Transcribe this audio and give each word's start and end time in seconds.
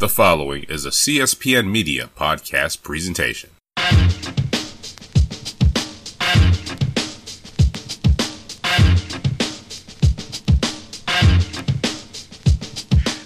The 0.00 0.08
following 0.08 0.62
is 0.62 0.86
a 0.86 0.88
CSPN 0.88 1.70
Media 1.70 2.08
podcast 2.16 2.82
presentation. 2.82 3.50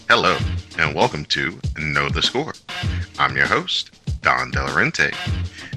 Hello, 0.09 0.37
and 0.77 0.97
welcome 0.97 1.25
to 1.27 1.61
Know 1.79 2.09
the 2.09 2.21
Score. 2.21 2.53
I'm 3.21 3.37
your 3.37 3.47
host, 3.47 3.93
Don 4.23 4.51
Delarente, 4.51 5.15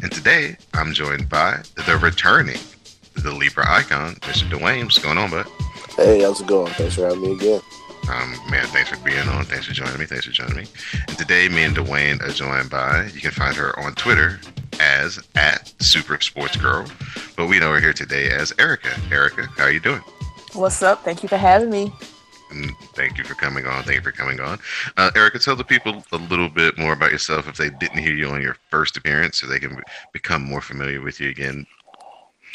and 0.02 0.12
today 0.12 0.58
I'm 0.74 0.96
joined 0.96 1.30
by 1.30 1.60
the 1.76 2.00
returning, 2.02 2.58
the 3.14 3.32
Libra 3.32 3.70
icon, 3.70 4.16
Mr. 4.22 4.50
Dwayne. 4.50 4.86
What's 4.86 4.98
going 4.98 5.20
on, 5.20 5.30
bud? 5.30 5.46
Hey, 5.96 6.24
how's 6.24 6.42
it 6.42 6.48
going? 6.48 6.74
Thanks 6.74 6.96
for 6.96 7.04
having 7.04 7.22
me 7.22 7.34
again. 7.34 7.62
Um, 8.10 8.38
man, 8.50 8.66
thanks 8.68 8.90
for 8.90 8.98
being 9.04 9.28
on. 9.28 9.44
Thanks 9.46 9.66
for 9.66 9.74
joining 9.74 10.00
me. 10.00 10.06
Thanks 10.06 10.26
for 10.26 10.32
joining 10.32 10.56
me. 10.56 10.66
And 11.08 11.18
today, 11.18 11.50
me 11.50 11.64
and 11.64 11.76
Dwayne 11.76 12.22
are 12.22 12.32
joined 12.32 12.70
by, 12.70 13.08
you 13.14 13.20
can 13.20 13.32
find 13.32 13.56
her 13.56 13.78
on 13.78 13.96
Twitter 13.96 14.40
as 14.80 15.20
at 15.36 15.74
Super 15.82 16.20
Sports 16.22 16.56
Girl, 16.56 16.86
but 17.36 17.48
we 17.48 17.60
know 17.60 17.72
her 17.74 17.80
here 17.82 17.94
today 17.94 18.30
as 18.30 18.54
Erica. 18.60 18.90
Erica, 19.12 19.48
how 19.58 19.66
are 19.66 19.72
you 19.72 19.82
doing? 19.82 20.02
What's 20.54 20.82
up? 20.82 21.04
Thank 21.04 21.22
you 21.22 21.30
for 21.30 21.38
having 21.38 21.70
me. 21.70 21.92
Thank 22.96 23.18
you 23.18 23.26
for 23.26 23.36
coming 23.36 23.68
on. 23.68 23.84
Thank 23.84 23.98
you 23.98 24.02
for 24.02 24.14
coming 24.14 24.40
on. 24.40 24.60
Uh, 24.96 25.12
Erica, 25.14 25.40
tell 25.40 25.58
the 25.58 25.66
people 25.66 26.02
a 26.14 26.18
little 26.18 26.48
bit 26.48 26.78
more 26.78 26.94
about 26.94 27.12
yourself 27.12 27.48
if 27.50 27.58
they 27.58 27.70
didn't 27.70 27.98
hear 27.98 28.16
you 28.16 28.30
on 28.30 28.42
your 28.42 28.56
first 28.70 28.96
appearance 28.96 29.40
so 29.40 29.48
they 29.48 29.60
can 29.60 29.82
become 30.14 30.44
more 30.44 30.62
familiar 30.62 31.02
with 31.02 31.20
you 31.20 31.30
again. 31.30 31.68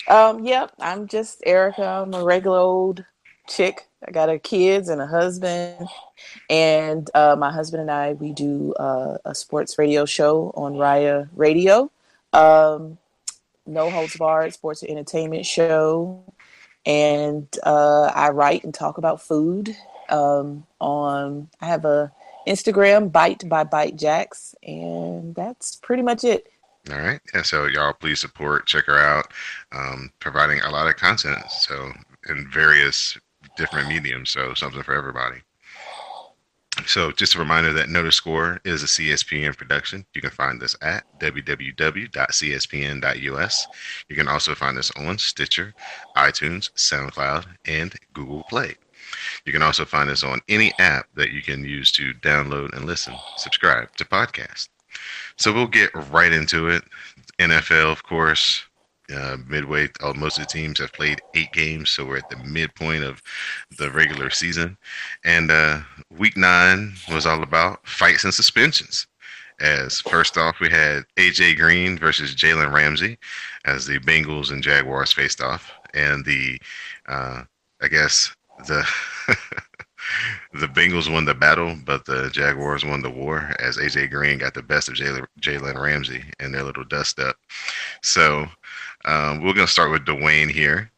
Um, 0.08 0.44
yep, 0.44 0.72
I'm 0.80 1.06
just 1.06 1.42
Erica. 1.44 1.84
I'm 1.84 2.14
a 2.14 2.24
regular 2.24 2.58
old 2.58 3.04
chick. 3.48 3.88
I 4.06 4.10
got 4.10 4.28
a 4.28 4.38
kids 4.38 4.88
and 4.88 5.00
a 5.00 5.06
husband, 5.06 5.86
and 6.50 7.08
uh, 7.14 7.36
my 7.38 7.52
husband 7.52 7.82
and 7.82 7.90
I 7.90 8.14
we 8.14 8.32
do 8.32 8.72
uh, 8.74 9.18
a 9.24 9.34
sports 9.34 9.78
radio 9.78 10.04
show 10.04 10.52
on 10.56 10.74
Raya 10.74 11.28
Radio. 11.34 11.90
Um, 12.32 12.98
no 13.66 13.90
holds 13.90 14.16
barred 14.16 14.54
sports 14.54 14.82
and 14.82 14.90
entertainment 14.90 15.46
show, 15.46 16.22
and 16.84 17.46
uh, 17.62 18.10
I 18.14 18.30
write 18.30 18.64
and 18.64 18.74
talk 18.74 18.98
about 18.98 19.22
food. 19.22 19.76
Um, 20.08 20.66
on 20.80 21.48
I 21.60 21.66
have 21.66 21.84
a 21.84 22.12
Instagram, 22.46 23.12
Bite 23.12 23.48
by 23.48 23.64
Bite 23.64 23.96
Jacks, 23.96 24.54
and 24.62 25.34
that's 25.34 25.76
pretty 25.76 26.02
much 26.02 26.24
it. 26.24 26.50
All 26.90 26.98
right. 26.98 27.20
Yeah. 27.32 27.42
So 27.42 27.66
y'all 27.66 27.92
please 27.92 28.20
support, 28.20 28.66
check 28.66 28.86
her 28.86 28.98
out, 28.98 29.32
um, 29.70 30.10
providing 30.18 30.60
a 30.60 30.70
lot 30.70 30.88
of 30.88 30.96
content. 30.96 31.48
So 31.50 31.92
in 32.28 32.48
various 32.50 33.16
different 33.56 33.88
mediums. 33.88 34.30
So 34.30 34.54
something 34.54 34.82
for 34.82 34.94
everybody. 34.94 35.42
So 36.86 37.12
just 37.12 37.34
a 37.34 37.38
reminder 37.38 37.72
that 37.74 37.88
the 37.92 38.10
Score 38.10 38.58
is 38.64 38.82
a 38.82 38.86
CSPN 38.86 39.56
production. 39.56 40.06
You 40.14 40.22
can 40.22 40.30
find 40.30 40.62
us 40.62 40.74
at 40.80 41.04
www.cspn.us. 41.20 42.06
You 44.08 44.16
can 44.16 44.28
also 44.28 44.54
find 44.54 44.78
us 44.78 44.90
on 44.96 45.18
Stitcher, 45.18 45.74
iTunes, 46.16 46.72
SoundCloud, 46.72 47.44
and 47.66 47.94
Google 48.14 48.44
Play. 48.44 48.74
You 49.44 49.52
can 49.52 49.62
also 49.62 49.84
find 49.84 50.08
us 50.08 50.24
on 50.24 50.40
any 50.48 50.72
app 50.78 51.06
that 51.14 51.32
you 51.32 51.42
can 51.42 51.62
use 51.64 51.92
to 51.92 52.14
download 52.14 52.74
and 52.74 52.86
listen, 52.86 53.14
subscribe 53.36 53.94
to 53.96 54.06
podcasts. 54.06 54.70
So 55.36 55.52
we'll 55.52 55.66
get 55.66 55.90
right 56.10 56.32
into 56.32 56.68
it. 56.68 56.84
NFL, 57.38 57.92
of 57.92 58.02
course, 58.02 58.64
uh, 59.12 59.36
midway. 59.46 59.88
Uh, 60.00 60.12
most 60.14 60.38
of 60.38 60.46
the 60.46 60.52
teams 60.52 60.78
have 60.80 60.92
played 60.92 61.20
eight 61.34 61.52
games, 61.52 61.90
so 61.90 62.04
we're 62.04 62.18
at 62.18 62.28
the 62.30 62.36
midpoint 62.36 63.04
of 63.04 63.22
the 63.78 63.90
regular 63.90 64.30
season. 64.30 64.76
And 65.24 65.50
uh, 65.50 65.80
week 66.18 66.36
nine 66.36 66.94
was 67.10 67.26
all 67.26 67.42
about 67.42 67.86
fights 67.86 68.24
and 68.24 68.34
suspensions. 68.34 69.06
As 69.60 70.00
first 70.00 70.36
off, 70.36 70.58
we 70.60 70.68
had 70.68 71.04
AJ 71.16 71.56
Green 71.56 71.96
versus 71.96 72.34
Jalen 72.34 72.72
Ramsey 72.72 73.18
as 73.64 73.86
the 73.86 73.98
Bengals 74.00 74.50
and 74.50 74.62
Jaguars 74.62 75.12
faced 75.12 75.40
off, 75.40 75.70
and 75.94 76.24
the 76.24 76.58
uh, 77.06 77.42
I 77.80 77.88
guess 77.88 78.34
the 78.66 78.84
the 80.54 80.66
Bengals 80.66 81.12
won 81.12 81.24
the 81.24 81.34
battle, 81.34 81.76
but 81.84 82.04
the 82.04 82.30
Jaguars 82.30 82.84
won 82.84 83.02
the 83.02 83.10
war 83.10 83.52
as 83.58 83.76
AJ 83.76 84.10
Green 84.10 84.38
got 84.38 84.54
the 84.54 84.62
best 84.62 84.88
of 84.88 84.94
Jalen 84.94 85.80
Ramsey 85.80 86.24
in 86.40 86.52
their 86.52 86.64
little 86.64 86.84
dust 86.84 87.18
up. 87.18 87.36
So 88.02 88.46
um, 89.04 89.42
we're 89.42 89.54
going 89.54 89.66
to 89.66 89.72
start 89.72 89.90
with 89.90 90.04
Dwayne 90.04 90.50
here. 90.50 90.90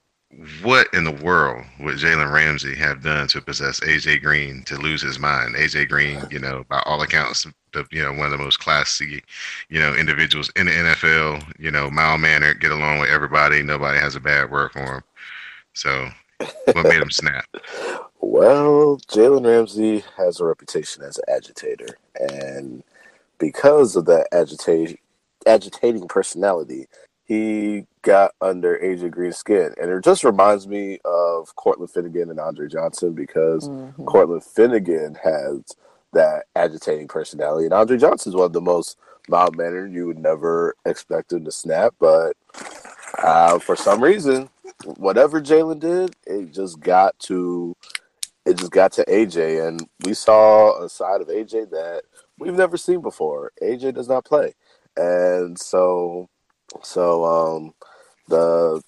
What 0.62 0.88
in 0.92 1.04
the 1.04 1.12
world 1.12 1.64
would 1.80 1.96
Jalen 1.96 2.32
Ramsey 2.32 2.74
have 2.74 3.02
done 3.02 3.28
to 3.28 3.40
possess 3.40 3.80
AJ 3.80 4.22
Green 4.22 4.64
to 4.64 4.76
lose 4.76 5.00
his 5.00 5.18
mind? 5.18 5.54
AJ 5.54 5.88
Green, 5.88 6.20
you 6.30 6.40
know, 6.40 6.64
by 6.68 6.82
all 6.86 7.02
accounts, 7.02 7.46
the, 7.72 7.86
you 7.92 8.02
know, 8.02 8.12
one 8.12 8.26
of 8.26 8.32
the 8.32 8.44
most 8.44 8.58
classy, 8.58 9.22
you 9.68 9.78
know, 9.78 9.94
individuals 9.94 10.50
in 10.56 10.66
the 10.66 10.72
NFL. 10.72 11.54
You 11.58 11.70
know, 11.70 11.88
mild 11.88 12.20
mannered, 12.20 12.60
get 12.60 12.72
along 12.72 12.98
with 12.98 13.10
everybody. 13.10 13.62
Nobody 13.62 13.98
has 13.98 14.16
a 14.16 14.20
bad 14.20 14.50
word 14.50 14.72
for 14.72 14.96
him. 14.96 15.02
So, 15.74 16.08
what 16.72 16.84
made 16.84 17.02
him 17.02 17.10
snap? 17.10 17.46
Well, 18.26 18.98
Jalen 19.08 19.46
Ramsey 19.46 20.02
has 20.16 20.40
a 20.40 20.44
reputation 20.46 21.04
as 21.04 21.18
an 21.18 21.24
agitator, 21.28 21.98
and 22.18 22.82
because 23.38 23.96
of 23.96 24.06
that 24.06 24.26
agitating 24.32 24.98
agitating 25.46 26.08
personality, 26.08 26.86
he 27.24 27.86
got 28.04 28.32
under 28.40 28.78
AJ 28.78 29.10
Green's 29.10 29.36
skin. 29.36 29.74
And 29.80 29.90
it 29.90 30.04
just 30.04 30.22
reminds 30.22 30.68
me 30.68 30.98
of 31.04 31.54
Cortland 31.56 31.90
Finnegan 31.90 32.30
and 32.30 32.38
Andre 32.38 32.68
Johnson 32.68 33.14
because 33.14 33.68
mm-hmm. 33.68 34.04
Cortland 34.04 34.44
Finnegan 34.44 35.16
has 35.24 35.62
that 36.12 36.44
agitating 36.54 37.08
personality. 37.08 37.64
And 37.64 37.74
Andre 37.74 37.96
Johnson 37.96 38.30
is 38.30 38.36
one 38.36 38.46
of 38.46 38.52
the 38.52 38.60
most 38.60 38.96
mild 39.28 39.56
mannered. 39.56 39.92
You 39.92 40.06
would 40.06 40.18
never 40.18 40.76
expect 40.84 41.32
him 41.32 41.44
to 41.44 41.50
snap. 41.50 41.94
But 41.98 42.36
uh, 43.18 43.58
for 43.58 43.74
some 43.74 44.02
reason, 44.02 44.48
whatever 44.84 45.40
Jalen 45.40 45.80
did, 45.80 46.14
it 46.26 46.52
just 46.52 46.78
got 46.78 47.18
to 47.20 47.74
it 48.46 48.58
just 48.58 48.72
got 48.72 48.92
to 48.92 49.04
AJ. 49.06 49.66
And 49.66 49.88
we 50.04 50.14
saw 50.14 50.82
a 50.82 50.88
side 50.88 51.22
of 51.22 51.28
AJ 51.28 51.70
that 51.70 52.02
we've 52.38 52.54
never 52.54 52.76
seen 52.76 53.00
before. 53.00 53.52
AJ 53.62 53.94
does 53.94 54.08
not 54.08 54.24
play. 54.24 54.54
And 54.96 55.58
so 55.58 56.28
so 56.82 57.24
um, 57.24 57.74
the 58.28 58.82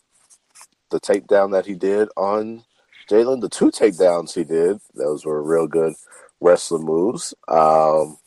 the 0.91 1.01
takedown 1.01 1.53
that 1.53 1.67
he 1.67 1.75
did 1.75 2.09
on 2.17 2.65
Jalen, 3.11 3.41
the 3.41 3.49
two 3.49 3.71
takedowns 3.71 4.35
he 4.35 4.45
did, 4.45 4.79
those 4.95 5.25
were 5.25 5.43
real 5.43 5.67
good 5.67 5.95
wrestling 6.41 6.85
moves. 6.85 7.35
Um, 7.49 8.19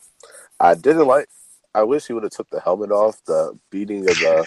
I 0.60 0.76
didn't 0.76 1.08
like. 1.08 1.28
I 1.76 1.84
wish 1.84 2.08
he 2.08 2.14
would 2.14 2.24
have 2.24 2.32
took 2.32 2.50
the 2.50 2.60
helmet 2.60 2.92
off. 2.92 3.24
The 3.26 3.58
beating 3.72 4.10
of 4.10 4.18
the 4.20 4.46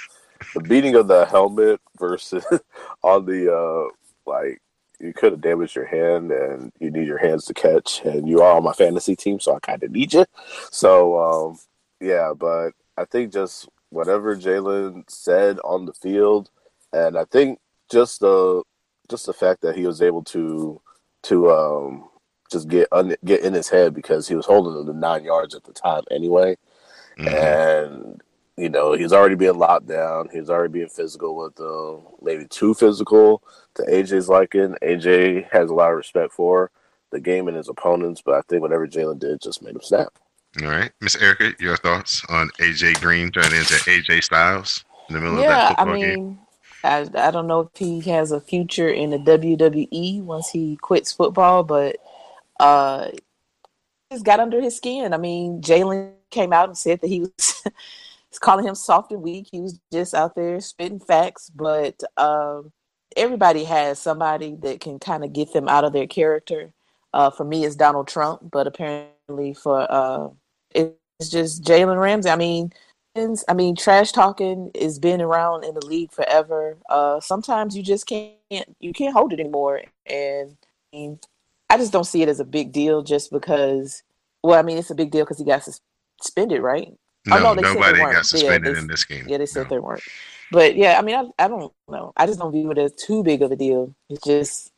the 0.54 0.60
beating 0.60 0.94
of 0.96 1.08
the 1.08 1.24
helmet 1.26 1.80
versus 1.98 2.44
on 3.02 3.26
the 3.26 3.54
uh, 3.54 4.30
like 4.30 4.60
you 5.00 5.12
could 5.12 5.32
have 5.32 5.40
damaged 5.40 5.74
your 5.74 5.86
hand 5.86 6.30
and 6.30 6.72
you 6.78 6.90
need 6.90 7.06
your 7.06 7.18
hands 7.18 7.44
to 7.46 7.54
catch 7.54 8.02
and 8.04 8.28
you 8.28 8.40
are 8.40 8.56
on 8.56 8.64
my 8.64 8.72
fantasy 8.72 9.16
team 9.16 9.40
so 9.40 9.54
i 9.54 9.58
kind 9.60 9.82
of 9.82 9.90
need 9.90 10.12
you 10.12 10.24
so 10.70 11.20
um, 11.20 11.58
yeah 12.00 12.32
but 12.36 12.70
i 12.96 13.04
think 13.04 13.32
just 13.32 13.68
whatever 13.92 14.36
Jalen 14.36 15.08
said 15.08 15.58
on 15.64 15.84
the 15.84 15.92
field, 15.92 16.50
and 16.92 17.16
I 17.16 17.24
think 17.24 17.60
just 17.90 18.20
the 18.20 18.62
just 19.08 19.26
the 19.26 19.32
fact 19.32 19.60
that 19.62 19.76
he 19.76 19.86
was 19.86 20.00
able 20.02 20.24
to 20.24 20.80
to 21.24 21.50
um, 21.50 22.08
just 22.50 22.68
get 22.68 22.88
un, 22.92 23.14
get 23.24 23.42
in 23.42 23.52
his 23.52 23.68
head 23.68 23.94
because 23.94 24.26
he 24.26 24.34
was 24.34 24.46
holding 24.46 24.84
the 24.86 24.92
nine 24.92 25.24
yards 25.24 25.54
at 25.54 25.64
the 25.64 25.72
time 25.72 26.02
anyway, 26.10 26.56
mm-hmm. 27.18 27.28
and 27.28 28.22
you 28.56 28.68
know 28.68 28.94
he's 28.94 29.12
already 29.12 29.34
being 29.34 29.58
locked 29.58 29.86
down. 29.86 30.28
He's 30.32 30.50
already 30.50 30.72
being 30.72 30.88
physical 30.88 31.36
with 31.36 31.54
them, 31.56 32.02
maybe 32.22 32.46
too 32.46 32.74
physical 32.74 33.42
to 33.74 33.82
AJ's 33.82 34.28
liking. 34.28 34.76
AJ 34.82 35.50
has 35.52 35.70
a 35.70 35.74
lot 35.74 35.90
of 35.90 35.96
respect 35.96 36.32
for 36.32 36.70
the 37.10 37.20
game 37.20 37.46
and 37.46 37.56
his 37.56 37.68
opponents, 37.68 38.22
but 38.24 38.34
I 38.34 38.40
think 38.48 38.62
whatever 38.62 38.88
Jalen 38.88 39.18
did 39.18 39.42
just 39.42 39.62
made 39.62 39.74
him 39.74 39.82
snap. 39.82 40.18
All 40.60 40.68
right, 40.68 40.92
Miss 41.00 41.16
Erica, 41.16 41.54
your 41.58 41.76
thoughts 41.78 42.22
on 42.28 42.50
AJ 42.58 43.00
Green 43.00 43.30
turning 43.30 43.58
into 43.58 43.74
AJ 43.74 44.24
Styles 44.24 44.84
in 45.08 45.14
the 45.14 45.20
middle 45.20 45.40
yeah, 45.40 45.44
of 45.44 45.48
that 45.48 45.68
football 45.68 45.88
I 45.88 45.96
mean, 45.96 46.14
game? 46.14 46.38
I, 46.84 47.08
I 47.14 47.30
don't 47.30 47.46
know 47.46 47.60
if 47.60 47.68
he 47.74 48.00
has 48.10 48.32
a 48.32 48.40
future 48.40 48.88
in 48.88 49.10
the 49.10 49.18
WWE 49.18 50.22
once 50.22 50.50
he 50.50 50.76
quits 50.76 51.10
football, 51.12 51.64
but 51.64 51.96
uh, 52.60 53.08
just 54.10 54.26
got 54.26 54.40
under 54.40 54.60
his 54.60 54.76
skin. 54.76 55.14
I 55.14 55.16
mean, 55.16 55.62
Jalen 55.62 56.12
came 56.30 56.52
out 56.52 56.68
and 56.68 56.76
said 56.76 57.00
that 57.00 57.08
he 57.08 57.20
was 57.20 57.64
calling 58.40 58.66
him 58.66 58.74
soft 58.74 59.10
and 59.12 59.22
weak. 59.22 59.48
He 59.50 59.60
was 59.60 59.80
just 59.90 60.12
out 60.12 60.34
there 60.34 60.60
spitting 60.60 61.00
facts, 61.00 61.50
but 61.54 62.02
um, 62.18 62.72
everybody 63.16 63.64
has 63.64 63.98
somebody 63.98 64.56
that 64.56 64.80
can 64.80 64.98
kind 64.98 65.24
of 65.24 65.32
get 65.32 65.52
them 65.54 65.68
out 65.68 65.84
of 65.84 65.94
their 65.94 66.06
character. 66.06 66.72
Uh, 67.14 67.30
for 67.30 67.44
me, 67.44 67.64
it's 67.64 67.76
Donald 67.76 68.08
Trump, 68.08 68.50
but 68.50 68.66
apparently 68.66 69.54
for 69.54 69.86
uh, 69.90 70.28
it's 70.74 71.30
just 71.30 71.64
Jalen 71.64 72.00
Ramsey. 72.00 72.30
I 72.30 72.36
mean, 72.36 72.72
I 73.14 73.54
mean, 73.54 73.76
trash 73.76 74.12
talking 74.12 74.70
has 74.80 74.98
been 74.98 75.20
around 75.20 75.64
in 75.64 75.74
the 75.74 75.84
league 75.84 76.12
forever. 76.12 76.78
Uh, 76.88 77.20
sometimes 77.20 77.76
you 77.76 77.82
just 77.82 78.06
can't 78.06 78.34
you 78.80 78.92
can't 78.92 79.14
hold 79.14 79.32
it 79.32 79.40
anymore, 79.40 79.82
and 80.06 80.56
I, 80.92 80.96
mean, 80.96 81.18
I 81.68 81.76
just 81.76 81.92
don't 81.92 82.04
see 82.04 82.22
it 82.22 82.28
as 82.28 82.40
a 82.40 82.44
big 82.44 82.72
deal 82.72 83.02
just 83.02 83.30
because 83.30 84.02
Well, 84.42 84.58
I 84.58 84.62
mean, 84.62 84.78
it's 84.78 84.90
a 84.90 84.94
big 84.94 85.10
deal 85.10 85.24
because 85.24 85.38
he 85.38 85.44
got 85.44 85.62
suspended, 85.62 86.62
right? 86.62 86.92
No, 87.26 87.36
oh, 87.36 87.40
no 87.40 87.54
they 87.54 87.62
nobody 87.62 87.98
got 87.98 88.26
suspended 88.26 88.64
yeah, 88.64 88.72
they, 88.72 88.78
in 88.80 88.86
this 88.86 89.04
game. 89.04 89.26
Yeah, 89.28 89.38
they 89.38 89.46
said 89.46 89.64
no. 89.64 89.68
they 89.68 89.78
weren't. 89.78 90.02
But 90.50 90.76
yeah, 90.76 90.98
I 90.98 91.02
mean, 91.02 91.14
I, 91.14 91.44
I 91.44 91.48
don't 91.48 91.72
know. 91.88 92.12
I 92.16 92.26
just 92.26 92.38
don't 92.38 92.52
view 92.52 92.70
it 92.70 92.78
as 92.78 92.92
too 92.92 93.22
big 93.22 93.42
of 93.42 93.52
a 93.52 93.56
deal. 93.56 93.94
It's 94.10 94.22
just, 94.22 94.72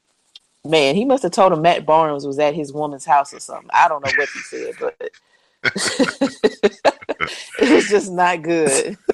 man, 0.65 0.95
he 0.95 1.05
must 1.05 1.23
have 1.23 1.33
told 1.33 1.53
him 1.53 1.63
Matt 1.63 1.87
Barnes 1.87 2.27
was 2.27 2.39
at 2.39 2.55
his 2.55 2.73
woman's 2.73 3.05
house 3.05 3.33
or 3.33 3.41
something. 3.41 3.71
I 3.73 3.89
don't 3.89 4.05
know 4.05 4.13
what 4.17 4.29
he 4.29 4.41
said, 4.41 4.75
but 4.79 5.11
it 7.61 7.71
was 7.75 7.89
just 7.89 8.13
not 8.13 8.43
good. 8.43 8.97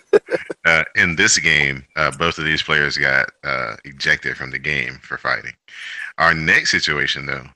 Uh, 0.66 0.84
in 0.94 1.16
this 1.16 1.38
game, 1.38 1.84
uh, 1.96 2.10
both 2.10 2.36
of 2.36 2.44
these 2.44 2.62
players 2.62 2.98
got 2.98 3.30
uh, 3.44 3.76
ejected 3.84 4.36
from 4.36 4.50
the 4.50 4.58
game 4.58 4.98
for 5.02 5.16
fighting. 5.16 5.54
Our 6.18 6.34
next 6.34 6.70
situation, 6.70 7.24
though, 7.24 7.46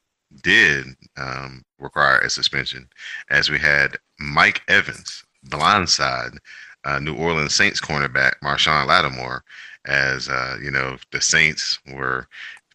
did 0.42 0.86
um, 1.18 1.62
require 1.78 2.18
a 2.18 2.30
suspension, 2.30 2.88
as 3.28 3.50
we 3.50 3.58
had 3.58 3.98
Mike 4.18 4.62
Evans 4.68 5.22
blindside 5.46 6.38
uh, 6.84 6.98
New 6.98 7.14
Orleans 7.14 7.54
Saints 7.54 7.80
cornerback 7.80 8.34
Marshon 8.42 8.86
Lattimore, 8.86 9.42
as 9.86 10.28
uh, 10.28 10.56
you 10.62 10.70
know 10.70 10.96
the 11.12 11.20
Saints 11.20 11.78
were 11.92 12.26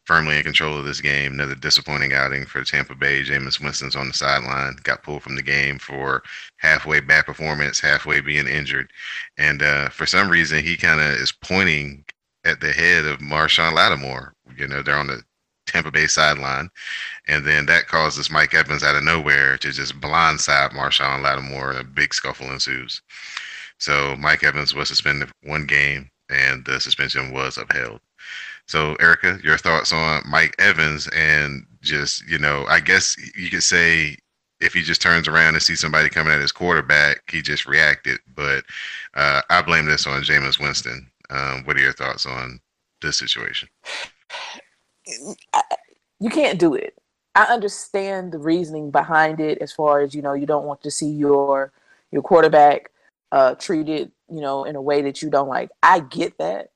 firmly 0.09 0.37
in 0.37 0.43
control 0.43 0.75
of 0.75 0.85
this 0.85 1.01
game. 1.01 1.33
Another 1.33 1.53
disappointing 1.53 2.13
outing 2.13 2.43
for 2.43 2.63
Tampa 2.63 2.95
Bay. 2.95 3.21
Jameis 3.21 3.61
Winston's 3.61 3.95
on 3.95 4.07
the 4.07 4.13
sideline, 4.15 4.75
got 4.81 5.03
pulled 5.03 5.21
from 5.21 5.35
the 5.35 5.43
game 5.43 5.77
for 5.77 6.23
halfway 6.57 6.99
bad 6.99 7.27
performance, 7.27 7.79
halfway 7.79 8.19
being 8.19 8.47
injured, 8.47 8.91
and 9.37 9.61
uh, 9.61 9.87
for 9.89 10.07
some 10.07 10.27
reason 10.27 10.63
he 10.63 10.75
kind 10.75 10.99
of 10.99 11.09
is 11.09 11.31
pointing 11.31 12.03
at 12.43 12.59
the 12.59 12.71
head 12.71 13.05
of 13.05 13.19
Marshon 13.19 13.75
Lattimore. 13.75 14.33
You 14.57 14.67
know 14.67 14.81
they're 14.81 14.97
on 14.97 15.05
the 15.05 15.21
Tampa 15.67 15.91
Bay 15.91 16.07
sideline, 16.07 16.71
and 17.27 17.45
then 17.45 17.67
that 17.67 17.87
causes 17.87 18.31
Mike 18.31 18.55
Evans 18.55 18.83
out 18.83 18.95
of 18.95 19.03
nowhere 19.03 19.59
to 19.59 19.71
just 19.71 20.01
blindside 20.01 20.71
Marshon 20.71 21.21
Lattimore, 21.21 21.69
and 21.69 21.81
a 21.81 21.83
big 21.83 22.15
scuffle 22.15 22.51
ensues. 22.51 23.03
So 23.77 24.15
Mike 24.17 24.43
Evans 24.43 24.73
was 24.73 24.87
suspended 24.87 25.29
one 25.43 25.67
game, 25.67 26.09
and 26.29 26.65
the 26.65 26.79
suspension 26.79 27.31
was 27.31 27.59
upheld. 27.59 27.99
So 28.69 28.93
Erica, 28.99 29.39
your 29.43 29.57
thoughts 29.57 29.91
on 29.91 30.21
Mike 30.27 30.53
Evans 30.59 31.07
and 31.15 31.65
just 31.81 32.29
you 32.29 32.37
know, 32.37 32.67
I 32.69 32.79
guess 32.79 33.17
you 33.35 33.49
could 33.49 33.63
say 33.63 34.15
if 34.61 34.75
he 34.75 34.83
just 34.83 35.01
turns 35.01 35.27
around 35.27 35.55
and 35.55 35.63
sees 35.63 35.79
somebody 35.79 36.07
coming 36.07 36.31
at 36.31 36.39
his 36.39 36.51
quarterback, 36.51 37.23
he 37.31 37.41
just 37.41 37.65
reacted. 37.65 38.19
But 38.35 38.63
uh, 39.15 39.41
I 39.49 39.63
blame 39.63 39.87
this 39.87 40.05
on 40.05 40.21
Jameis 40.21 40.59
Winston. 40.59 41.09
Um, 41.31 41.63
what 41.65 41.77
are 41.77 41.79
your 41.79 41.93
thoughts 41.93 42.27
on 42.27 42.59
this 43.01 43.17
situation? 43.17 43.69
You 46.19 46.29
can't 46.29 46.59
do 46.59 46.75
it. 46.75 46.95
I 47.33 47.45
understand 47.45 48.31
the 48.31 48.37
reasoning 48.37 48.91
behind 48.91 49.39
it, 49.39 49.57
as 49.63 49.71
far 49.71 50.01
as 50.01 50.13
you 50.13 50.21
know, 50.21 50.33
you 50.33 50.45
don't 50.45 50.65
want 50.65 50.83
to 50.83 50.91
see 50.91 51.09
your 51.09 51.73
your 52.11 52.21
quarterback 52.21 52.91
uh, 53.31 53.55
treated, 53.55 54.11
you 54.29 54.41
know, 54.41 54.63
in 54.63 54.75
a 54.75 54.81
way 54.81 55.01
that 55.01 55.23
you 55.23 55.31
don't 55.31 55.49
like. 55.49 55.71
I 55.81 56.01
get 56.01 56.37
that. 56.37 56.69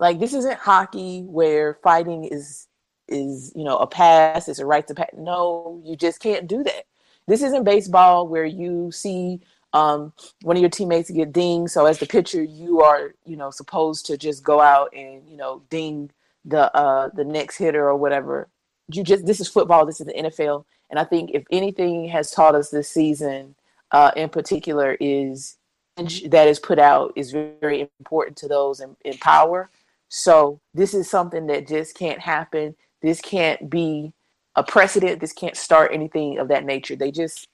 Like 0.00 0.18
this 0.18 0.34
isn't 0.34 0.58
hockey 0.58 1.22
where 1.22 1.78
fighting 1.82 2.24
is 2.24 2.66
is 3.08 3.52
you 3.56 3.64
know 3.64 3.78
a 3.78 3.86
pass, 3.86 4.48
it's 4.48 4.58
a 4.58 4.66
right 4.66 4.86
to 4.86 4.94
pass. 4.94 5.08
No, 5.16 5.80
you 5.84 5.96
just 5.96 6.20
can't 6.20 6.46
do 6.46 6.62
that. 6.62 6.84
This 7.26 7.42
isn't 7.42 7.64
baseball 7.64 8.28
where 8.28 8.44
you 8.44 8.90
see 8.92 9.40
um, 9.72 10.12
one 10.42 10.56
of 10.56 10.60
your 10.60 10.70
teammates 10.70 11.10
get 11.10 11.32
dinged. 11.32 11.72
So 11.72 11.86
as 11.86 11.98
the 11.98 12.06
pitcher, 12.06 12.42
you 12.42 12.80
are 12.80 13.14
you 13.24 13.36
know 13.36 13.50
supposed 13.50 14.06
to 14.06 14.16
just 14.16 14.42
go 14.44 14.60
out 14.60 14.94
and 14.94 15.28
you 15.28 15.36
know 15.36 15.62
ding 15.70 16.10
the 16.44 16.74
uh, 16.74 17.10
the 17.14 17.24
next 17.24 17.56
hitter 17.58 17.88
or 17.88 17.96
whatever. 17.96 18.48
You 18.92 19.02
just 19.02 19.26
this 19.26 19.40
is 19.40 19.48
football. 19.48 19.84
This 19.84 20.00
is 20.00 20.06
the 20.06 20.14
NFL, 20.14 20.64
and 20.90 20.98
I 20.98 21.04
think 21.04 21.30
if 21.34 21.44
anything 21.50 22.08
has 22.08 22.30
taught 22.30 22.54
us 22.54 22.70
this 22.70 22.88
season 22.88 23.54
uh, 23.92 24.12
in 24.16 24.28
particular 24.28 24.96
is 25.00 25.56
that 25.96 26.46
is 26.46 26.60
put 26.60 26.78
out 26.78 27.12
is 27.16 27.32
very 27.32 27.90
important 27.98 28.36
to 28.38 28.48
those 28.48 28.80
in, 28.80 28.96
in 29.04 29.18
power. 29.18 29.68
So 30.08 30.60
this 30.74 30.94
is 30.94 31.08
something 31.08 31.46
that 31.48 31.68
just 31.68 31.96
can't 31.96 32.20
happen. 32.20 32.74
This 33.02 33.20
can't 33.20 33.68
be 33.68 34.12
a 34.56 34.62
precedent. 34.62 35.20
This 35.20 35.32
can't 35.32 35.56
start 35.56 35.92
anything 35.92 36.38
of 36.38 36.48
that 36.48 36.64
nature. 36.64 36.96
They 36.96 37.10
just 37.10 37.48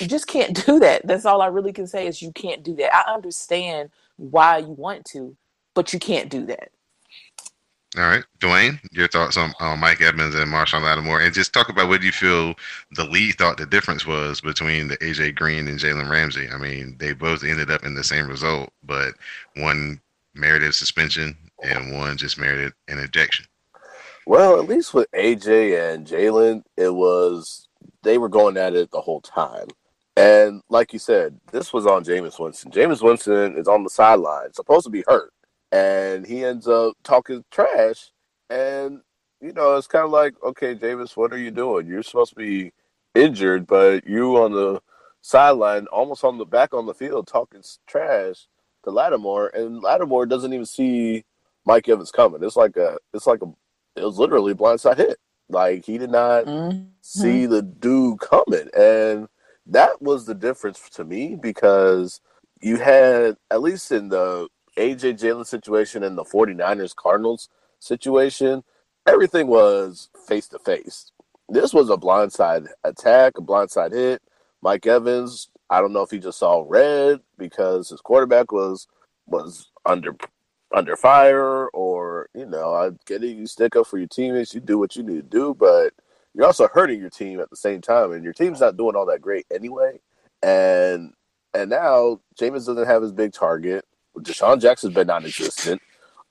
you 0.00 0.06
just 0.06 0.26
can't 0.26 0.54
do 0.66 0.78
that. 0.80 1.06
That's 1.06 1.24
all 1.24 1.42
I 1.42 1.46
really 1.46 1.72
can 1.72 1.86
say 1.86 2.06
is 2.06 2.22
you 2.22 2.32
can't 2.32 2.62
do 2.62 2.74
that. 2.76 2.94
I 2.94 3.12
understand 3.12 3.90
why 4.16 4.58
you 4.58 4.72
want 4.72 5.04
to, 5.06 5.36
but 5.74 5.92
you 5.92 5.98
can't 5.98 6.28
do 6.28 6.46
that. 6.46 6.70
All 7.96 8.04
right, 8.04 8.22
Dwayne, 8.38 8.78
your 8.92 9.08
thoughts 9.08 9.36
on, 9.36 9.52
Mike 9.80 10.00
Evans 10.00 10.36
and 10.36 10.48
Marshon 10.48 10.84
Lattimore, 10.84 11.20
and 11.20 11.34
just 11.34 11.52
talk 11.52 11.68
about 11.68 11.88
what 11.88 12.04
you 12.04 12.12
feel 12.12 12.54
the 12.92 13.02
league 13.02 13.36
thought 13.36 13.56
the 13.56 13.66
difference 13.66 14.06
was 14.06 14.40
between 14.40 14.86
the 14.86 14.96
AJ 14.98 15.34
Green 15.34 15.66
and 15.66 15.80
Jalen 15.80 16.08
Ramsey. 16.08 16.48
I 16.48 16.56
mean, 16.56 16.94
they 17.00 17.14
both 17.14 17.42
ended 17.42 17.68
up 17.68 17.84
in 17.84 17.96
the 17.96 18.04
same 18.04 18.28
result, 18.28 18.72
but 18.84 19.14
one 19.56 20.00
merited 20.34 20.72
suspension 20.72 21.36
and 21.62 21.92
one 21.92 22.16
just 22.16 22.38
merited 22.38 22.72
an 22.88 22.98
ejection. 22.98 23.46
Well, 24.26 24.60
at 24.60 24.68
least 24.68 24.94
with 24.94 25.10
AJ 25.12 25.94
and 25.94 26.06
Jalen, 26.06 26.62
it 26.76 26.94
was 26.94 27.68
they 28.02 28.18
were 28.18 28.28
going 28.28 28.56
at 28.56 28.74
it 28.74 28.90
the 28.90 29.00
whole 29.00 29.20
time. 29.20 29.68
And 30.16 30.62
like 30.68 30.92
you 30.92 30.98
said, 30.98 31.38
this 31.52 31.72
was 31.72 31.86
on 31.86 32.04
Jameis 32.04 32.38
Winston. 32.38 32.70
Jameis 32.70 33.02
Winston 33.02 33.56
is 33.56 33.68
on 33.68 33.84
the 33.84 33.90
sideline, 33.90 34.52
supposed 34.52 34.84
to 34.84 34.90
be 34.90 35.04
hurt 35.06 35.32
and 35.72 36.26
he 36.26 36.44
ends 36.44 36.66
up 36.68 36.94
talking 37.02 37.44
trash. 37.50 38.10
And 38.48 39.00
you 39.40 39.52
know, 39.52 39.76
it's 39.76 39.86
kind 39.86 40.04
of 40.04 40.10
like, 40.10 40.34
okay, 40.42 40.74
Jameis, 40.74 41.16
what 41.16 41.32
are 41.32 41.38
you 41.38 41.50
doing? 41.50 41.86
You're 41.86 42.02
supposed 42.02 42.30
to 42.30 42.36
be 42.36 42.72
injured, 43.14 43.66
but 43.66 44.06
you 44.06 44.36
on 44.36 44.52
the 44.52 44.82
sideline, 45.22 45.86
almost 45.86 46.24
on 46.24 46.36
the 46.36 46.44
back 46.44 46.74
on 46.74 46.86
the 46.86 46.94
field, 46.94 47.26
talking 47.26 47.62
trash 47.86 48.46
to 48.84 48.90
Lattimore, 48.90 49.48
and 49.54 49.82
Lattimore 49.82 50.26
doesn't 50.26 50.52
even 50.52 50.66
see 50.66 51.24
Mike 51.70 51.88
Evans 51.88 52.10
coming. 52.10 52.42
It's 52.42 52.56
like 52.56 52.76
a, 52.76 52.98
it's 53.14 53.28
like 53.28 53.42
a, 53.42 53.46
it 53.94 54.02
was 54.02 54.18
literally 54.18 54.52
a 54.52 54.56
blindside 54.56 54.96
hit. 54.96 55.18
Like 55.48 55.84
he 55.84 55.98
did 55.98 56.10
not 56.10 56.46
mm-hmm. 56.46 56.80
see 57.00 57.46
the 57.46 57.62
dude 57.62 58.18
coming, 58.18 58.68
and 58.76 59.28
that 59.66 60.02
was 60.02 60.26
the 60.26 60.34
difference 60.34 60.80
to 60.90 61.04
me 61.04 61.36
because 61.40 62.20
you 62.60 62.78
had 62.78 63.36
at 63.52 63.62
least 63.62 63.92
in 63.92 64.08
the 64.08 64.48
AJ 64.76 65.20
Jalen 65.20 65.46
situation 65.46 66.02
and 66.02 66.18
the 66.18 66.24
49ers 66.24 66.96
Cardinals 66.96 67.48
situation, 67.78 68.64
everything 69.06 69.46
was 69.46 70.10
face 70.26 70.48
to 70.48 70.58
face. 70.58 71.12
This 71.48 71.72
was 71.72 71.88
a 71.88 71.96
blindside 71.96 72.66
attack, 72.82 73.38
a 73.38 73.42
blindside 73.42 73.92
hit. 73.92 74.22
Mike 74.60 74.88
Evans, 74.88 75.48
I 75.68 75.80
don't 75.80 75.92
know 75.92 76.02
if 76.02 76.10
he 76.10 76.18
just 76.18 76.40
saw 76.40 76.64
red 76.66 77.20
because 77.38 77.90
his 77.90 78.00
quarterback 78.00 78.50
was 78.50 78.88
was 79.26 79.70
under 79.86 80.16
under 80.74 80.96
fire 80.96 81.68
or 81.68 82.28
you 82.34 82.46
know, 82.46 82.74
I 82.74 82.90
get 83.06 83.24
it, 83.24 83.36
you 83.36 83.46
stick 83.46 83.76
up 83.76 83.86
for 83.86 83.98
your 83.98 84.08
teammates, 84.08 84.54
you 84.54 84.60
do 84.60 84.78
what 84.78 84.96
you 84.96 85.02
need 85.02 85.16
to 85.16 85.22
do, 85.22 85.54
but 85.54 85.92
you're 86.34 86.46
also 86.46 86.68
hurting 86.68 87.00
your 87.00 87.10
team 87.10 87.40
at 87.40 87.50
the 87.50 87.56
same 87.56 87.80
time 87.80 88.12
and 88.12 88.22
your 88.24 88.32
team's 88.32 88.60
not 88.60 88.76
doing 88.76 88.94
all 88.96 89.06
that 89.06 89.20
great 89.20 89.46
anyway. 89.52 90.00
And 90.42 91.12
and 91.52 91.70
now 91.70 92.20
Jameis 92.38 92.66
doesn't 92.66 92.86
have 92.86 93.02
his 93.02 93.12
big 93.12 93.32
target. 93.32 93.84
DeSean 94.18 94.60
Jackson's 94.60 94.94
been 94.94 95.08
non-existent. 95.08 95.80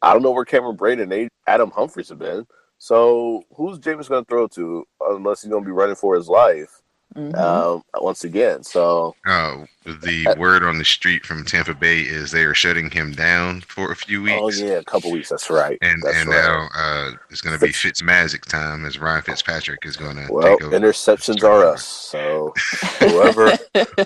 I 0.01 0.13
don't 0.13 0.23
know 0.23 0.31
where 0.31 0.45
Cameron 0.45 0.77
Brate 0.77 1.01
and 1.01 1.29
Adam 1.47 1.71
Humphries 1.71 2.09
have 2.09 2.19
been. 2.19 2.47
So 2.77 3.43
who's 3.53 3.79
Jameis 3.79 4.07
going 4.07 4.23
to 4.23 4.29
throw 4.29 4.47
to 4.47 4.87
unless 5.01 5.41
he's 5.41 5.51
going 5.51 5.63
to 5.63 5.67
be 5.67 5.73
running 5.73 5.95
for 5.95 6.15
his 6.15 6.29
life? 6.29 6.81
Mm-hmm. 7.15 7.35
Um, 7.35 7.83
once 7.95 8.23
again, 8.23 8.63
so 8.63 9.15
uh, 9.25 9.65
the 9.83 10.27
uh, 10.27 10.35
word 10.35 10.63
on 10.63 10.77
the 10.77 10.85
street 10.85 11.25
from 11.25 11.43
Tampa 11.43 11.73
Bay 11.73 12.01
is 12.01 12.29
they 12.29 12.43
are 12.43 12.53
shutting 12.53 12.91
him 12.91 13.13
down 13.13 13.61
for 13.61 13.91
a 13.91 13.95
few 13.95 14.19
oh, 14.29 14.45
weeks. 14.45 14.61
Oh 14.61 14.65
yeah, 14.65 14.73
a 14.73 14.83
couple 14.83 15.11
weeks. 15.11 15.29
That's 15.29 15.49
right. 15.49 15.79
And 15.81 16.03
that's 16.03 16.17
and 16.17 16.29
right. 16.29 16.37
now 16.37 16.67
uh, 16.75 17.11
it's 17.31 17.41
going 17.41 17.57
to 17.57 17.65
be 17.65 17.71
Fitz 17.71 18.03
Magic 18.03 18.45
time 18.45 18.85
as 18.85 18.99
Ryan 18.99 19.23
Fitzpatrick 19.23 19.87
is 19.87 19.97
going 19.97 20.17
to. 20.17 20.31
Well, 20.31 20.57
interceptions 20.59 21.43
are 21.43 21.65
us. 21.65 21.83
So 21.83 22.53
whoever 22.99 23.57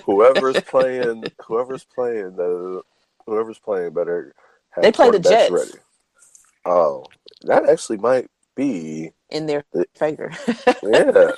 whoever's 0.06 0.60
playing 0.62 1.24
whoever's 1.44 1.84
playing 1.84 2.36
the 2.36 2.80
whoever's 3.26 3.58
playing 3.58 3.92
better. 3.92 4.34
they 4.80 4.92
play 4.92 5.10
the 5.10 5.18
Jets. 5.18 5.50
Ready. 5.50 5.72
Oh, 6.64 7.04
that 7.42 7.68
actually 7.68 7.98
might 7.98 8.30
be 8.54 9.12
in 9.30 9.46
their 9.46 9.64
favor. 9.94 10.32
yeah. 10.82 11.32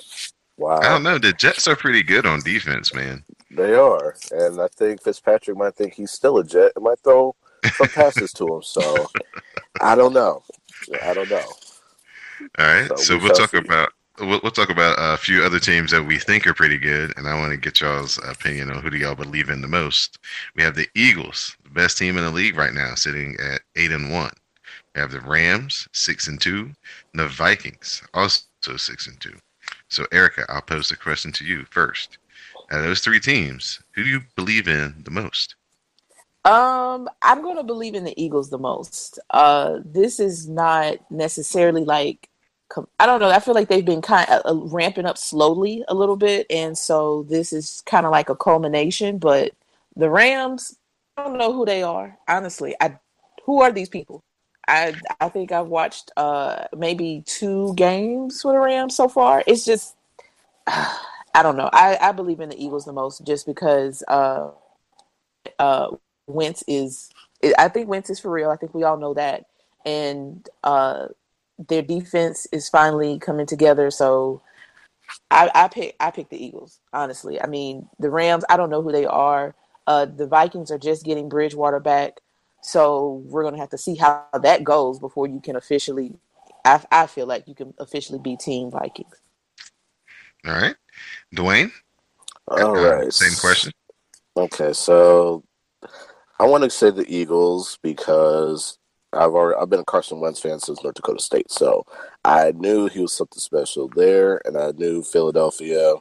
Wow. 0.59 0.79
I 0.79 0.89
don't 0.89 1.03
know. 1.03 1.19
The 1.19 1.33
Jets 1.33 1.69
are 1.69 1.77
pretty 1.77 2.03
good 2.03 2.27
on 2.27 2.41
defense, 2.41 2.95
man. 2.95 3.23
They 3.51 3.75
are, 3.75 4.17
and 4.33 4.61
I 4.61 4.69
think 4.69 5.03
Fitzpatrick 5.03 5.57
might 5.57 5.75
think 5.75 5.95
he's 5.95 6.11
still 6.11 6.39
a 6.39 6.45
Jet 6.45 6.73
and 6.75 6.85
might 6.85 6.99
throw 7.01 7.35
some 7.75 7.89
passes 7.89 8.33
to 8.35 8.57
him. 8.57 8.63
So 8.63 9.09
I 9.81 9.95
don't 9.95 10.13
know. 10.13 10.43
I 11.03 11.15
don't 11.15 11.31
know. 11.31 11.45
All 12.59 12.67
right, 12.67 12.89
so, 12.89 12.97
so 12.97 13.17
we 13.17 13.25
will 13.25 13.35
talk 13.35 13.51
see. 13.51 13.59
about 13.59 13.93
we'll, 14.21 14.41
we'll 14.43 14.53
talk 14.53 14.71
about 14.71 14.97
a 14.99 15.17
few 15.17 15.43
other 15.43 15.59
teams 15.59 15.91
that 15.91 16.03
we 16.03 16.19
think 16.19 16.47
are 16.47 16.55
pretty 16.55 16.79
good, 16.79 17.13
and 17.17 17.29
I 17.29 17.39
want 17.39 17.53
to 17.53 17.57
get 17.57 17.81
y'all's 17.81 18.19
opinion 18.25 18.71
on 18.71 18.83
who 18.83 18.91
do 18.91 18.97
y'all 18.97 19.15
believe 19.15 19.49
in 19.49 19.61
the 19.61 19.69
most. 19.69 20.19
We 20.55 20.63
have 20.63 20.75
the 20.75 20.89
Eagles, 20.95 21.57
the 21.65 21.71
best 21.71 21.99
team 21.99 22.17
in 22.17 22.25
the 22.25 22.31
league 22.31 22.57
right 22.57 22.75
now, 22.75 22.95
sitting 22.95 23.37
at 23.41 23.61
eight 23.77 23.93
and 23.93 24.11
one. 24.13 24.33
We 24.95 25.01
have 25.01 25.13
the 25.13 25.21
Rams, 25.21 25.89
six 25.93 26.29
and 26.29 26.41
two, 26.41 26.73
and 27.13 27.21
the 27.21 27.29
Vikings, 27.29 28.03
also 28.15 28.43
six 28.77 29.07
and 29.07 29.21
two. 29.21 29.35
So, 29.88 30.07
Erica, 30.12 30.45
I'll 30.49 30.62
pose 30.62 30.88
the 30.88 30.97
question 30.97 31.33
to 31.33 31.45
you 31.45 31.64
first. 31.71 32.19
Out 32.71 32.81
of 32.81 32.87
those 32.87 33.00
three 33.00 33.21
teams, 33.21 33.81
who 33.95 34.02
do 34.02 34.09
you 34.09 34.21
believe 34.35 34.66
in 34.66 35.02
the 35.05 35.11
most? 35.11 35.55
Um, 36.45 37.09
I'm 37.23 37.43
going 37.43 37.57
to 37.57 37.62
believe 37.62 37.95
in 37.95 38.05
the 38.05 38.21
Eagles 38.21 38.50
the 38.50 38.59
most. 38.59 39.19
Uh, 39.31 39.78
this 39.85 40.21
is 40.21 40.49
not 40.49 40.99
necessarily 41.11 41.85
like 41.85 42.28
I 42.99 43.07
don't 43.07 43.21
know. 43.21 43.31
I 43.31 43.38
feel 43.38 43.55
like 43.55 43.69
they've 43.69 43.85
been 43.85 44.02
kind 44.02 44.28
of 44.28 44.43
uh, 44.45 44.61
ramping 44.66 45.07
up 45.07 45.16
slowly 45.16 45.85
a 45.88 45.95
little 45.95 46.16
bit, 46.16 46.47
and 46.50 46.76
so 46.76 47.25
this 47.28 47.52
is 47.52 47.83
kind 47.87 48.05
of 48.05 48.12
like 48.12 48.28
a 48.28 48.35
culmination. 48.35 49.19
But 49.19 49.52
the 49.95 50.11
Rams, 50.11 50.76
I 51.16 51.25
don't 51.25 51.38
know 51.38 51.52
who 51.52 51.64
they 51.64 51.83
are. 51.83 52.19
Honestly, 52.28 52.75
I 52.81 52.99
who 53.45 53.62
are 53.62 53.71
these 53.71 53.88
people? 53.88 54.25
I 54.68 54.94
I 55.20 55.28
think 55.28 55.52
I've 55.52 55.68
watched 55.68 56.11
uh 56.16 56.64
maybe 56.76 57.23
two 57.26 57.75
games 57.75 58.44
with 58.44 58.54
the 58.54 58.61
Rams 58.61 58.96
so 58.96 59.08
far. 59.08 59.42
It's 59.46 59.64
just 59.64 59.96
I 60.66 61.42
don't 61.42 61.56
know. 61.56 61.70
I 61.73 61.99
I 62.00 62.12
believe 62.12 62.40
in 62.40 62.49
the 62.50 62.62
Eagles 62.62 62.85
the 62.85 62.92
most 62.92 63.25
just 63.26 63.46
because 63.46 64.02
uh 64.08 64.50
uh 65.58 65.88
Wentz 66.26 66.64
is 66.66 67.11
I 67.58 67.68
think 67.68 67.88
Wentz 67.88 68.11
is 68.11 68.20
for 68.20 68.30
real. 68.30 68.50
I 68.50 68.56
think 68.56 68.75
we 68.75 68.85
all 68.85 68.96
know 68.96 69.14
that. 69.14 69.46
And 69.85 70.49
uh 70.64 71.08
their 71.68 71.82
defense 71.82 72.46
is 72.52 72.68
finally 72.68 73.18
coming 73.18 73.46
together. 73.46 73.90
So 73.90 74.42
I, 75.30 75.50
I 75.54 75.68
pick 75.68 75.96
I 76.00 76.11
pick 76.11 76.28
the 76.28 76.42
Eagles. 76.42 76.80
Honestly, 76.92 77.40
I 77.40 77.46
mean 77.46 77.88
the 77.99 78.11
Rams. 78.11 78.44
I 78.49 78.56
don't 78.56 78.70
know 78.70 78.82
who 78.82 78.92
they 78.92 79.06
are. 79.06 79.54
Uh, 79.87 80.04
the 80.04 80.26
Vikings 80.26 80.70
are 80.73 80.78
just 80.78 81.04
getting 81.04 81.28
Bridgewater 81.28 81.78
back, 81.78 82.18
so 82.66 83.23
we're 83.26 83.44
gonna 83.44 83.58
have 83.58 83.70
to 83.70 83.78
see 83.78 83.94
how 83.94 84.26
that 84.42 84.64
goes 84.64 84.99
before 84.99 85.28
you 85.28 85.40
can 85.40 85.54
officially. 85.54 86.12
I, 86.64 86.82
I 86.90 87.06
feel 87.06 87.26
like 87.26 87.46
you 87.46 87.54
can 87.54 87.73
officially 87.78 88.18
be 88.18 88.37
Team 88.37 88.73
Vikings. 88.73 89.14
All 90.44 90.52
right, 90.52 90.75
Dwayne. 91.32 91.70
All 92.49 92.76
uh, 92.76 92.96
right, 92.96 93.12
same 93.12 93.38
question. 93.40 93.70
Okay, 94.37 94.73
so 94.73 95.44
I 96.40 96.46
want 96.46 96.64
to 96.64 96.70
say 96.70 96.90
the 96.90 97.06
Eagles 97.08 97.78
because 97.82 98.78
I've 99.12 99.30
already 99.30 99.61
I've 99.61 99.70
been 99.70 99.80
a 99.80 99.85
Carson 99.85 100.18
Wentz 100.18 100.40
fan 100.40 100.58
since 100.58 100.82
North 100.82 100.96
Dakota 100.96 101.23
State, 101.23 101.52
so 101.52 101.85
I 102.25 102.50
knew 102.50 102.88
he 102.88 103.00
was 103.00 103.12
something 103.12 103.38
special 103.38 103.88
there, 103.94 104.42
and 104.44 104.58
I 104.58 104.73
knew 104.73 105.04
Philadelphia, 105.04 105.94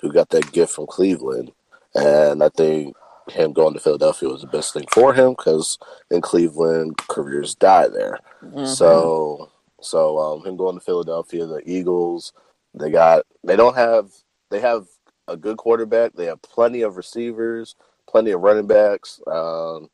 who 0.00 0.12
got 0.12 0.28
that 0.28 0.52
gift 0.52 0.72
from 0.72 0.86
Cleveland, 0.86 1.50
and 1.96 2.44
I 2.44 2.48
think 2.50 2.94
him 3.28 3.52
going 3.52 3.74
to 3.74 3.80
Philadelphia 3.80 4.28
was 4.28 4.40
the 4.40 4.46
best 4.48 4.72
thing 4.72 4.84
for 4.92 5.14
him 5.14 5.30
because 5.30 5.78
in 6.10 6.20
Cleveland 6.20 6.96
careers 7.08 7.54
die 7.54 7.88
there. 7.88 8.18
Mm-hmm. 8.42 8.66
So 8.66 9.50
so 9.80 10.18
um, 10.18 10.44
him 10.44 10.56
going 10.56 10.78
to 10.78 10.84
Philadelphia, 10.84 11.46
the 11.46 11.62
Eagles, 11.66 12.32
they 12.74 12.90
got 12.90 13.24
they 13.44 13.56
don't 13.56 13.76
have 13.76 14.10
they 14.50 14.60
have 14.60 14.86
a 15.28 15.36
good 15.36 15.56
quarterback, 15.56 16.14
they 16.14 16.26
have 16.26 16.42
plenty 16.42 16.82
of 16.82 16.96
receivers, 16.96 17.74
plenty 18.08 18.30
of 18.32 18.40
running 18.40 18.66
backs. 18.66 19.20
Um, 19.26 19.88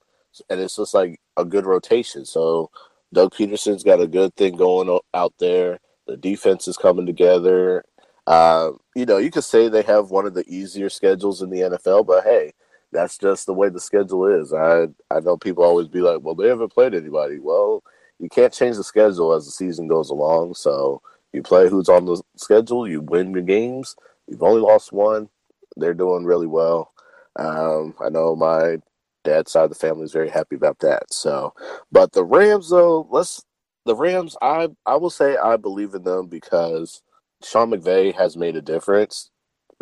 and 0.49 0.61
it's 0.61 0.77
just 0.77 0.95
like 0.95 1.21
a 1.37 1.45
good 1.45 1.67
rotation. 1.67 2.25
So 2.25 2.71
Doug 3.13 3.35
Pederson's 3.35 3.83
got 3.83 4.01
a 4.01 4.07
good 4.07 4.35
thing 4.37 4.57
going 4.57 4.99
out 5.15 5.35
there. 5.39 5.79
The 6.07 6.17
defense 6.17 6.69
is 6.69 6.77
coming 6.77 7.07
together. 7.07 7.85
Uh, 8.27 8.73
you 8.95 9.07
know, 9.07 9.17
you 9.17 9.31
could 9.31 9.45
say 9.45 9.69
they 9.69 9.83
have 9.83 10.11
one 10.11 10.27
of 10.27 10.35
the 10.35 10.45
easier 10.47 10.91
schedules 10.91 11.43
in 11.43 11.51
the 11.51 11.61
NFL, 11.61 12.07
but 12.07 12.25
hey, 12.25 12.53
that's 12.93 13.19
just 13.19 13.47
the 13.47 13.55
way 13.55 13.69
the 13.69 13.81
schedule 13.81 14.27
is. 14.27 14.53
I 14.53 14.89
I 15.11 15.21
know 15.21 15.37
people 15.37 15.65
always 15.65 15.89
be 15.89 16.01
like, 16.01 16.21
well, 16.23 16.35
they 16.35 16.49
haven't 16.49 16.73
played 16.73 16.95
anybody. 16.95 17.39
Well, 17.39 17.83
you 18.19 18.29
can't 18.29 18.53
change 18.53 18.77
the 18.77 18.85
schedule 18.85 19.33
as 19.35 19.45
the 19.47 19.53
season 19.53 19.89
goes 19.89 20.11
along. 20.11 20.55
So 20.55 21.03
you 21.33 21.43
play 21.43 21.69
who's 21.69 21.89
on 21.89 22.07
the 22.07 22.23
schedule, 22.37 22.89
you 22.89 23.01
win 23.01 23.33
your 23.33 23.43
games. 23.43 23.97
You've 24.27 24.43
only 24.43 24.61
lost 24.61 24.93
one. 24.93 25.29
They're 25.77 25.95
doing 25.95 26.25
really 26.25 26.47
well. 26.47 26.93
Um, 27.37 27.95
I 28.01 28.09
know 28.09 28.35
my 28.35 28.79
dad's 29.25 29.53
side 29.53 29.65
of 29.65 29.71
the 29.71 29.77
family 29.77 30.05
is 30.05 30.13
very 30.13 30.31
happy 30.31 30.57
about 30.57 30.79
that. 30.81 31.13
So, 31.13 31.55
but 31.93 32.13
the 32.13 32.25
Rams, 32.25 32.71
though, 32.71 33.07
let's 33.11 33.45
the 33.85 33.95
Rams. 33.95 34.37
I 34.43 34.69
I 34.87 34.97
will 34.97 35.11
say 35.11 35.37
I 35.37 35.57
believe 35.57 35.95
in 35.95 36.03
them 36.05 36.27
because 36.27 37.03
Sean 37.45 37.71
McVay 37.71 38.15
has 38.15 38.37
made 38.37 38.57
a 38.57 38.63
difference. 38.63 39.31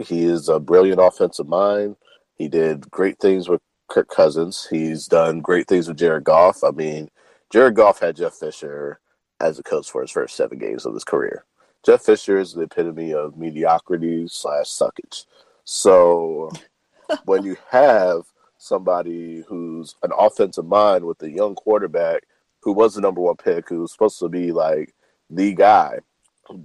He 0.02 0.24
is 0.24 0.48
a 0.48 0.60
brilliant 0.60 1.00
offensive 1.00 1.48
mind. 1.48 1.96
He 2.36 2.48
did 2.48 2.90
great 2.90 3.18
things 3.18 3.48
with 3.48 3.60
Kirk 3.88 4.08
Cousins. 4.08 4.66
He's 4.70 5.06
done 5.06 5.40
great 5.40 5.68
things 5.68 5.88
with 5.88 5.98
Jared 5.98 6.24
Goff. 6.24 6.62
I 6.64 6.70
mean, 6.70 7.08
Jared 7.50 7.74
Goff 7.74 8.00
had 8.00 8.16
Jeff 8.16 8.34
Fisher 8.34 9.00
as 9.40 9.58
a 9.58 9.62
coach 9.62 9.90
for 9.90 10.02
his 10.02 10.10
first 10.10 10.36
seven 10.36 10.58
games 10.58 10.86
of 10.86 10.94
his 10.94 11.04
career. 11.04 11.44
Jeff 11.84 12.02
Fisher 12.02 12.38
is 12.38 12.52
the 12.52 12.62
epitome 12.62 13.12
of 13.14 13.36
mediocrity 13.36 14.26
slash 14.28 14.66
suckage. 14.66 15.24
So 15.64 16.50
when 17.24 17.44
you 17.44 17.56
have 17.70 18.22
somebody 18.58 19.44
who's 19.46 19.94
an 20.02 20.10
offensive 20.16 20.66
mind 20.66 21.04
with 21.04 21.22
a 21.22 21.30
young 21.30 21.54
quarterback 21.54 22.24
who 22.62 22.72
was 22.72 22.94
the 22.94 23.00
number 23.00 23.20
one 23.20 23.36
pick, 23.36 23.68
who's 23.68 23.92
supposed 23.92 24.18
to 24.18 24.28
be 24.28 24.50
like 24.52 24.92
the 25.30 25.54
guy. 25.54 26.00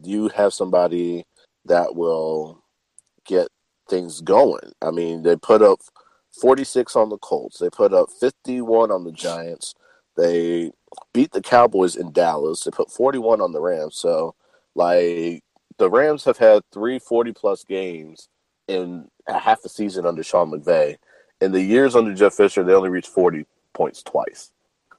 You 0.04 0.30
have 0.30 0.54
somebody 0.54 1.26
that 1.66 1.96
will 1.96 2.64
get 3.26 3.50
things 3.92 4.22
going. 4.22 4.72
I 4.82 4.90
mean, 4.90 5.22
they 5.22 5.36
put 5.36 5.62
up 5.62 5.82
46 6.42 6.96
on 6.96 7.10
the 7.10 7.18
Colts, 7.20 7.60
they 7.60 7.70
put 7.70 7.94
up 7.94 8.10
51 8.20 8.90
on 8.90 9.04
the 9.04 9.12
Giants, 9.12 9.76
they 10.18 10.72
beat 11.14 11.32
the 11.32 11.42
Cowboys 11.42 11.96
in 11.96 12.12
Dallas, 12.12 12.64
they 12.64 12.72
put 12.72 12.92
41 12.92 13.42
on 13.42 13.52
the 13.52 13.62
Rams. 13.62 13.98
So, 13.98 14.34
like, 14.74 15.44
the 15.78 15.90
Rams 15.90 16.24
have 16.26 16.38
had 16.38 16.64
three 16.72 16.98
40 16.98 17.34
plus 17.34 17.64
games 17.64 18.30
in 18.68 19.10
a 19.28 19.38
half 19.38 19.64
a 19.66 19.70
season 19.70 20.06
under 20.06 20.24
Sean 20.24 20.52
McVay 20.52 20.98
in 21.42 21.52
the 21.52 21.62
years 21.62 21.96
under 21.96 22.14
Jeff 22.14 22.36
Fisher, 22.36 22.64
they 22.64 22.74
only 22.74 22.90
reached 22.90 23.10
40 23.10 23.46
points 23.74 24.04
twice. 24.04 24.52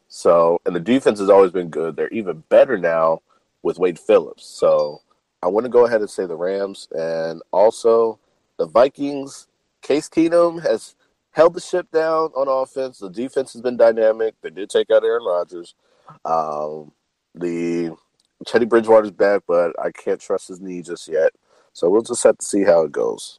So, 0.08 0.60
and 0.66 0.76
the 0.76 0.80
defense 0.80 1.20
has 1.20 1.30
always 1.30 1.52
been 1.52 1.70
good. 1.70 1.96
They're 1.96 2.08
even 2.08 2.42
better 2.48 2.76
now 2.76 3.22
with 3.62 3.78
Wade 3.78 3.98
Phillips. 3.98 4.44
So, 4.44 5.00
I 5.42 5.46
want 5.46 5.64
to 5.64 5.70
go 5.70 5.86
ahead 5.86 6.00
and 6.00 6.10
say 6.10 6.26
the 6.26 6.36
Rams 6.36 6.88
and 6.92 7.40
also 7.52 8.18
the 8.58 8.66
Vikings. 8.66 9.48
Case 9.82 10.08
Keenum 10.08 10.62
has 10.62 10.94
held 11.32 11.54
the 11.54 11.60
ship 11.60 11.90
down 11.90 12.30
on 12.36 12.46
offense. 12.48 12.98
The 12.98 13.10
defense 13.10 13.52
has 13.52 13.62
been 13.62 13.76
dynamic. 13.76 14.34
They 14.42 14.50
did 14.50 14.70
take 14.70 14.90
out 14.90 15.04
Aaron 15.04 15.24
Rodgers. 15.24 15.74
Um, 16.24 16.92
the 17.34 17.96
Teddy 18.46 18.66
Bridgewater's 18.66 19.10
back, 19.10 19.42
but 19.48 19.72
I 19.82 19.90
can't 19.90 20.20
trust 20.20 20.48
his 20.48 20.60
knee 20.60 20.82
just 20.82 21.08
yet. 21.08 21.32
So 21.72 21.88
we'll 21.88 22.02
just 22.02 22.22
have 22.22 22.38
to 22.38 22.44
see 22.44 22.62
how 22.62 22.82
it 22.82 22.92
goes. 22.92 23.38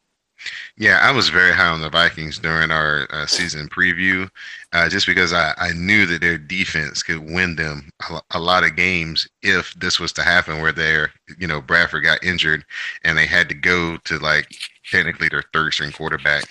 Yeah, 0.77 0.99
I 1.01 1.11
was 1.11 1.29
very 1.29 1.53
high 1.53 1.67
on 1.67 1.81
the 1.81 1.89
Vikings 1.89 2.39
during 2.39 2.71
our 2.71 3.07
uh, 3.11 3.25
season 3.27 3.69
preview, 3.69 4.29
uh, 4.73 4.89
just 4.89 5.05
because 5.05 5.31
I, 5.31 5.53
I 5.57 5.71
knew 5.73 6.05
that 6.07 6.21
their 6.21 6.37
defense 6.37 7.03
could 7.03 7.29
win 7.29 7.55
them 7.55 7.89
a, 8.09 8.19
a, 8.31 8.39
lot 8.39 8.63
of 8.63 8.75
games 8.75 9.27
if 9.41 9.73
this 9.75 9.99
was 9.99 10.11
to 10.13 10.23
happen, 10.23 10.61
where 10.61 10.71
their 10.71 11.11
you 11.37 11.47
know 11.47 11.61
Bradford 11.61 12.03
got 12.03 12.23
injured 12.23 12.65
and 13.03 13.17
they 13.17 13.27
had 13.27 13.47
to 13.49 13.55
go 13.55 13.97
to 13.97 14.17
like 14.17 14.47
technically 14.89 15.29
their 15.29 15.43
third 15.53 15.73
string 15.73 15.91
quarterback. 15.91 16.45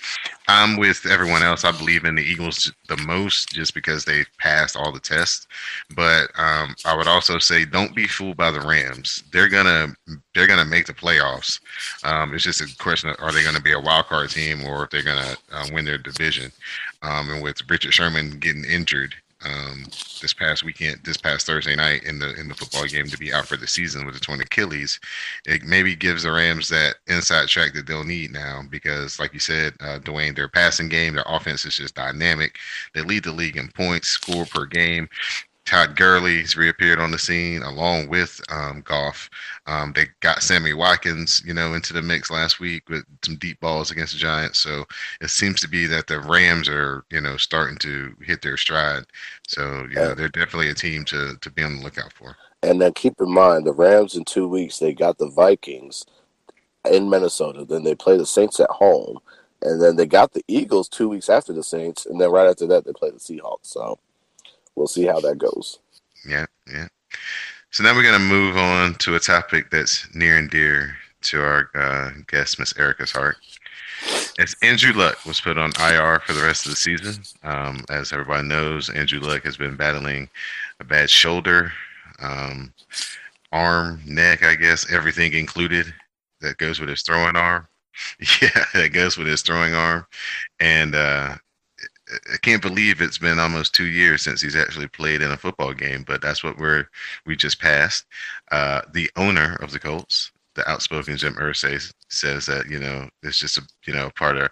I'm 0.47 0.77
with 0.77 1.05
everyone 1.05 1.41
else. 1.41 1.63
I 1.63 1.71
believe 1.71 2.03
in 2.03 2.15
the 2.15 2.21
Eagles 2.21 2.71
the 2.89 2.97
most 2.97 3.49
just 3.49 3.73
because 3.73 4.03
they 4.03 4.25
passed 4.39 4.75
all 4.75 4.91
the 4.91 4.99
tests. 4.99 5.47
But 5.95 6.29
um, 6.37 6.75
I 6.85 6.95
would 6.95 7.07
also 7.07 7.39
say 7.39 7.63
don't 7.65 7.95
be 7.95 8.07
fooled 8.07 8.37
by 8.37 8.51
the 8.51 8.61
Rams. 8.61 9.23
They're 9.31 9.49
gonna 9.49 9.95
they're 10.35 10.47
gonna 10.47 10.65
make 10.65 10.85
the 10.85 10.93
playoffs. 10.93 11.59
Um, 12.03 12.33
it's 12.33 12.43
just 12.43 12.61
a 12.61 12.77
question 12.77 13.09
of 13.09 13.15
are 13.19 13.31
they 13.31 13.43
to 13.55 13.61
be 13.61 13.71
a 13.71 13.79
wild 13.79 14.07
card 14.07 14.29
team 14.29 14.65
or 14.65 14.83
if 14.83 14.89
they're 14.89 15.03
to 15.03 15.37
uh, 15.51 15.67
win 15.71 15.85
their 15.85 15.97
division. 15.97 16.51
Um, 17.01 17.29
and 17.29 17.43
with 17.43 17.69
Richard 17.69 17.93
Sherman 17.93 18.39
getting 18.39 18.65
injured, 18.65 19.15
um, 19.45 19.85
this 20.21 20.33
past 20.33 20.63
weekend, 20.63 21.01
this 21.03 21.17
past 21.17 21.45
Thursday 21.45 21.75
night 21.75 22.03
in 22.03 22.19
the 22.19 22.33
in 22.39 22.47
the 22.47 22.55
football 22.55 22.85
game 22.85 23.07
to 23.07 23.17
be 23.17 23.33
out 23.33 23.45
for 23.45 23.57
the 23.57 23.67
season 23.67 24.05
with 24.05 24.15
a 24.15 24.19
torn 24.19 24.41
Achilles, 24.41 24.99
it 25.45 25.63
maybe 25.63 25.95
gives 25.95 26.23
the 26.23 26.31
Rams 26.31 26.69
that 26.69 26.95
inside 27.07 27.47
track 27.47 27.73
that 27.73 27.87
they'll 27.87 28.03
need 28.03 28.31
now 28.31 28.63
because, 28.69 29.19
like 29.19 29.33
you 29.33 29.39
said, 29.39 29.73
uh, 29.79 29.99
Dwayne, 29.99 30.35
their 30.35 30.47
passing 30.47 30.89
game, 30.89 31.13
their 31.13 31.25
offense 31.27 31.65
is 31.65 31.75
just 31.75 31.95
dynamic. 31.95 32.57
They 32.93 33.01
lead 33.01 33.23
the 33.23 33.31
league 33.31 33.57
in 33.57 33.69
points, 33.69 34.07
score 34.09 34.45
per 34.45 34.65
game. 34.65 35.09
Todd 35.65 35.95
Gurley's 35.95 36.57
reappeared 36.57 36.99
on 36.99 37.11
the 37.11 37.17
scene 37.17 37.63
along 37.63 38.09
with 38.09 38.41
um, 38.51 38.81
Goff. 38.85 39.29
Um, 39.65 39.93
they 39.93 40.07
got 40.19 40.43
Sammy 40.43 40.73
Watkins, 40.73 41.41
you 41.45 41.53
know, 41.53 41.73
into 41.73 41.93
the 41.93 42.01
mix 42.01 42.29
last 42.29 42.59
week 42.59 42.89
with 42.89 43.05
some 43.23 43.37
deep 43.37 43.59
balls 43.61 43.89
against 43.89 44.13
the 44.13 44.19
Giants. 44.19 44.59
So 44.59 44.83
it 45.21 45.29
seems 45.29 45.61
to 45.61 45.69
be 45.69 45.85
that 45.87 46.07
the 46.07 46.19
Rams 46.19 46.67
are, 46.67 47.05
you 47.09 47.21
know, 47.21 47.37
starting 47.37 47.77
to 47.77 48.13
hit 48.21 48.41
their 48.41 48.57
stride. 48.57 49.05
So 49.47 49.87
you 49.89 49.95
know, 49.95 50.13
they're 50.13 50.27
definitely 50.27 50.69
a 50.69 50.73
team 50.73 51.05
to 51.05 51.37
to 51.39 51.49
be 51.49 51.63
on 51.63 51.77
the 51.77 51.83
lookout 51.83 52.11
for. 52.11 52.35
And 52.61 52.81
then 52.81 52.93
keep 52.93 53.15
in 53.19 53.31
mind 53.31 53.65
the 53.65 53.73
Rams 53.73 54.15
in 54.15 54.25
two 54.25 54.47
weeks 54.47 54.79
they 54.79 54.93
got 54.93 55.17
the 55.17 55.29
Vikings 55.29 56.05
in 56.91 57.09
Minnesota. 57.09 57.63
Then 57.63 57.83
they 57.83 57.95
play 57.95 58.17
the 58.17 58.25
Saints 58.25 58.59
at 58.59 58.69
home, 58.69 59.19
and 59.61 59.81
then 59.81 59.95
they 59.95 60.05
got 60.05 60.33
the 60.33 60.43
Eagles 60.49 60.89
two 60.89 61.07
weeks 61.07 61.29
after 61.29 61.53
the 61.53 61.63
Saints, 61.63 62.05
and 62.05 62.19
then 62.19 62.31
right 62.31 62.49
after 62.49 62.67
that 62.67 62.83
they 62.83 62.91
play 62.91 63.11
the 63.11 63.17
Seahawks. 63.17 63.67
So 63.67 63.99
we'll 64.75 64.87
see 64.87 65.05
how 65.05 65.19
that 65.21 65.37
goes. 65.37 65.79
Yeah, 66.27 66.45
yeah. 66.71 66.87
So 67.71 67.83
now 67.83 67.95
we're 67.95 68.03
going 68.03 68.13
to 68.13 68.19
move 68.19 68.55
on 68.55 68.95
to 68.95 69.15
a 69.15 69.19
topic 69.19 69.71
that's 69.71 70.07
near 70.13 70.37
and 70.37 70.49
dear 70.49 70.95
to 71.23 71.41
our 71.41 71.69
uh, 71.73 72.11
guest, 72.27 72.59
Miss 72.59 72.77
Erica's 72.77 73.11
heart. 73.11 73.37
as 74.37 74.55
Andrew 74.61 74.93
Luck 74.93 75.25
was 75.25 75.41
put 75.41 75.57
on 75.57 75.71
IR 75.79 76.19
for 76.19 76.33
the 76.33 76.43
rest 76.43 76.65
of 76.65 76.71
the 76.71 76.75
season. 76.75 77.23
Um, 77.43 77.83
as 77.89 78.11
everybody 78.11 78.47
knows, 78.47 78.89
Andrew 78.89 79.19
Luck 79.19 79.43
has 79.43 79.57
been 79.57 79.75
battling 79.75 80.29
a 80.79 80.83
bad 80.83 81.09
shoulder, 81.09 81.71
um, 82.21 82.73
arm, 83.51 84.01
neck, 84.05 84.43
I 84.43 84.55
guess, 84.55 84.91
everything 84.91 85.33
included 85.33 85.93
that 86.41 86.57
goes 86.57 86.79
with 86.79 86.89
his 86.89 87.01
throwing 87.01 87.35
arm. 87.35 87.67
Yeah, 88.41 88.65
that 88.73 88.91
goes 88.91 89.17
with 89.17 89.27
his 89.27 89.43
throwing 89.43 89.75
arm. 89.75 90.05
And 90.59 90.95
uh, 90.95 91.35
can't 92.43 92.61
believe 92.61 93.01
it's 93.01 93.17
been 93.17 93.39
almost 93.39 93.73
two 93.73 93.85
years 93.85 94.21
since 94.21 94.41
he's 94.41 94.55
actually 94.55 94.87
played 94.89 95.21
in 95.21 95.31
a 95.31 95.37
football 95.37 95.73
game, 95.73 96.03
but 96.05 96.21
that's 96.21 96.43
what 96.43 96.57
we're 96.57 96.87
we 97.25 97.35
just 97.35 97.59
passed. 97.59 98.05
Uh, 98.51 98.81
the 98.93 99.09
owner 99.15 99.55
of 99.61 99.71
the 99.71 99.79
Colts, 99.79 100.31
the 100.55 100.69
outspoken 100.69 101.17
Jim 101.17 101.35
Irsay, 101.35 101.91
says 102.09 102.45
that 102.45 102.67
you 102.69 102.79
know 102.79 103.09
it's 103.23 103.39
just 103.39 103.57
a 103.57 103.61
you 103.85 103.93
know 103.93 104.11
part 104.15 104.37
of 104.37 104.49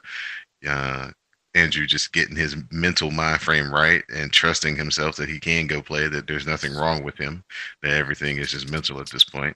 uh, 0.67 1.11
Andrew 1.53 1.85
just 1.85 2.13
getting 2.13 2.35
his 2.35 2.55
mental 2.71 3.11
mind 3.11 3.41
frame 3.41 3.69
right 3.71 4.03
and 4.13 4.31
trusting 4.31 4.77
himself 4.77 5.17
that 5.17 5.29
he 5.29 5.39
can 5.39 5.67
go 5.67 5.81
play, 5.81 6.07
that 6.07 6.27
there's 6.27 6.47
nothing 6.47 6.73
wrong 6.73 7.03
with 7.03 7.17
him, 7.17 7.43
that 7.83 7.91
everything 7.91 8.37
is 8.37 8.51
just 8.51 8.71
mental 8.71 9.01
at 9.01 9.09
this 9.09 9.25
point. 9.25 9.55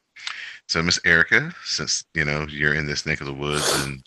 So, 0.68 0.84
Miss 0.84 1.00
Erica, 1.06 1.54
since 1.64 2.04
you 2.14 2.26
know 2.26 2.46
you're 2.50 2.74
in 2.74 2.86
this 2.86 3.06
neck 3.06 3.22
of 3.22 3.28
the 3.28 3.34
woods 3.34 3.72
and 3.84 4.04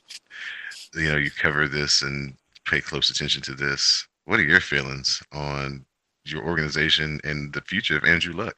you 0.94 1.10
know 1.10 1.16
you 1.16 1.30
cover 1.30 1.66
this 1.66 2.02
and 2.02 2.34
pay 2.66 2.82
close 2.82 3.08
attention 3.08 3.40
to 3.42 3.54
this, 3.54 4.07
what 4.28 4.38
are 4.38 4.44
your 4.44 4.60
feelings 4.60 5.22
on 5.32 5.86
your 6.26 6.44
organization 6.44 7.18
and 7.24 7.50
the 7.54 7.62
future 7.62 7.96
of 7.96 8.04
Andrew 8.04 8.34
Luck? 8.34 8.54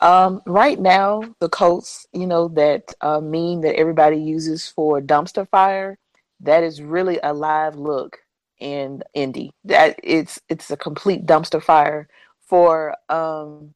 Um, 0.00 0.42
right 0.44 0.80
now, 0.80 1.22
the 1.38 1.48
Colts, 1.48 2.04
you 2.12 2.26
know, 2.26 2.48
that 2.48 2.92
uh, 3.00 3.20
meme 3.20 3.60
that 3.60 3.76
everybody 3.76 4.16
uses 4.16 4.66
for 4.66 5.00
dumpster 5.00 5.48
fire, 5.48 5.96
that 6.40 6.64
is 6.64 6.82
really 6.82 7.20
a 7.22 7.32
live 7.32 7.76
look 7.76 8.18
in 8.58 9.04
Indy. 9.14 9.52
That 9.64 10.00
it's 10.02 10.40
it's 10.48 10.72
a 10.72 10.76
complete 10.76 11.26
dumpster 11.26 11.62
fire 11.62 12.08
for 12.40 12.96
um 13.08 13.74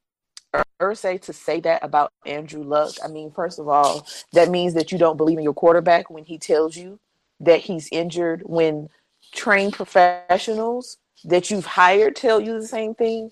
Irsay 0.81 1.21
to 1.21 1.31
say 1.31 1.61
that 1.61 1.83
about 1.85 2.11
Andrew 2.25 2.63
Luck. 2.63 2.95
I 3.01 3.07
mean, 3.07 3.31
first 3.31 3.59
of 3.59 3.69
all, 3.69 4.05
that 4.33 4.49
means 4.49 4.73
that 4.73 4.91
you 4.91 4.97
don't 4.97 5.17
believe 5.17 5.37
in 5.37 5.43
your 5.45 5.53
quarterback 5.53 6.09
when 6.09 6.25
he 6.25 6.37
tells 6.37 6.75
you 6.75 6.99
that 7.39 7.61
he's 7.61 7.87
injured. 7.93 8.41
When 8.45 8.89
trained 9.33 9.73
professionals 9.73 10.97
that 11.25 11.49
you've 11.49 11.65
hired 11.65 12.15
tell 12.15 12.39
you 12.39 12.59
the 12.59 12.67
same 12.67 12.93
thing, 12.93 13.31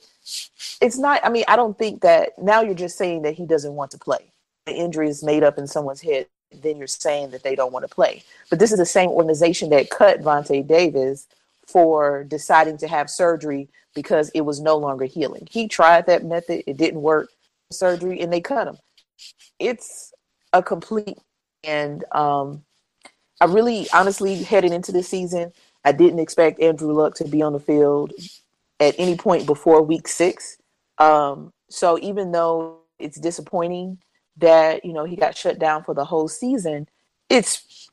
it's 0.81 0.97
not. 0.97 1.21
I 1.23 1.29
mean, 1.29 1.45
I 1.47 1.55
don't 1.55 1.77
think 1.77 2.01
that 2.01 2.31
now 2.37 2.61
you're 2.61 2.73
just 2.73 2.97
saying 2.97 3.21
that 3.23 3.35
he 3.35 3.45
doesn't 3.45 3.73
want 3.73 3.91
to 3.91 3.97
play. 3.97 4.31
The 4.65 4.73
injury 4.73 5.09
is 5.09 5.23
made 5.23 5.43
up 5.43 5.57
in 5.57 5.67
someone's 5.67 6.01
head. 6.01 6.27
Then 6.51 6.77
you're 6.77 6.87
saying 6.87 7.31
that 7.31 7.43
they 7.43 7.55
don't 7.55 7.73
want 7.73 7.87
to 7.87 7.93
play. 7.93 8.23
But 8.49 8.59
this 8.59 8.71
is 8.71 8.77
the 8.77 8.85
same 8.85 9.09
organization 9.09 9.69
that 9.69 9.89
cut 9.89 10.21
Vontae 10.21 10.65
Davis 10.65 11.27
for 11.67 12.23
deciding 12.23 12.77
to 12.77 12.87
have 12.87 13.09
surgery 13.09 13.69
because 13.93 14.29
it 14.29 14.41
was 14.41 14.59
no 14.59 14.77
longer 14.77 15.05
healing. 15.05 15.47
He 15.49 15.67
tried 15.67 16.05
that 16.07 16.23
method, 16.23 16.63
it 16.67 16.77
didn't 16.77 17.01
work, 17.01 17.29
surgery, 17.71 18.21
and 18.21 18.31
they 18.31 18.41
cut 18.41 18.67
him. 18.67 18.77
It's 19.59 20.13
a 20.53 20.61
complete 20.61 21.17
and 21.63 22.03
um, 22.11 22.63
I 23.41 23.45
really 23.45 23.87
honestly 23.93 24.43
heading 24.43 24.73
into 24.73 24.91
this 24.91 25.09
season, 25.09 25.51
I 25.85 25.91
didn't 25.91 26.19
expect 26.19 26.59
Andrew 26.59 26.91
Luck 26.91 27.15
to 27.15 27.25
be 27.25 27.41
on 27.41 27.53
the 27.53 27.59
field 27.59 28.11
at 28.79 28.95
any 28.97 29.15
point 29.15 29.45
before 29.45 29.81
week 29.81 30.07
six. 30.07 30.57
Um, 30.97 31.53
so 31.69 31.99
even 31.99 32.31
though 32.31 32.79
it's 32.99 33.19
disappointing 33.19 33.99
that 34.37 34.83
you 34.83 34.91
know 34.91 35.05
he 35.05 35.15
got 35.15 35.37
shut 35.37 35.59
down 35.59 35.83
for 35.83 35.93
the 35.93 36.03
whole 36.03 36.27
season, 36.27 36.87
it's 37.29 37.89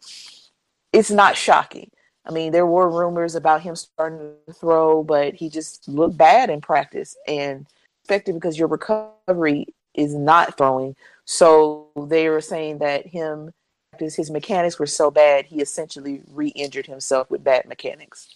it's 0.92 1.10
not 1.10 1.36
shocking. 1.36 1.90
I 2.24 2.30
mean, 2.30 2.52
there 2.52 2.66
were 2.66 2.88
rumors 2.88 3.34
about 3.34 3.62
him 3.62 3.74
starting 3.74 4.34
to 4.46 4.52
throw, 4.52 5.02
but 5.02 5.34
he 5.34 5.48
just 5.48 5.88
looked 5.88 6.16
bad 6.16 6.50
in 6.50 6.60
practice 6.60 7.16
and 7.26 7.66
effective 8.04 8.34
because 8.34 8.58
your 8.58 8.68
recovery 8.68 9.66
is 9.94 10.14
not 10.14 10.56
throwing. 10.56 10.94
So 11.24 11.88
they 12.08 12.28
were 12.28 12.40
saying 12.40 12.78
that 12.78 13.06
him 13.06 13.52
his 13.98 14.30
mechanics 14.30 14.78
were 14.78 14.86
so 14.86 15.10
bad 15.10 15.46
he 15.46 15.60
essentially 15.60 16.22
re-injured 16.28 16.86
himself 16.86 17.30
with 17.30 17.44
bad 17.44 17.66
mechanics. 17.66 18.28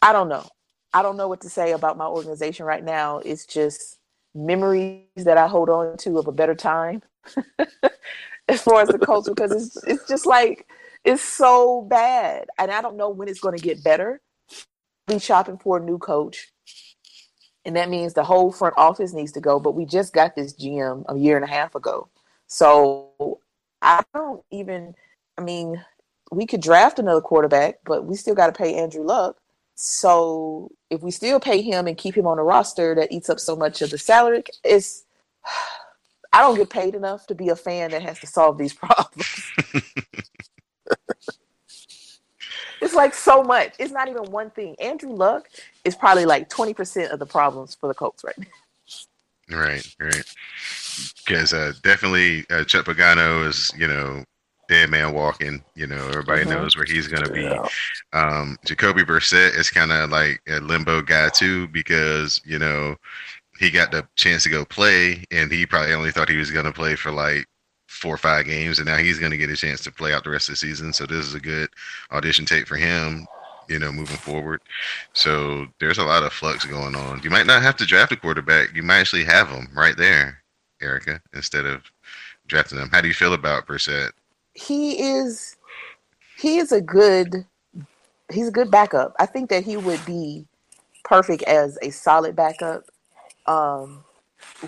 I 0.00 0.12
don't 0.12 0.28
know. 0.28 0.46
I 0.92 1.02
don't 1.02 1.16
know 1.16 1.28
what 1.28 1.40
to 1.42 1.50
say 1.50 1.72
about 1.72 1.96
my 1.96 2.06
organization 2.06 2.66
right 2.66 2.84
now. 2.84 3.18
It's 3.18 3.46
just 3.46 3.98
memories 4.34 5.04
that 5.16 5.36
I 5.36 5.46
hold 5.46 5.68
on 5.68 5.96
to 5.98 6.18
of 6.18 6.26
a 6.26 6.32
better 6.32 6.54
time 6.54 7.02
as 8.48 8.62
far 8.62 8.82
as 8.82 8.88
the 8.88 8.98
culture 8.98 9.34
because 9.34 9.52
it's 9.52 9.84
it's 9.84 10.08
just 10.08 10.26
like 10.26 10.66
it's 11.04 11.22
so 11.22 11.82
bad. 11.82 12.46
And 12.58 12.70
I 12.70 12.82
don't 12.82 12.96
know 12.96 13.10
when 13.10 13.28
it's 13.28 13.40
going 13.40 13.56
to 13.56 13.62
get 13.62 13.84
better. 13.84 14.20
Be 15.06 15.18
shopping 15.18 15.58
for 15.58 15.78
a 15.78 15.80
new 15.82 15.98
coach. 15.98 16.52
And 17.64 17.76
that 17.76 17.90
means 17.90 18.14
the 18.14 18.24
whole 18.24 18.52
front 18.52 18.74
office 18.76 19.12
needs 19.12 19.32
to 19.32 19.40
go. 19.40 19.60
But 19.60 19.74
we 19.74 19.84
just 19.84 20.12
got 20.12 20.34
this 20.34 20.54
GM 20.54 21.04
a 21.08 21.16
year 21.16 21.36
and 21.36 21.44
a 21.44 21.48
half 21.48 21.74
ago. 21.74 22.08
So 22.46 23.40
I 23.82 24.02
don't 24.14 24.42
even, 24.50 24.94
I 25.38 25.42
mean, 25.42 25.84
we 26.30 26.46
could 26.46 26.60
draft 26.60 26.98
another 26.98 27.20
quarterback, 27.20 27.78
but 27.84 28.04
we 28.04 28.16
still 28.16 28.34
got 28.34 28.46
to 28.46 28.52
pay 28.52 28.74
Andrew 28.74 29.02
Luck. 29.02 29.36
So 29.74 30.70
if 30.90 31.02
we 31.02 31.10
still 31.10 31.40
pay 31.40 31.62
him 31.62 31.86
and 31.86 31.96
keep 31.96 32.14
him 32.14 32.26
on 32.26 32.36
the 32.36 32.42
roster 32.42 32.94
that 32.94 33.10
eats 33.10 33.30
up 33.30 33.40
so 33.40 33.56
much 33.56 33.80
of 33.82 33.90
the 33.90 33.98
salary, 33.98 34.42
it's 34.64 35.04
I 36.32 36.42
don't 36.42 36.56
get 36.56 36.70
paid 36.70 36.94
enough 36.94 37.26
to 37.26 37.34
be 37.34 37.48
a 37.48 37.56
fan 37.56 37.90
that 37.90 38.02
has 38.02 38.20
to 38.20 38.26
solve 38.26 38.56
these 38.56 38.72
problems. 38.74 39.50
it's 42.80 42.94
like 42.94 43.14
so 43.14 43.42
much. 43.42 43.74
It's 43.80 43.90
not 43.90 44.08
even 44.08 44.30
one 44.30 44.50
thing. 44.50 44.76
Andrew 44.78 45.10
Luck 45.10 45.48
is 45.84 45.96
probably 45.96 46.26
like 46.26 46.48
20% 46.48 47.10
of 47.10 47.18
the 47.18 47.26
problems 47.26 47.74
for 47.74 47.88
the 47.88 47.94
Colts 47.94 48.22
right 48.22 48.38
now. 48.38 48.46
Right, 49.50 49.94
right. 49.98 50.34
Because 51.26 51.52
uh, 51.52 51.72
definitely 51.82 52.44
uh, 52.50 52.64
Chuck 52.64 52.86
Pagano 52.86 53.46
is, 53.46 53.72
you 53.76 53.86
know, 53.86 54.24
dead 54.70 54.88
man 54.88 55.12
walking. 55.12 55.62
You 55.74 55.86
know, 55.86 56.08
everybody 56.08 56.42
mm-hmm. 56.42 56.50
knows 56.50 56.76
where 56.76 56.86
he's 56.86 57.08
going 57.08 57.24
to 57.24 57.40
yeah. 57.40 57.62
be. 57.62 58.18
Um, 58.18 58.56
Jacoby 58.64 59.02
Brissett 59.02 59.56
is 59.56 59.68
kind 59.68 59.92
of 59.92 60.10
like 60.10 60.40
a 60.48 60.60
limbo 60.60 61.02
guy 61.02 61.28
too, 61.28 61.68
because 61.68 62.40
you 62.44 62.58
know 62.58 62.96
he 63.58 63.70
got 63.70 63.90
the 63.90 64.06
chance 64.16 64.44
to 64.44 64.48
go 64.48 64.64
play, 64.64 65.24
and 65.30 65.52
he 65.52 65.66
probably 65.66 65.92
only 65.92 66.10
thought 66.12 66.30
he 66.30 66.36
was 66.36 66.50
going 66.50 66.64
to 66.64 66.72
play 66.72 66.94
for 66.94 67.10
like 67.10 67.46
four 67.88 68.14
or 68.14 68.18
five 68.18 68.46
games, 68.46 68.78
and 68.78 68.86
now 68.86 68.96
he's 68.96 69.18
going 69.18 69.32
to 69.32 69.36
get 69.36 69.50
a 69.50 69.56
chance 69.56 69.82
to 69.82 69.92
play 69.92 70.14
out 70.14 70.24
the 70.24 70.30
rest 70.30 70.48
of 70.48 70.52
the 70.52 70.56
season. 70.56 70.92
So 70.92 71.04
this 71.04 71.26
is 71.26 71.34
a 71.34 71.40
good 71.40 71.68
audition 72.12 72.46
tape 72.46 72.68
for 72.68 72.76
him, 72.76 73.26
you 73.70 73.78
know, 73.78 73.92
moving 73.92 74.16
forward. 74.16 74.60
So 75.12 75.66
there's 75.78 75.98
a 75.98 76.04
lot 76.04 76.24
of 76.24 76.32
flux 76.32 76.66
going 76.66 76.96
on. 76.96 77.22
You 77.22 77.30
might 77.30 77.46
not 77.46 77.62
have 77.62 77.76
to 77.76 77.86
draft 77.86 78.12
a 78.12 78.16
quarterback. 78.16 78.74
You 78.74 78.82
might 78.82 78.98
actually 78.98 79.24
have 79.24 79.48
them 79.48 79.68
right 79.74 79.96
there, 79.96 80.42
Erica, 80.82 81.22
instead 81.32 81.64
of 81.64 81.82
drafting 82.48 82.78
them. 82.78 82.90
How 82.90 83.00
do 83.00 83.08
you 83.08 83.14
feel 83.14 83.32
about 83.32 83.66
Brissett? 83.66 84.10
He 84.54 85.00
is 85.00 85.56
he 86.36 86.58
is 86.58 86.72
a 86.72 86.80
good 86.80 87.46
he's 88.30 88.48
a 88.48 88.52
good 88.52 88.70
backup. 88.70 89.14
I 89.18 89.26
think 89.26 89.48
that 89.50 89.64
he 89.64 89.76
would 89.76 90.04
be 90.04 90.46
perfect 91.04 91.44
as 91.44 91.78
a 91.80 91.90
solid 91.90 92.34
backup. 92.34 92.84
Um, 93.46 94.04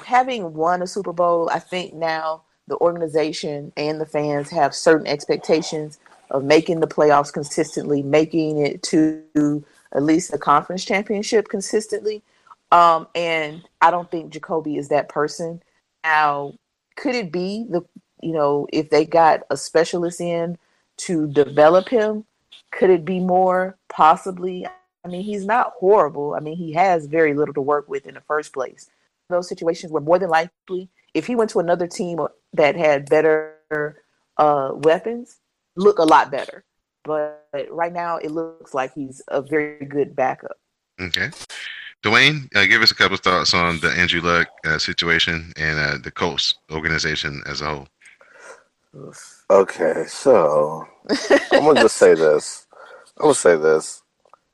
having 0.04 0.54
won 0.54 0.82
a 0.82 0.86
Super 0.86 1.12
Bowl, 1.12 1.50
I 1.52 1.58
think 1.58 1.92
now 1.94 2.42
the 2.68 2.76
organization 2.78 3.72
and 3.76 4.00
the 4.00 4.06
fans 4.06 4.50
have 4.50 4.74
certain 4.74 5.06
expectations 5.06 5.98
of 6.32 6.42
making 6.42 6.80
the 6.80 6.88
playoffs 6.88 7.32
consistently, 7.32 8.02
making 8.02 8.58
it 8.58 8.82
to 8.82 9.64
at 9.92 10.02
least 10.02 10.32
the 10.32 10.38
conference 10.38 10.84
championship 10.84 11.48
consistently. 11.48 12.22
Um, 12.72 13.06
and 13.14 13.62
I 13.82 13.90
don't 13.90 14.10
think 14.10 14.32
Jacoby 14.32 14.78
is 14.78 14.88
that 14.88 15.10
person. 15.10 15.62
Now, 16.02 16.54
could 16.96 17.14
it 17.14 17.30
be 17.30 17.66
the 17.68 17.82
you 18.22 18.32
know 18.32 18.66
if 18.72 18.90
they 18.90 19.04
got 19.04 19.42
a 19.50 19.56
specialist 19.56 20.20
in 20.20 20.58
to 20.98 21.28
develop 21.28 21.88
him? 21.88 22.24
Could 22.70 22.90
it 22.90 23.04
be 23.04 23.20
more? 23.20 23.76
Possibly. 23.88 24.66
I 25.04 25.08
mean, 25.08 25.22
he's 25.22 25.44
not 25.44 25.74
horrible. 25.78 26.34
I 26.34 26.40
mean, 26.40 26.56
he 26.56 26.72
has 26.72 27.06
very 27.06 27.34
little 27.34 27.54
to 27.54 27.60
work 27.60 27.88
with 27.88 28.06
in 28.06 28.14
the 28.14 28.20
first 28.22 28.54
place. 28.54 28.88
Those 29.28 29.48
situations 29.48 29.92
where 29.92 30.00
more 30.00 30.18
than 30.18 30.30
likely, 30.30 30.88
if 31.12 31.26
he 31.26 31.34
went 31.34 31.50
to 31.50 31.58
another 31.58 31.86
team 31.86 32.20
that 32.54 32.76
had 32.76 33.10
better 33.10 34.02
uh, 34.38 34.70
weapons, 34.74 35.40
look 35.76 35.98
a 35.98 36.04
lot 36.04 36.30
better. 36.30 36.64
But 37.04 37.48
right 37.70 37.92
now, 37.92 38.16
it 38.18 38.30
looks 38.30 38.74
like 38.74 38.94
he's 38.94 39.22
a 39.28 39.42
very 39.42 39.84
good 39.84 40.14
backup. 40.14 40.56
Okay. 41.00 41.30
Dwayne, 42.02 42.48
uh, 42.56 42.66
give 42.66 42.82
us 42.82 42.90
a 42.90 42.96
couple 42.96 43.16
thoughts 43.16 43.54
on 43.54 43.78
the 43.80 43.90
Andrew 43.90 44.20
Luck 44.20 44.48
uh, 44.64 44.78
situation 44.78 45.52
and 45.56 45.78
uh, 45.78 45.98
the 46.02 46.10
Colts 46.10 46.54
organization 46.70 47.42
as 47.46 47.60
a 47.60 47.66
whole. 47.66 47.88
Okay, 49.50 50.04
so 50.06 50.86
I'm 51.52 51.64
gonna 51.64 51.82
just 51.82 51.96
say 51.96 52.14
this. 52.14 52.66
I'm 53.18 53.22
gonna 53.22 53.34
say 53.34 53.56
this. 53.56 54.02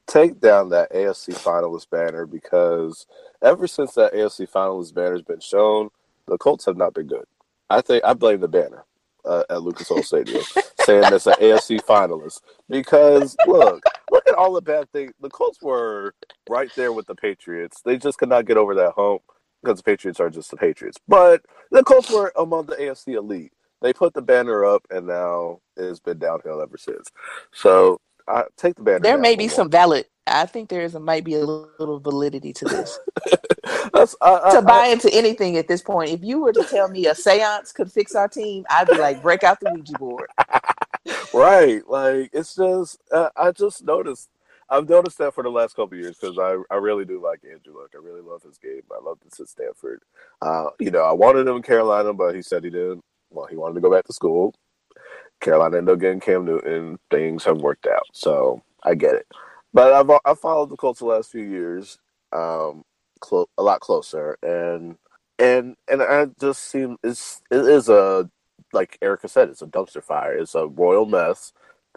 Take 0.06 0.40
down 0.40 0.68
that 0.70 0.92
AFC 0.92 1.34
finalist 1.34 1.90
banner 1.90 2.24
because 2.24 3.06
ever 3.42 3.66
since 3.66 3.94
that 3.94 4.12
AFC 4.12 4.48
finalist 4.48 4.94
banner 4.94 5.12
has 5.12 5.22
been 5.22 5.40
shown, 5.40 5.88
the 6.26 6.38
Colts 6.38 6.66
have 6.66 6.76
not 6.76 6.94
been 6.94 7.06
good. 7.06 7.24
I 7.68 7.80
think 7.80 8.04
I 8.04 8.14
blame 8.14 8.40
the 8.40 8.48
banner 8.48 8.84
uh, 9.24 9.44
at 9.50 9.62
Lucas 9.62 9.90
Oil 9.90 10.02
Stadium. 10.02 10.42
Saying 10.88 11.02
that's 11.02 11.26
an 11.26 11.34
AFC 11.34 11.82
finalist 11.82 12.40
because 12.70 13.36
look, 13.46 13.82
look 14.10 14.26
at 14.26 14.34
all 14.34 14.54
the 14.54 14.62
bad 14.62 14.90
things. 14.90 15.12
The 15.20 15.28
Colts 15.28 15.60
were 15.60 16.14
right 16.48 16.70
there 16.76 16.92
with 16.92 17.06
the 17.06 17.14
Patriots. 17.14 17.82
They 17.84 17.98
just 17.98 18.16
could 18.16 18.30
not 18.30 18.46
get 18.46 18.56
over 18.56 18.74
that 18.74 18.94
hump 18.96 19.20
because 19.62 19.78
the 19.78 19.82
Patriots 19.82 20.18
are 20.18 20.30
just 20.30 20.50
the 20.50 20.56
Patriots. 20.56 20.98
But 21.06 21.42
the 21.70 21.84
Colts 21.84 22.10
were 22.10 22.32
among 22.36 22.66
the 22.66 22.76
AFC 22.76 23.14
elite. 23.14 23.52
They 23.82 23.92
put 23.92 24.14
the 24.14 24.22
banner 24.22 24.64
up, 24.64 24.86
and 24.90 25.06
now 25.06 25.60
it's 25.76 26.00
been 26.00 26.18
downhill 26.18 26.62
ever 26.62 26.78
since. 26.78 27.12
So 27.52 28.00
I 28.26 28.44
take 28.56 28.74
the 28.76 28.82
banner. 28.82 29.00
There 29.00 29.18
may 29.18 29.36
be 29.36 29.46
some 29.46 29.70
valid. 29.70 30.06
I 30.26 30.46
think 30.46 30.68
there 30.70 30.82
is 30.82 30.94
a, 30.94 31.00
might 31.00 31.24
be 31.24 31.34
a 31.34 31.44
little 31.44 32.00
validity 32.00 32.52
to 32.54 32.64
this. 32.64 32.98
That's, 33.92 34.16
I, 34.20 34.54
to 34.54 34.62
buy 34.62 34.86
into 34.86 35.12
anything 35.12 35.56
at 35.58 35.68
this 35.68 35.82
point. 35.82 36.10
If 36.10 36.22
you 36.22 36.40
were 36.40 36.52
to 36.52 36.64
tell 36.64 36.88
me 36.88 37.06
a 37.06 37.14
seance 37.14 37.72
could 37.72 37.92
fix 37.92 38.14
our 38.14 38.28
team, 38.28 38.64
I'd 38.70 38.88
be 38.88 38.96
like, 38.96 39.22
break 39.22 39.44
out 39.44 39.60
the 39.60 39.72
Ouija 39.72 39.92
board. 39.98 40.28
right. 41.38 41.88
Like 41.88 42.30
it's 42.32 42.54
just 42.54 43.00
uh, 43.12 43.30
I 43.36 43.52
just 43.52 43.84
noticed. 43.84 44.30
I've 44.70 44.88
noticed 44.88 45.16
that 45.16 45.32
for 45.32 45.42
the 45.42 45.50
last 45.50 45.74
couple 45.76 45.96
years 45.96 46.18
because 46.20 46.38
I, 46.38 46.58
I 46.70 46.76
really 46.76 47.06
do 47.06 47.22
like 47.24 47.40
Andrew 47.42 47.74
Luck. 47.80 47.92
I 47.94 48.04
really 48.04 48.20
love 48.20 48.42
his 48.42 48.58
game. 48.58 48.82
I 48.92 49.02
love 49.02 49.16
this 49.24 49.40
at 49.40 49.48
Stanford. 49.48 50.02
Uh, 50.42 50.66
you 50.78 50.90
know, 50.90 51.04
I 51.04 51.12
wanted 51.12 51.48
him 51.48 51.56
in 51.56 51.62
Carolina, 51.62 52.12
but 52.12 52.34
he 52.34 52.42
said 52.42 52.64
he 52.64 52.70
didn't. 52.70 53.02
Well, 53.30 53.46
he 53.46 53.56
wanted 53.56 53.76
to 53.76 53.80
go 53.80 53.90
back 53.90 54.04
to 54.04 54.12
school. 54.12 54.54
Carolina 55.40 55.78
ended 55.78 55.94
up 55.94 56.00
getting 56.00 56.20
Cam 56.20 56.44
Newton. 56.44 56.98
Things 57.10 57.44
have 57.44 57.62
worked 57.62 57.86
out, 57.86 58.02
so 58.12 58.62
I 58.82 58.94
get 58.94 59.14
it. 59.14 59.26
But 59.72 59.92
I've 59.92 60.18
I've 60.24 60.40
followed 60.40 60.70
the 60.70 60.76
Colts 60.76 61.00
the 61.00 61.06
last 61.06 61.30
few 61.30 61.44
years, 61.44 61.98
um, 62.32 62.84
clo- 63.20 63.48
a 63.56 63.62
lot 63.62 63.80
closer, 63.80 64.36
and 64.42 64.96
and 65.38 65.76
and 65.88 66.02
I 66.02 66.26
just 66.40 66.64
seem 66.64 66.96
it's 67.02 67.42
it 67.50 67.60
is 67.60 67.88
a 67.88 68.28
like 68.72 68.98
Erica 69.02 69.28
said, 69.28 69.48
it's 69.48 69.62
a 69.62 69.66
dumpster 69.66 70.02
fire. 70.02 70.36
It's 70.36 70.54
a 70.54 70.66
royal 70.66 71.06
mess. 71.06 71.52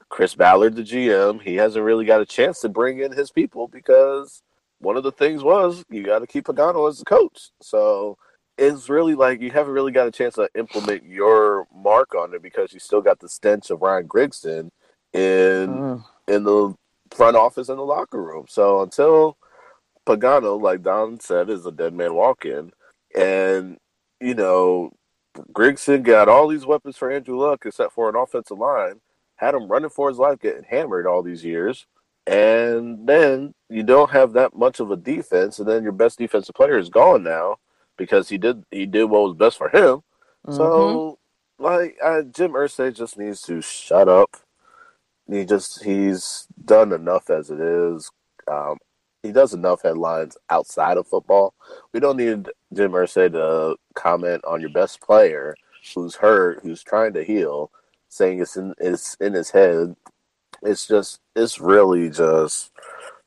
Chris 0.10 0.36
Ballard, 0.36 0.76
the 0.76 0.84
GM, 0.84 1.42
he 1.42 1.56
hasn't 1.56 1.86
really 1.86 2.06
got 2.06 2.22
a 2.22 2.26
chance 2.26 2.60
to 2.62 2.70
bring 2.70 3.00
in 3.00 3.12
his 3.12 3.32
people 3.32 3.68
because 3.68 4.42
one 4.80 4.98
of 4.98 5.04
the 5.04 5.12
things 5.12 5.44
was 5.44 5.84
you 5.90 6.04
got 6.04 6.20
to 6.20 6.28
keep 6.28 6.46
Pagano 6.46 6.90
as 6.90 7.00
the 7.00 7.06
coach. 7.06 7.50
So 7.62 8.18
it's 8.58 8.90
really 8.90 9.16
like 9.16 9.42
you 9.42 9.52
haven't 9.52 9.74
really 9.74 9.92
got 9.92 10.08
a 10.08 10.12
chance 10.12 10.36
to 10.36 10.50
implement 10.56 11.04
your 11.06 11.68
mark 11.74 12.16
on 12.16 12.34
it 12.34 12.42
because 12.42 12.74
you 12.74 12.80
still 12.80 13.02
got 13.02 13.20
the 13.20 13.30
stench 13.30 13.70
of 13.70 13.82
Ryan 13.82 14.08
Grigson 14.08 14.70
in 15.14 15.70
Mm. 15.70 16.04
in 16.28 16.44
the 16.44 16.76
front 17.12 17.36
office 17.36 17.70
and 17.70 17.78
the 17.78 17.84
locker 17.84 18.22
room. 18.22 18.46
So 18.48 18.82
until 18.82 19.38
Pagano, 20.06 20.60
like 20.60 20.82
Don 20.82 21.20
said, 21.20 21.50
is 21.50 21.66
a 21.66 21.72
dead 21.72 21.94
man 21.94 22.14
walking, 22.14 22.72
and 23.16 23.78
you 24.20 24.34
know 24.36 24.92
Grigson 25.54 26.04
got 26.04 26.30
all 26.30 26.48
these 26.48 26.66
weapons 26.66 26.98
for 26.98 27.12
Andrew 27.12 27.38
Luck 27.38 27.66
except 27.66 27.94
for 27.94 28.10
an 28.10 28.16
offensive 28.16 28.58
line, 28.58 29.02
had 29.36 29.56
him 29.56 29.68
running 29.68 29.90
for 29.90 30.10
his 30.10 30.18
life, 30.18 30.40
getting 30.40 30.64
hammered 30.64 31.08
all 31.08 31.24
these 31.24 31.44
years. 31.44 31.88
And 32.28 33.08
then 33.08 33.54
you 33.70 33.84
don't 33.84 34.12
have 34.12 34.34
that 34.34 34.56
much 34.56 34.80
of 34.80 34.92
a 34.92 34.98
defense, 34.98 35.60
and 35.60 35.68
then 35.68 35.84
your 35.84 35.92
best 35.92 36.20
defensive 36.20 36.56
player 36.56 36.78
is 36.78 36.90
gone 36.90 37.24
now 37.24 37.58
because 37.98 38.30
he 38.30 38.38
did 38.38 38.64
he 38.72 38.86
did 38.86 39.06
what 39.06 39.24
was 39.24 39.36
best 39.36 39.58
for 39.58 39.70
him. 39.70 40.02
Mhm. 40.48 40.56
So, 40.56 41.20
like, 41.58 41.98
uh, 42.04 42.24
Jim 42.24 42.52
Irsay 42.52 42.96
just 42.96 43.18
needs 43.18 43.42
to 43.44 43.62
shut 43.62 44.08
up. 44.08 44.38
He 45.28 45.46
just 45.46 45.84
he's 45.84 46.48
done 46.64 46.92
enough 46.92 47.30
as 47.30 47.50
it 47.50 47.60
is. 47.60 48.12
Um, 48.48 48.78
he 49.24 49.32
does 49.32 49.54
enough 49.54 49.84
headlines 49.84 50.38
outside 50.50 50.98
of 50.98 51.08
football. 51.08 51.54
We 51.94 52.00
don't 52.00 52.18
need 52.18 52.50
Jim 52.74 52.92
Irsay 52.92 53.32
to 53.34 53.76
comment 53.94 54.44
on 54.46 54.62
your 54.62 54.72
best 54.72 55.02
player 55.02 55.56
who's 55.94 56.16
hurt, 56.16 56.60
who's 56.64 56.84
trying 56.84 57.14
to 57.14 57.24
heal, 57.24 57.72
saying 58.10 58.42
it's 58.42 58.58
in 58.58 58.74
it's 58.80 59.16
in 59.16 59.34
his 59.34 59.52
head. 59.52 59.96
It's 60.64 60.88
just 60.88 61.22
it's 61.36 61.60
really 61.60 62.10
just 62.10 62.72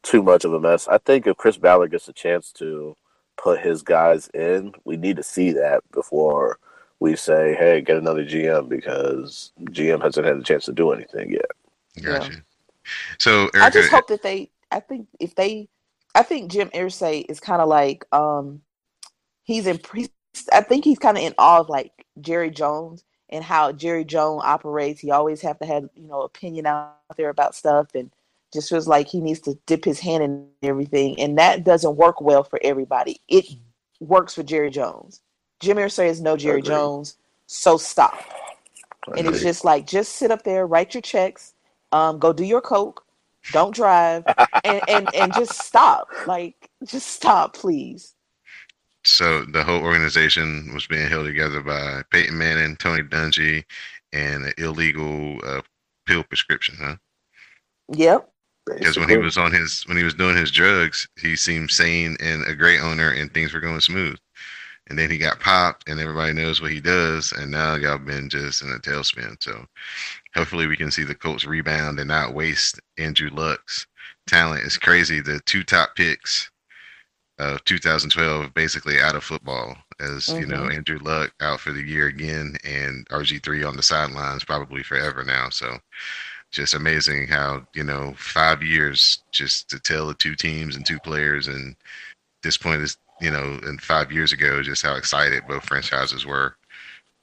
too 0.02 0.22
much 0.22 0.44
of 0.44 0.52
a 0.52 0.60
mess. 0.60 0.88
I 0.88 0.98
think 0.98 1.26
if 1.26 1.36
Chris 1.36 1.56
Ballard 1.56 1.92
gets 1.92 2.08
a 2.08 2.12
chance 2.12 2.52
to 2.54 2.96
put 3.36 3.60
his 3.60 3.82
guys 3.82 4.28
in, 4.28 4.72
we 4.84 4.96
need 4.96 5.16
to 5.16 5.22
see 5.22 5.52
that 5.52 5.82
before 5.92 6.58
we 7.00 7.16
say, 7.16 7.54
"Hey, 7.54 7.80
get 7.80 7.96
another 7.96 8.24
GM," 8.24 8.68
because 8.68 9.52
GM 9.70 10.02
hasn't 10.02 10.26
had 10.26 10.36
a 10.36 10.42
chance 10.42 10.64
to 10.66 10.72
do 10.72 10.92
anything 10.92 11.32
yet. 11.32 11.50
Gotcha. 12.02 12.42
So, 13.18 13.42
Erica, 13.54 13.64
I 13.64 13.70
just 13.70 13.90
hope 13.90 14.08
that 14.08 14.22
they. 14.22 14.50
I 14.70 14.80
think 14.80 15.06
if 15.20 15.34
they, 15.36 15.68
I 16.14 16.22
think 16.22 16.50
Jim 16.50 16.70
Irsay 16.70 17.24
is 17.28 17.40
kind 17.40 17.60
of 17.60 17.68
like 17.68 18.04
um, 18.12 18.62
he's 19.42 19.66
in. 19.66 19.80
he's- 19.94 20.10
I 20.52 20.62
think 20.62 20.84
he's 20.84 20.98
kind 20.98 21.16
of 21.16 21.22
in 21.22 21.32
awe 21.38 21.60
of 21.60 21.68
like 21.68 22.06
Jerry 22.20 22.50
Jones 22.50 23.04
and 23.28 23.44
how 23.44 23.70
Jerry 23.72 24.04
Jones 24.04 24.42
operates. 24.44 25.00
He 25.00 25.10
always 25.12 25.40
have 25.42 25.58
to 25.60 25.66
have 25.66 25.84
you 25.94 26.08
know 26.08 26.22
opinion 26.22 26.66
out 26.66 26.96
there 27.16 27.30
about 27.30 27.54
stuff 27.54 27.94
and 27.94 28.10
just 28.52 28.68
feels 28.68 28.88
like 28.88 29.06
he 29.08 29.20
needs 29.20 29.40
to 29.40 29.58
dip 29.66 29.84
his 29.84 30.00
hand 30.00 30.22
in 30.24 30.46
everything, 30.62 31.18
and 31.20 31.38
that 31.38 31.64
doesn't 31.64 31.96
work 31.96 32.20
well 32.20 32.42
for 32.44 32.58
everybody. 32.62 33.20
It 33.28 33.46
works 34.00 34.34
for 34.34 34.42
Jerry 34.42 34.70
Jones. 34.70 35.20
Jim 35.60 35.76
Irsay 35.76 36.08
is 36.08 36.20
no 36.20 36.36
Jerry 36.36 36.62
Jones, 36.62 37.16
so 37.46 37.76
stop. 37.76 38.18
And 39.16 39.26
it's 39.26 39.42
just 39.42 39.64
like 39.64 39.86
just 39.86 40.12
sit 40.16 40.30
up 40.30 40.42
there, 40.44 40.66
write 40.66 40.94
your 40.94 41.00
checks, 41.00 41.54
um, 41.92 42.18
go 42.18 42.32
do 42.32 42.44
your 42.44 42.60
coke, 42.60 43.03
don't 43.52 43.74
drive, 43.74 44.24
and, 44.64 44.82
and 44.88 45.14
and 45.14 45.34
just 45.34 45.62
stop. 45.62 46.08
Like 46.26 46.70
just 46.84 47.08
stop, 47.08 47.54
please. 47.56 48.14
so 49.04 49.44
the 49.44 49.62
whole 49.64 49.82
organization 49.82 50.70
was 50.72 50.86
being 50.86 51.08
held 51.08 51.26
together 51.26 51.60
by 51.60 52.02
Peyton 52.10 52.36
Manning, 52.38 52.76
Tony 52.76 53.02
Dungy, 53.02 53.64
and 54.12 54.44
an 54.46 54.54
illegal 54.58 55.38
uh, 55.46 55.60
pill 56.06 56.24
prescription, 56.24 56.76
huh? 56.80 56.96
Yep. 57.94 58.30
Because 58.66 58.98
when 58.98 59.10
he 59.10 59.18
was 59.18 59.36
on 59.36 59.52
his 59.52 59.82
when 59.86 59.98
he 59.98 60.04
was 60.04 60.14
doing 60.14 60.36
his 60.36 60.50
drugs, 60.50 61.06
he 61.20 61.36
seemed 61.36 61.70
sane 61.70 62.16
and 62.20 62.44
a 62.46 62.54
great 62.54 62.80
owner, 62.80 63.10
and 63.10 63.32
things 63.32 63.52
were 63.52 63.60
going 63.60 63.80
smooth. 63.80 64.16
And 64.88 64.98
then 64.98 65.10
he 65.10 65.16
got 65.16 65.40
popped, 65.40 65.88
and 65.88 65.98
everybody 65.98 66.34
knows 66.34 66.60
what 66.60 66.70
he 66.70 66.80
does, 66.80 67.32
and 67.32 67.50
now 67.50 67.74
y'all 67.74 67.98
been 67.98 68.28
just 68.28 68.62
in 68.62 68.70
a 68.70 68.78
tailspin. 68.78 69.42
So 69.42 69.64
hopefully 70.34 70.66
we 70.66 70.76
can 70.76 70.90
see 70.90 71.04
the 71.04 71.14
Colts 71.14 71.46
rebound 71.46 71.98
and 71.98 72.08
not 72.08 72.34
waste 72.34 72.80
Andrew 72.98 73.30
Luck's 73.32 73.86
talent. 74.26 74.64
It's 74.64 74.76
crazy. 74.76 75.20
The 75.20 75.40
two 75.46 75.64
top 75.64 75.96
picks 75.96 76.50
of 77.38 77.64
2012 77.64 78.52
basically 78.54 79.00
out 79.00 79.16
of 79.16 79.24
football, 79.24 79.76
as 80.00 80.28
you 80.28 80.46
know, 80.46 80.62
mm-hmm. 80.62 80.72
Andrew 80.72 80.98
Luck 80.98 81.32
out 81.40 81.60
for 81.60 81.72
the 81.72 81.82
year 81.82 82.06
again, 82.06 82.56
and 82.64 83.08
RG3 83.08 83.66
on 83.66 83.76
the 83.76 83.82
sidelines 83.82 84.44
probably 84.44 84.82
forever 84.82 85.24
now. 85.24 85.48
So 85.48 85.78
just 86.54 86.74
amazing 86.74 87.26
how 87.26 87.66
you 87.74 87.82
know 87.82 88.14
five 88.16 88.62
years 88.62 89.22
just 89.32 89.68
to 89.68 89.80
tell 89.80 90.06
the 90.06 90.14
two 90.14 90.36
teams 90.36 90.76
and 90.76 90.86
two 90.86 91.00
players 91.00 91.48
and 91.48 91.74
this 92.44 92.56
point 92.56 92.80
is 92.80 92.96
you 93.24 93.30
know 93.30 93.58
and 93.64 93.80
five 93.80 94.12
years 94.12 94.32
ago 94.32 94.62
just 94.62 94.82
how 94.82 94.94
excited 94.96 95.42
both 95.48 95.64
franchises 95.64 96.26
were 96.26 96.56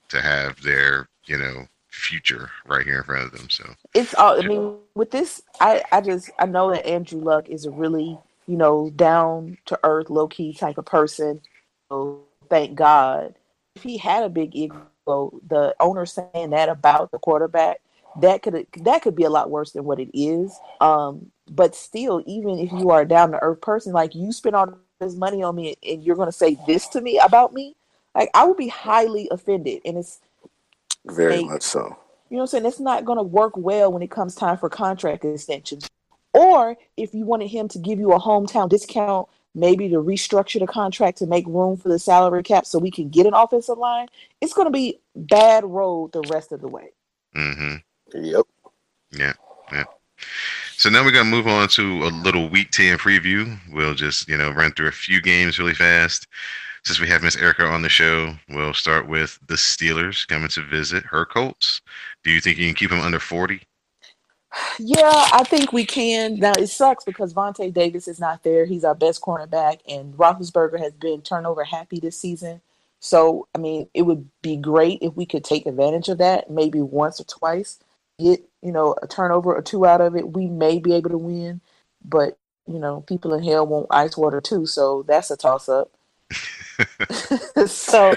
to 0.10 0.20
have 0.20 0.60
their 0.64 1.08
you 1.26 1.38
know 1.38 1.68
future 1.92 2.50
right 2.66 2.86
here 2.86 2.98
in 2.98 3.04
front 3.04 3.26
of 3.26 3.32
them 3.32 3.50
so 3.50 3.66
It's 3.94 4.16
all. 4.16 4.42
I 4.42 4.48
mean, 4.48 4.78
with 4.96 5.12
this, 5.12 5.42
I 5.60 5.84
I 5.92 6.02
just 6.02 6.32
I 6.40 6.46
know 6.46 6.72
that 6.72 6.86
Andrew 6.86 7.20
Luck 7.20 7.50
is 7.50 7.66
a 7.66 7.72
really 7.72 8.18
you 8.48 8.58
know 8.58 8.90
down 8.96 9.58
to 9.66 9.80
earth, 9.84 10.10
low 10.10 10.28
key 10.28 10.54
type 10.54 10.78
of 10.78 10.86
person. 10.86 11.42
So 11.90 12.24
thank 12.50 12.76
God. 12.76 13.36
If 13.76 13.84
he 13.84 13.98
had 13.98 14.24
a 14.24 14.30
big 14.30 14.56
ego, 14.56 14.88
the 15.06 15.76
owner 15.80 16.06
saying 16.06 16.52
that 16.52 16.70
about 16.70 17.12
the 17.12 17.20
quarterback, 17.20 17.82
that 18.22 18.42
could 18.42 18.66
that 18.78 19.02
could 19.02 19.16
be 19.16 19.24
a 19.24 19.30
lot 19.30 19.50
worse 19.50 19.74
than 19.74 19.84
what 19.84 20.00
it 20.00 20.10
is. 20.18 20.58
Um, 20.80 21.32
but 21.50 21.76
still, 21.76 22.24
even 22.26 22.58
if 22.58 22.72
you 22.72 22.90
are 22.90 23.02
a 23.02 23.08
down 23.08 23.32
to 23.32 23.44
earth 23.44 23.62
person, 23.62 23.92
like 23.92 24.16
you 24.16 24.32
spend 24.32 24.56
all 24.56 24.78
this 25.02 25.16
money 25.16 25.44
on 25.44 25.56
me, 25.56 25.76
and 25.84 26.04
you're 26.04 26.16
going 26.16 26.28
to 26.30 26.32
say 26.32 26.58
this 26.68 26.88
to 26.90 27.02
me 27.02 27.20
about 27.20 27.54
me, 27.54 27.76
like 28.16 28.30
I 28.34 28.46
would 28.46 28.58
be 28.58 28.70
highly 28.70 29.28
offended. 29.32 29.82
And 29.84 29.98
it's 29.98 30.22
Very 31.06 31.38
Hey. 31.40 31.44
much 31.44 31.64
so. 31.64 31.98
you 32.30 32.38
know 32.38 32.38
what 32.38 32.42
I'm 32.44 32.48
saying? 32.48 32.66
It's 32.68 32.80
not 32.80 33.04
going 33.04 33.18
to 33.18 33.24
work 33.24 33.58
well 33.58 33.92
when 33.92 34.02
it 34.04 34.12
comes 34.12 34.36
time 34.36 34.58
for 34.58 34.70
contract 34.70 35.26
extensions. 35.26 35.90
Or 36.34 36.78
if 36.96 37.14
you 37.14 37.26
wanted 37.26 37.48
him 37.50 37.68
to 37.70 37.80
give 37.80 38.00
you 38.00 38.14
a 38.14 38.20
hometown 38.20 38.70
discount, 38.70 39.28
maybe 39.54 39.90
to 39.90 39.98
restructure 39.98 40.60
the 40.60 40.68
contract 40.68 41.18
to 41.18 41.26
make 41.26 41.46
room 41.48 41.76
for 41.76 41.90
the 41.90 42.00
salary 42.00 42.42
cap 42.44 42.66
so 42.66 42.80
we 42.80 42.92
can 42.92 43.10
get 43.10 43.26
an 43.26 43.34
offensive 43.34 43.78
line, 43.78 44.08
it's 44.40 44.54
going 44.54 44.68
to 44.68 44.72
be 44.72 45.00
bad 45.16 45.66
road 45.66 46.14
the 46.14 46.22
rest 46.30 46.54
of 46.54 46.62
the 46.62 46.70
way. 46.70 46.92
hmm 47.34 47.76
Yep. 48.14 48.46
yeah 49.12 49.34
yeah 49.72 49.84
so 50.82 50.90
now 50.90 51.04
we're 51.04 51.12
to 51.12 51.24
move 51.24 51.48
on 51.48 51.68
to 51.68 52.04
a 52.06 52.10
little 52.24 52.50
week 52.50 52.72
10 52.72 52.98
preview 52.98 53.56
we'll 53.72 53.94
just 53.94 54.28
you 54.28 54.36
know 54.36 54.50
run 54.50 54.72
through 54.72 54.88
a 54.88 54.92
few 54.92 55.22
games 55.22 55.60
really 55.60 55.76
fast 55.76 56.28
since 56.84 57.00
we 57.00 57.08
have 57.08 57.22
miss 57.22 57.38
erica 57.38 57.64
on 57.66 57.84
the 57.84 57.90
show 57.90 58.34
we'll 58.50 58.74
start 58.74 59.08
with 59.08 59.38
the 59.48 59.54
steelers 59.54 60.28
coming 60.28 60.50
to 60.50 60.64
visit 60.64 61.04
her 61.06 61.24
colts 61.24 61.82
do 62.24 62.32
you 62.32 62.42
think 62.42 62.58
you 62.58 62.66
can 62.66 62.74
keep 62.76 62.90
them 62.90 63.02
under 63.02 63.20
40 63.20 63.62
Yeah, 64.80 65.28
I 65.34 65.44
think 65.46 65.74
we 65.74 65.86
can. 65.86 66.40
Now 66.40 66.54
it 66.58 66.68
sucks 66.68 67.06
because 67.06 67.34
Vontae 67.34 67.74
Davis 67.74 68.08
is 68.08 68.20
not 68.20 68.44
there. 68.44 68.66
He's 68.66 68.84
our 68.84 68.96
best 68.96 69.22
cornerback, 69.22 69.80
and 69.88 70.14
Roethlisberger 70.16 70.80
has 70.80 70.94
been 70.94 71.22
turnover 71.22 71.64
happy 71.64 72.00
this 72.00 72.18
season. 72.18 72.62
So, 73.00 73.48
I 73.56 73.60
mean, 73.60 73.90
it 73.94 74.04
would 74.04 74.30
be 74.42 74.58
great 74.58 75.00
if 75.02 75.16
we 75.16 75.26
could 75.26 75.44
take 75.44 75.66
advantage 75.66 76.10
of 76.10 76.20
that, 76.20 76.50
maybe 76.52 76.82
once 76.82 77.22
or 77.22 77.26
twice. 77.26 77.80
Get 78.22 78.48
you 78.62 78.72
know 78.72 78.96
a 79.02 79.08
turnover 79.08 79.56
or 79.56 79.62
two 79.62 79.86
out 79.86 80.02
of 80.02 80.16
it, 80.16 80.34
we 80.34 80.48
may 80.48 80.80
be 80.80 80.94
able 80.94 81.10
to 81.10 81.18
win. 81.18 81.62
But 82.04 82.38
you 82.68 82.80
know, 82.80 83.02
people 83.02 83.34
in 83.34 83.44
hell 83.44 83.68
want 83.68 83.88
ice 83.92 84.18
water 84.18 84.42
too, 84.42 84.66
so 84.66 85.04
that's 85.08 85.32
a 85.32 85.38
toss 85.38 85.68
up. 85.68 85.92
so, 87.68 88.14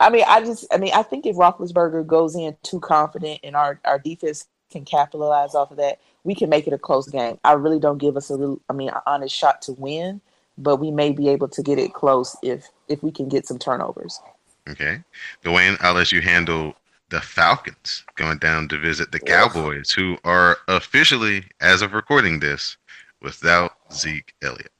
I 0.00 0.10
mean, 0.10 0.24
I 0.26 0.40
just, 0.40 0.66
I 0.72 0.78
mean, 0.78 0.92
I 0.94 1.02
think 1.02 1.26
if 1.26 1.36
Roethlisberger 1.36 2.06
goes 2.06 2.34
in 2.34 2.56
too 2.62 2.80
confident 2.80 3.40
and 3.44 3.54
our 3.54 3.80
our 3.84 3.98
defense 3.98 4.46
can 4.70 4.84
capitalize 4.84 5.54
off 5.54 5.70
of 5.70 5.76
that, 5.76 6.00
we 6.24 6.34
can 6.34 6.48
make 6.48 6.66
it 6.66 6.72
a 6.72 6.78
close 6.78 7.08
game. 7.08 7.38
I 7.44 7.52
really 7.52 7.78
don't 7.78 7.98
give 7.98 8.16
us 8.16 8.30
a 8.30 8.34
little, 8.34 8.60
I 8.68 8.72
mean, 8.72 8.88
an 8.88 9.00
honest 9.06 9.34
shot 9.34 9.62
to 9.62 9.72
win, 9.72 10.20
but 10.58 10.76
we 10.76 10.90
may 10.90 11.12
be 11.12 11.28
able 11.28 11.48
to 11.48 11.62
get 11.62 11.78
it 11.78 11.92
close 11.92 12.36
if 12.42 12.68
if 12.88 13.02
we 13.02 13.10
can 13.10 13.28
get 13.28 13.46
some 13.46 13.58
turnovers. 13.58 14.20
Okay, 14.68 15.02
Dwayne, 15.44 15.76
I'll 15.80 15.94
let 15.94 16.10
you 16.10 16.22
handle 16.22 16.74
the 17.10 17.20
Falcons 17.20 18.04
going 18.16 18.38
down 18.38 18.68
to 18.68 18.78
visit 18.78 19.12
the 19.12 19.20
Cowboys, 19.20 19.90
who 19.90 20.16
are 20.24 20.56
officially, 20.68 21.44
as 21.60 21.82
of 21.82 21.92
recording 21.92 22.40
this, 22.40 22.76
without 23.20 23.72
Zeke 23.92 24.34
Elliott, 24.42 24.72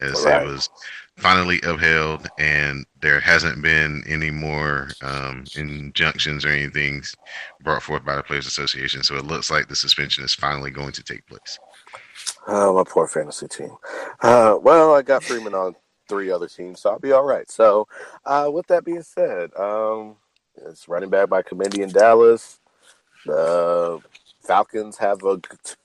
as 0.00 0.24
right. 0.24 0.42
it 0.42 0.46
was 0.46 0.68
finally 1.16 1.60
upheld, 1.62 2.28
and 2.38 2.84
there 3.00 3.20
hasn't 3.20 3.62
been 3.62 4.02
any 4.06 4.30
more 4.30 4.88
um, 5.02 5.44
injunctions 5.56 6.44
or 6.44 6.48
anything 6.48 7.02
brought 7.62 7.82
forth 7.82 8.04
by 8.04 8.16
the 8.16 8.22
Players 8.22 8.46
Association. 8.46 9.02
So 9.02 9.16
it 9.16 9.24
looks 9.24 9.50
like 9.50 9.68
the 9.68 9.76
suspension 9.76 10.24
is 10.24 10.34
finally 10.34 10.70
going 10.70 10.92
to 10.92 11.02
take 11.02 11.26
place. 11.26 11.58
Oh, 12.46 12.74
my 12.74 12.84
poor 12.84 13.06
fantasy 13.06 13.48
team. 13.48 13.76
Uh, 14.20 14.58
well, 14.60 14.94
I 14.94 15.02
got 15.02 15.22
Freeman 15.22 15.54
on 15.54 15.74
three 16.08 16.30
other 16.30 16.48
teams, 16.48 16.80
so 16.80 16.90
I'll 16.90 16.98
be 16.98 17.12
all 17.12 17.24
right. 17.24 17.50
So, 17.50 17.86
uh, 18.24 18.50
with 18.52 18.66
that 18.66 18.84
being 18.84 19.02
said, 19.02 19.54
um, 19.56 20.16
it's 20.56 20.88
running 20.88 21.10
back 21.10 21.28
by 21.28 21.42
committee 21.42 21.82
in 21.82 21.90
Dallas. 21.90 22.60
The 23.26 24.00
Falcons 24.42 24.98
have 24.98 25.22
a, 25.24 25.40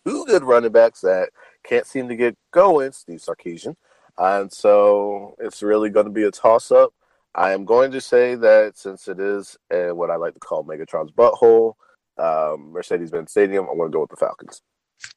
two 0.06 0.26
good 0.26 0.44
running 0.44 0.72
backs 0.72 1.02
that 1.02 1.30
can't 1.64 1.86
seem 1.86 2.08
to 2.10 2.16
get 2.16 2.38
going. 2.52 2.92
Steve 2.92 3.20
Sarkisian 3.20 3.76
and 4.20 4.52
so 4.52 5.36
it's 5.40 5.64
really 5.64 5.90
going 5.90 6.06
to 6.06 6.12
be 6.12 6.24
a 6.24 6.32
toss 6.32 6.72
up. 6.72 6.94
I 7.36 7.52
am 7.52 7.64
going 7.64 7.92
to 7.92 8.02
say 8.02 8.36
that 8.36 8.78
since 8.78 9.08
it 9.08 9.20
is 9.20 9.58
uh, 9.72 9.96
what 9.96 10.10
I 10.10 10.18
like 10.18 10.34
to 10.34 10.40
call 10.40 10.66
Megatron's 10.66 11.12
butthole, 11.12 11.76
um, 12.18 12.72
Mercedes 12.72 13.12
Benz 13.12 13.32
Stadium, 13.32 13.68
I'm 13.70 13.78
going 13.78 13.92
to 13.92 13.96
go 13.96 14.02
with 14.02 14.10
the 14.10 14.18
Falcons. 14.18 14.62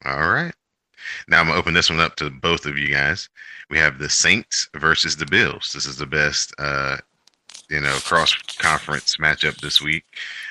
All 0.04 0.30
right. 0.30 0.54
Now 1.26 1.40
I'm 1.40 1.48
to 1.48 1.54
open 1.54 1.74
this 1.74 1.90
one 1.90 1.98
up 1.98 2.14
to 2.16 2.30
both 2.30 2.64
of 2.64 2.78
you 2.78 2.88
guys. 2.88 3.28
We 3.70 3.78
have 3.78 3.98
the 3.98 4.08
Saints 4.08 4.68
versus 4.76 5.16
the 5.16 5.26
Bills. 5.26 5.72
This 5.72 5.86
is 5.86 5.96
the 5.96 6.06
best, 6.06 6.54
uh, 6.58 6.98
you 7.68 7.80
know, 7.80 7.96
cross 8.04 8.34
conference 8.58 9.16
matchup 9.16 9.60
this 9.60 9.80
week 9.80 10.04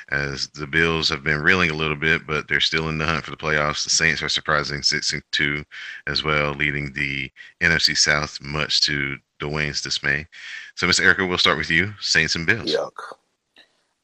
as 0.10 0.47
the 0.50 0.67
Bills 0.67 1.10
have 1.10 1.24
been 1.24 1.41
reeling 1.41 1.69
a 1.69 1.76
little 1.76 1.95
bit, 1.95 2.28
but 2.28 2.47
they're 2.47 2.60
still 2.60 2.89
in 2.89 2.97
the 2.97 3.06
hunt 3.06 3.26
for 3.26 3.32
the 3.32 3.38
playoffs. 3.38 3.84
The 3.84 3.89
Saints 3.89 4.21
are 4.21 4.30
surprising 4.30 4.84
six 4.84 5.13
and 5.13 5.24
two 5.32 5.63
as 6.08 6.24
well, 6.24 6.54
leading 6.54 6.91
the 6.93 7.32
NFC 7.62 7.97
South 7.97 8.39
much 8.41 8.82
to 8.82 9.17
Dwayne's 9.39 9.82
dismay. 9.82 10.28
So, 10.76 10.88
Miss 10.88 11.00
Erica, 11.00 11.26
we'll 11.26 11.38
start 11.38 11.58
with 11.58 11.69
you. 11.69 11.93
Saints 12.00 12.36
and 12.36 12.45
Bills. 12.45 12.74
Yuck. 12.74 12.91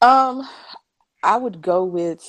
Um, 0.01 0.47
I 1.23 1.37
would 1.37 1.61
go 1.61 1.83
with 1.83 2.23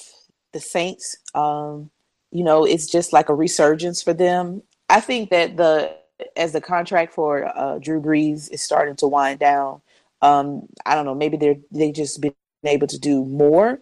the 0.52 0.60
Saints. 0.60 1.16
Um, 1.34 1.90
you 2.30 2.44
know, 2.44 2.64
it's 2.64 2.90
just 2.90 3.12
like 3.12 3.28
a 3.28 3.34
resurgence 3.34 4.02
for 4.02 4.12
them. 4.12 4.62
I 4.88 5.00
think 5.00 5.30
that 5.30 5.56
the 5.56 5.96
as 6.36 6.52
the 6.52 6.60
contract 6.60 7.14
for 7.14 7.46
uh, 7.56 7.78
Drew 7.78 8.00
Brees 8.00 8.50
is 8.50 8.62
starting 8.62 8.96
to 8.96 9.06
wind 9.06 9.38
down. 9.38 9.80
Um, 10.22 10.66
I 10.84 10.94
don't 10.94 11.04
know. 11.04 11.14
Maybe 11.14 11.36
they're 11.36 11.56
they 11.70 11.92
just 11.92 12.20
been 12.20 12.34
able 12.64 12.86
to 12.88 12.98
do 12.98 13.24
more 13.24 13.80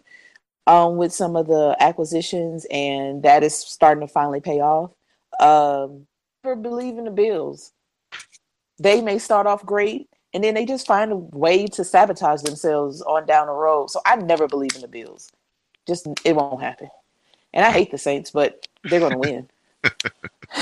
um, 0.67 0.97
with 0.97 1.13
some 1.13 1.35
of 1.35 1.47
the 1.47 1.75
acquisitions, 1.79 2.65
and 2.69 3.23
that 3.23 3.43
is 3.43 3.57
starting 3.57 4.05
to 4.05 4.11
finally 4.11 4.41
pay 4.41 4.59
off. 4.59 4.91
Um, 5.39 6.07
never 6.43 6.55
believe 6.55 6.97
in 6.97 7.05
the 7.05 7.11
Bills. 7.11 7.71
They 8.79 9.01
may 9.01 9.17
start 9.17 9.47
off 9.47 9.65
great, 9.65 10.09
and 10.33 10.43
then 10.43 10.53
they 10.53 10.65
just 10.65 10.85
find 10.85 11.11
a 11.11 11.15
way 11.15 11.65
to 11.67 11.83
sabotage 11.83 12.41
themselves 12.41 13.01
on 13.01 13.25
down 13.25 13.47
the 13.47 13.53
road. 13.53 13.89
So 13.89 14.01
I 14.05 14.17
never 14.17 14.47
believe 14.47 14.75
in 14.75 14.81
the 14.81 14.87
Bills. 14.87 15.31
Just 15.87 16.07
it 16.23 16.35
won't 16.35 16.61
happen. 16.61 16.89
And 17.53 17.65
I 17.65 17.71
hate 17.71 17.91
the 17.91 17.97
Saints, 17.97 18.29
but 18.29 18.67
they're 18.83 18.99
going 18.99 19.13
to 19.13 19.17
win. 19.17 19.49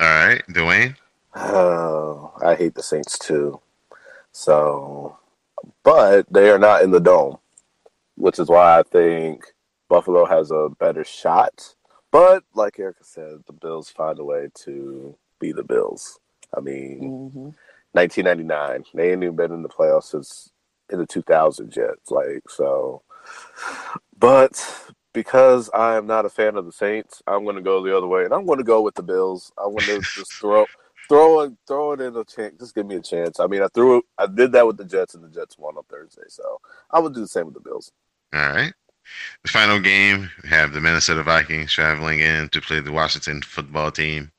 All 0.00 0.06
right, 0.06 0.42
Dwayne. 0.48 0.96
Oh, 1.34 2.32
I 2.42 2.54
hate 2.54 2.74
the 2.74 2.82
Saints 2.82 3.18
too. 3.18 3.60
So 4.32 5.18
but 5.82 6.32
they 6.32 6.50
are 6.50 6.58
not 6.58 6.82
in 6.82 6.90
the 6.90 7.00
dome, 7.00 7.38
which 8.16 8.38
is 8.38 8.48
why 8.48 8.78
I 8.78 8.82
think 8.82 9.44
Buffalo 9.88 10.24
has 10.24 10.50
a 10.50 10.68
better 10.78 11.04
shot. 11.04 11.74
But 12.10 12.44
like 12.54 12.78
Erica 12.78 13.04
said, 13.04 13.44
the 13.46 13.52
Bills 13.52 13.90
find 13.90 14.18
a 14.18 14.24
way 14.24 14.48
to 14.64 15.16
be 15.38 15.52
the 15.52 15.62
Bills. 15.62 16.18
I 16.56 16.60
mean, 16.60 17.00
mm-hmm. 17.00 17.50
1999, 17.92 18.84
they 18.94 19.12
ain't 19.12 19.22
even 19.22 19.36
been 19.36 19.52
in 19.52 19.62
the 19.62 19.68
playoffs 19.68 20.04
since 20.04 20.50
in 20.90 20.98
the 20.98 21.06
2000s 21.06 21.76
yet. 21.76 21.96
Like 22.08 22.42
so, 22.48 23.02
but 24.18 24.92
because 25.12 25.70
I 25.72 25.96
am 25.96 26.06
not 26.06 26.24
a 26.24 26.30
fan 26.30 26.56
of 26.56 26.66
the 26.66 26.72
Saints, 26.72 27.22
I'm 27.26 27.44
going 27.44 27.56
to 27.56 27.62
go 27.62 27.82
the 27.82 27.96
other 27.96 28.06
way, 28.06 28.24
and 28.24 28.34
I'm 28.34 28.46
going 28.46 28.58
to 28.58 28.64
go 28.64 28.82
with 28.82 28.96
the 28.96 29.02
Bills. 29.02 29.52
I 29.56 29.66
want 29.66 29.82
to 29.86 30.00
just 30.00 30.32
throw 30.32 30.66
throw 31.10 31.40
it, 31.40 31.52
throw 31.66 31.92
it 31.92 32.00
in 32.00 32.16
a 32.16 32.24
chance. 32.24 32.54
Just 32.58 32.74
give 32.74 32.86
me 32.86 32.94
a 32.94 33.02
chance. 33.02 33.40
I 33.40 33.48
mean, 33.48 33.62
I 33.62 33.66
threw 33.74 33.98
it. 33.98 34.04
I 34.16 34.26
did 34.26 34.52
that 34.52 34.66
with 34.66 34.76
the 34.76 34.84
Jets, 34.84 35.14
and 35.14 35.24
the 35.24 35.28
Jets 35.28 35.58
won 35.58 35.76
on 35.76 35.82
Thursday. 35.90 36.22
So 36.28 36.60
I 36.92 37.00
would 37.00 37.12
do 37.12 37.20
the 37.20 37.28
same 37.28 37.46
with 37.46 37.54
the 37.54 37.60
Bills. 37.60 37.90
All 38.32 38.40
right. 38.40 38.72
The 39.42 39.50
final 39.50 39.80
game, 39.80 40.30
we 40.42 40.48
have 40.50 40.72
the 40.72 40.80
Minnesota 40.80 41.24
Vikings 41.24 41.72
traveling 41.72 42.20
in 42.20 42.48
to 42.50 42.60
play 42.60 42.78
the 42.78 42.92
Washington 42.92 43.42
football 43.42 43.90
team. 43.90 44.30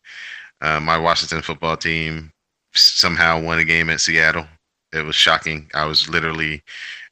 Uh, 0.62 0.80
my 0.80 0.98
Washington 0.98 1.42
football 1.42 1.76
team 1.76 2.32
somehow 2.74 3.42
won 3.42 3.60
a 3.60 3.66
game 3.66 3.90
at 3.90 4.00
Seattle. 4.00 4.46
It 4.94 5.04
was 5.04 5.16
shocking. 5.16 5.70
I 5.74 5.86
was 5.86 6.08
literally 6.08 6.64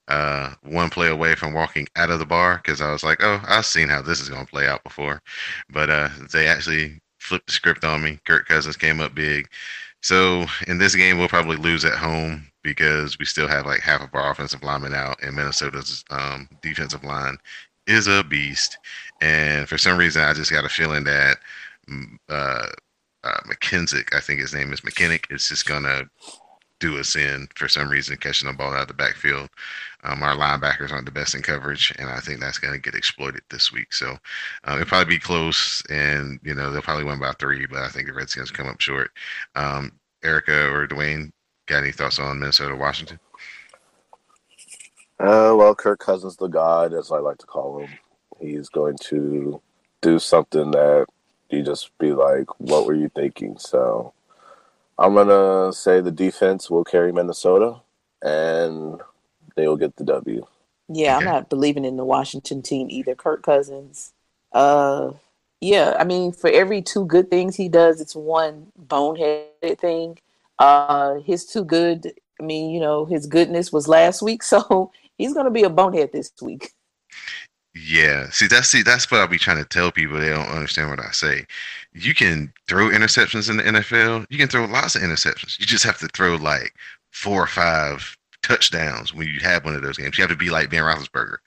uh, 0.07 0.53
one 0.63 0.89
play 0.89 1.09
away 1.09 1.35
from 1.35 1.53
walking 1.53 1.87
out 1.97 2.11
of 2.11 2.19
the 2.19 2.25
bar 2.25 2.61
because 2.63 2.79
I 2.79 2.91
was 2.93 3.03
like, 3.03 3.21
"Oh, 3.21 3.41
I've 3.45 3.65
seen 3.65 3.89
how 3.89 4.01
this 4.01 4.21
is 4.21 4.29
going 4.29 4.45
to 4.45 4.49
play 4.49 4.67
out 4.67 4.83
before," 4.83 5.21
but 5.69 5.89
uh, 5.89 6.09
they 6.31 6.47
actually 6.47 7.01
flipped 7.29 7.47
the 7.47 7.53
script 7.53 7.85
on 7.85 8.03
me. 8.03 8.19
Kirk 8.25 8.47
Cousins 8.47 8.75
came 8.75 8.99
up 8.99 9.15
big. 9.15 9.47
So 10.01 10.45
in 10.67 10.79
this 10.79 10.95
game, 10.95 11.17
we'll 11.17 11.27
probably 11.27 11.57
lose 11.57 11.85
at 11.85 11.97
home 11.97 12.47
because 12.63 13.17
we 13.19 13.25
still 13.25 13.47
have 13.47 13.65
like 13.65 13.81
half 13.81 14.01
of 14.01 14.13
our 14.13 14.31
offensive 14.31 14.63
linemen 14.63 14.93
out, 14.93 15.21
and 15.21 15.35
Minnesota's 15.35 16.03
um, 16.09 16.49
defensive 16.61 17.03
line 17.03 17.37
is 17.87 18.07
a 18.07 18.23
beast. 18.23 18.77
And 19.21 19.69
for 19.69 19.77
some 19.77 19.97
reason, 19.97 20.23
I 20.23 20.33
just 20.33 20.51
got 20.51 20.65
a 20.65 20.69
feeling 20.69 21.03
that 21.05 21.37
mm, 21.89 22.17
uh, 22.29 22.67
uh, 23.23 23.39
McKenzie, 23.47 24.03
I 24.15 24.19
think 24.19 24.39
his 24.39 24.53
name 24.53 24.73
is 24.73 24.81
McKinnick, 24.81 25.31
is 25.31 25.47
just 25.47 25.65
gonna 25.65 26.09
do 26.79 26.97
us 26.99 27.15
in 27.15 27.47
for 27.55 27.67
some 27.67 27.89
reason, 27.89 28.17
catching 28.17 28.47
the 28.49 28.55
ball 28.55 28.73
out 28.73 28.83
of 28.83 28.87
the 28.87 28.93
backfield. 28.93 29.49
Um, 30.03 30.23
our 30.23 30.35
linebackers 30.35 30.91
aren't 30.91 31.05
the 31.05 31.11
best 31.11 31.35
in 31.35 31.41
coverage, 31.41 31.93
and 31.99 32.09
I 32.09 32.19
think 32.19 32.39
that's 32.39 32.57
going 32.57 32.73
to 32.73 32.79
get 32.79 32.95
exploited 32.95 33.41
this 33.49 33.71
week. 33.71 33.93
So 33.93 34.17
um, 34.63 34.75
it'll 34.75 34.85
probably 34.85 35.15
be 35.15 35.19
close, 35.19 35.83
and 35.89 36.39
you 36.43 36.55
know 36.55 36.71
they'll 36.71 36.81
probably 36.81 37.03
win 37.03 37.19
by 37.19 37.33
three, 37.33 37.65
but 37.65 37.79
I 37.79 37.89
think 37.89 38.07
the 38.07 38.13
Redskins 38.13 38.51
come 38.51 38.67
up 38.67 38.79
short. 38.81 39.11
Um, 39.55 39.91
Erica 40.23 40.69
or 40.71 40.87
Dwayne, 40.87 41.31
got 41.67 41.83
any 41.83 41.91
thoughts 41.91 42.19
on 42.19 42.39
Minnesota, 42.39 42.75
Washington? 42.75 43.19
Uh, 45.19 45.53
well, 45.57 45.75
Kirk 45.75 45.99
Cousins, 45.99 46.37
the 46.37 46.47
God, 46.47 46.93
as 46.93 47.11
I 47.11 47.17
like 47.19 47.37
to 47.39 47.45
call 47.45 47.79
him, 47.79 47.89
he's 48.39 48.69
going 48.69 48.97
to 49.03 49.61
do 50.01 50.17
something 50.17 50.71
that 50.71 51.07
you 51.49 51.61
just 51.61 51.97
be 51.97 52.13
like, 52.13 52.47
"What 52.59 52.85
were 52.85 52.95
you 52.95 53.09
thinking?" 53.13 53.57
So 53.57 54.13
I'm 54.99 55.13
gonna 55.13 55.71
say 55.71 56.01
the 56.01 56.11
defense 56.11 56.69
will 56.69 56.83
carry 56.83 57.11
Minnesota, 57.13 57.81
and 58.21 59.01
they 59.55 59.67
will 59.67 59.77
get 59.77 59.95
the 59.95 60.03
W. 60.03 60.45
Yeah, 60.89 61.17
I'm 61.17 61.23
not 61.23 61.49
believing 61.49 61.85
in 61.85 61.97
the 61.97 62.03
Washington 62.03 62.61
team 62.61 62.87
either. 62.89 63.15
Kirk 63.15 63.43
Cousins. 63.43 64.11
Uh, 64.51 65.11
yeah, 65.61 65.95
I 65.99 66.03
mean, 66.03 66.31
for 66.31 66.49
every 66.49 66.81
two 66.81 67.05
good 67.05 67.29
things 67.29 67.55
he 67.55 67.69
does, 67.69 68.01
it's 68.01 68.15
one 68.15 68.71
boneheaded 68.87 69.79
thing. 69.79 70.19
Uh, 70.57 71.15
his 71.19 71.45
too 71.45 71.63
good. 71.63 72.13
I 72.39 72.43
mean, 72.43 72.71
you 72.71 72.79
know, 72.79 73.05
his 73.05 73.27
goodness 73.27 73.71
was 73.71 73.87
last 73.87 74.21
week, 74.21 74.43
so 74.53 74.91
he's 75.17 75.33
going 75.33 75.45
to 75.45 75.51
be 75.51 75.63
a 75.63 75.69
bonehead 75.69 76.11
this 76.11 76.31
week. 76.41 76.73
Yeah, 77.75 78.29
see 78.31 78.47
that's 78.47 78.67
see 78.67 78.81
that's 78.81 79.09
what 79.11 79.21
I'll 79.21 79.27
be 79.27 79.37
trying 79.37 79.57
to 79.57 79.65
tell 79.65 79.91
people. 79.91 80.19
They 80.19 80.29
don't 80.29 80.47
understand 80.47 80.89
what 80.89 80.99
I 80.99 81.11
say. 81.11 81.45
You 81.93 82.15
can 82.15 82.51
throw 82.67 82.89
interceptions 82.89 83.49
in 83.49 83.57
the 83.57 83.63
NFL. 83.63 84.25
You 84.29 84.37
can 84.37 84.47
throw 84.47 84.65
lots 84.65 84.95
of 84.95 85.03
interceptions. 85.03 85.59
You 85.59 85.65
just 85.65 85.83
have 85.83 85.99
to 85.99 86.07
throw 86.07 86.35
like 86.35 86.73
four 87.11 87.43
or 87.43 87.47
five 87.47 88.17
touchdowns 88.41 89.13
when 89.13 89.27
you 89.27 89.39
have 89.41 89.65
one 89.65 89.75
of 89.75 89.81
those 89.81 89.97
games. 89.97 90.17
You 90.17 90.23
have 90.23 90.31
to 90.31 90.35
be 90.35 90.49
like 90.49 90.69
Ben 90.69 90.81
Roethlisberger, 90.81 91.37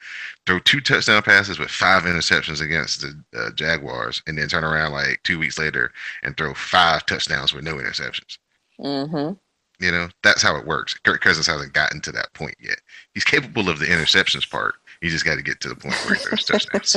throw 0.46 0.58
two 0.60 0.80
touchdown 0.80 1.22
passes 1.22 1.58
with 1.58 1.70
five 1.70 2.04
interceptions 2.04 2.60
against 2.60 3.00
the 3.00 3.20
uh, 3.36 3.50
Jaguars, 3.52 4.22
and 4.26 4.38
then 4.38 4.48
turn 4.48 4.64
around 4.64 4.92
like 4.92 5.20
two 5.24 5.38
weeks 5.38 5.58
later 5.58 5.92
and 6.22 6.36
throw 6.36 6.54
five 6.54 7.04
touchdowns 7.06 7.52
with 7.52 7.64
no 7.64 7.74
interceptions. 7.74 8.38
Mm-hmm. 8.78 9.34
You 9.84 9.90
know 9.90 10.08
that's 10.22 10.42
how 10.42 10.56
it 10.56 10.66
works. 10.66 10.94
Kirk 10.94 11.20
Cousins 11.20 11.46
hasn't 11.46 11.72
gotten 11.72 12.00
to 12.02 12.12
that 12.12 12.32
point 12.34 12.54
yet. 12.60 12.80
He's 13.14 13.24
capable 13.24 13.68
of 13.68 13.80
the 13.80 13.86
interceptions 13.86 14.48
part. 14.48 14.74
You 15.02 15.10
just 15.10 15.24
got 15.24 15.34
to 15.34 15.42
get 15.42 15.60
to 15.60 15.68
the 15.68 15.74
point 15.74 15.96
where 16.06 16.16
there's 16.16 16.44
touchdowns. 16.46 16.96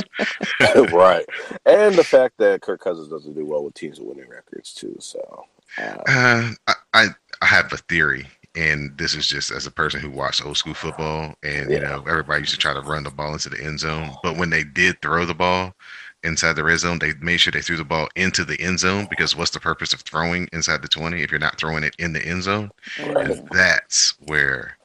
right, 0.92 1.26
and 1.66 1.94
the 1.96 2.04
fact 2.04 2.38
that 2.38 2.62
Kirk 2.62 2.80
Cousins 2.80 3.08
doesn't 3.08 3.34
do 3.34 3.44
well 3.44 3.64
with 3.64 3.74
teams 3.74 3.98
with 3.98 4.08
winning 4.16 4.30
records 4.30 4.72
too. 4.72 4.96
So, 5.00 5.44
uh, 5.78 5.96
Uh, 6.06 6.50
I, 6.68 6.74
I 6.94 7.06
I 7.42 7.46
have 7.46 7.72
a 7.72 7.78
theory, 7.78 8.28
and 8.54 8.96
this 8.96 9.14
is 9.16 9.26
just 9.26 9.50
as 9.50 9.66
a 9.66 9.72
person 9.72 10.00
who 10.00 10.10
watched 10.10 10.46
old 10.46 10.56
school 10.56 10.74
football, 10.74 11.34
and 11.42 11.68
you 11.70 11.80
know 11.80 12.04
everybody 12.08 12.42
used 12.42 12.52
to 12.54 12.58
try 12.58 12.72
to 12.72 12.80
run 12.80 13.02
the 13.02 13.10
ball 13.10 13.32
into 13.32 13.48
the 13.48 13.60
end 13.62 13.80
zone, 13.80 14.12
but 14.22 14.36
when 14.36 14.50
they 14.50 14.62
did 14.64 15.02
throw 15.02 15.26
the 15.26 15.34
ball 15.34 15.74
inside 16.22 16.54
the 16.54 16.64
red 16.64 16.78
zone, 16.78 16.98
they 17.00 17.12
made 17.20 17.38
sure 17.38 17.50
they 17.50 17.60
threw 17.60 17.76
the 17.76 17.84
ball 17.84 18.08
into 18.16 18.44
the 18.44 18.60
end 18.60 18.78
zone 18.80 19.06
because 19.10 19.36
what's 19.36 19.50
the 19.50 19.60
purpose 19.60 19.92
of 19.92 20.00
throwing 20.02 20.48
inside 20.52 20.80
the 20.82 20.88
twenty 20.88 21.22
if 21.22 21.30
you're 21.32 21.40
not 21.40 21.58
throwing 21.58 21.82
it 21.84 21.96
in 21.98 22.12
the 22.12 22.24
end 22.24 22.44
zone? 22.44 22.70
And 22.98 23.48
that's 23.50 24.14
where 24.26 24.76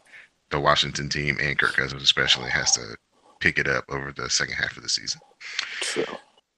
the 0.49 0.59
Washington 0.59 1.09
team 1.09 1.37
and 1.41 1.57
Kirk 1.57 1.75
Cousins 1.75 2.03
especially 2.03 2.49
has 2.49 2.71
to 2.73 2.97
pick 3.41 3.57
it 3.57 3.67
up 3.67 3.83
over 3.89 4.13
the 4.13 4.29
second 4.29 4.55
half 4.55 4.77
of 4.77 4.83
the 4.83 4.89
season. 4.89 5.19
true. 5.81 6.05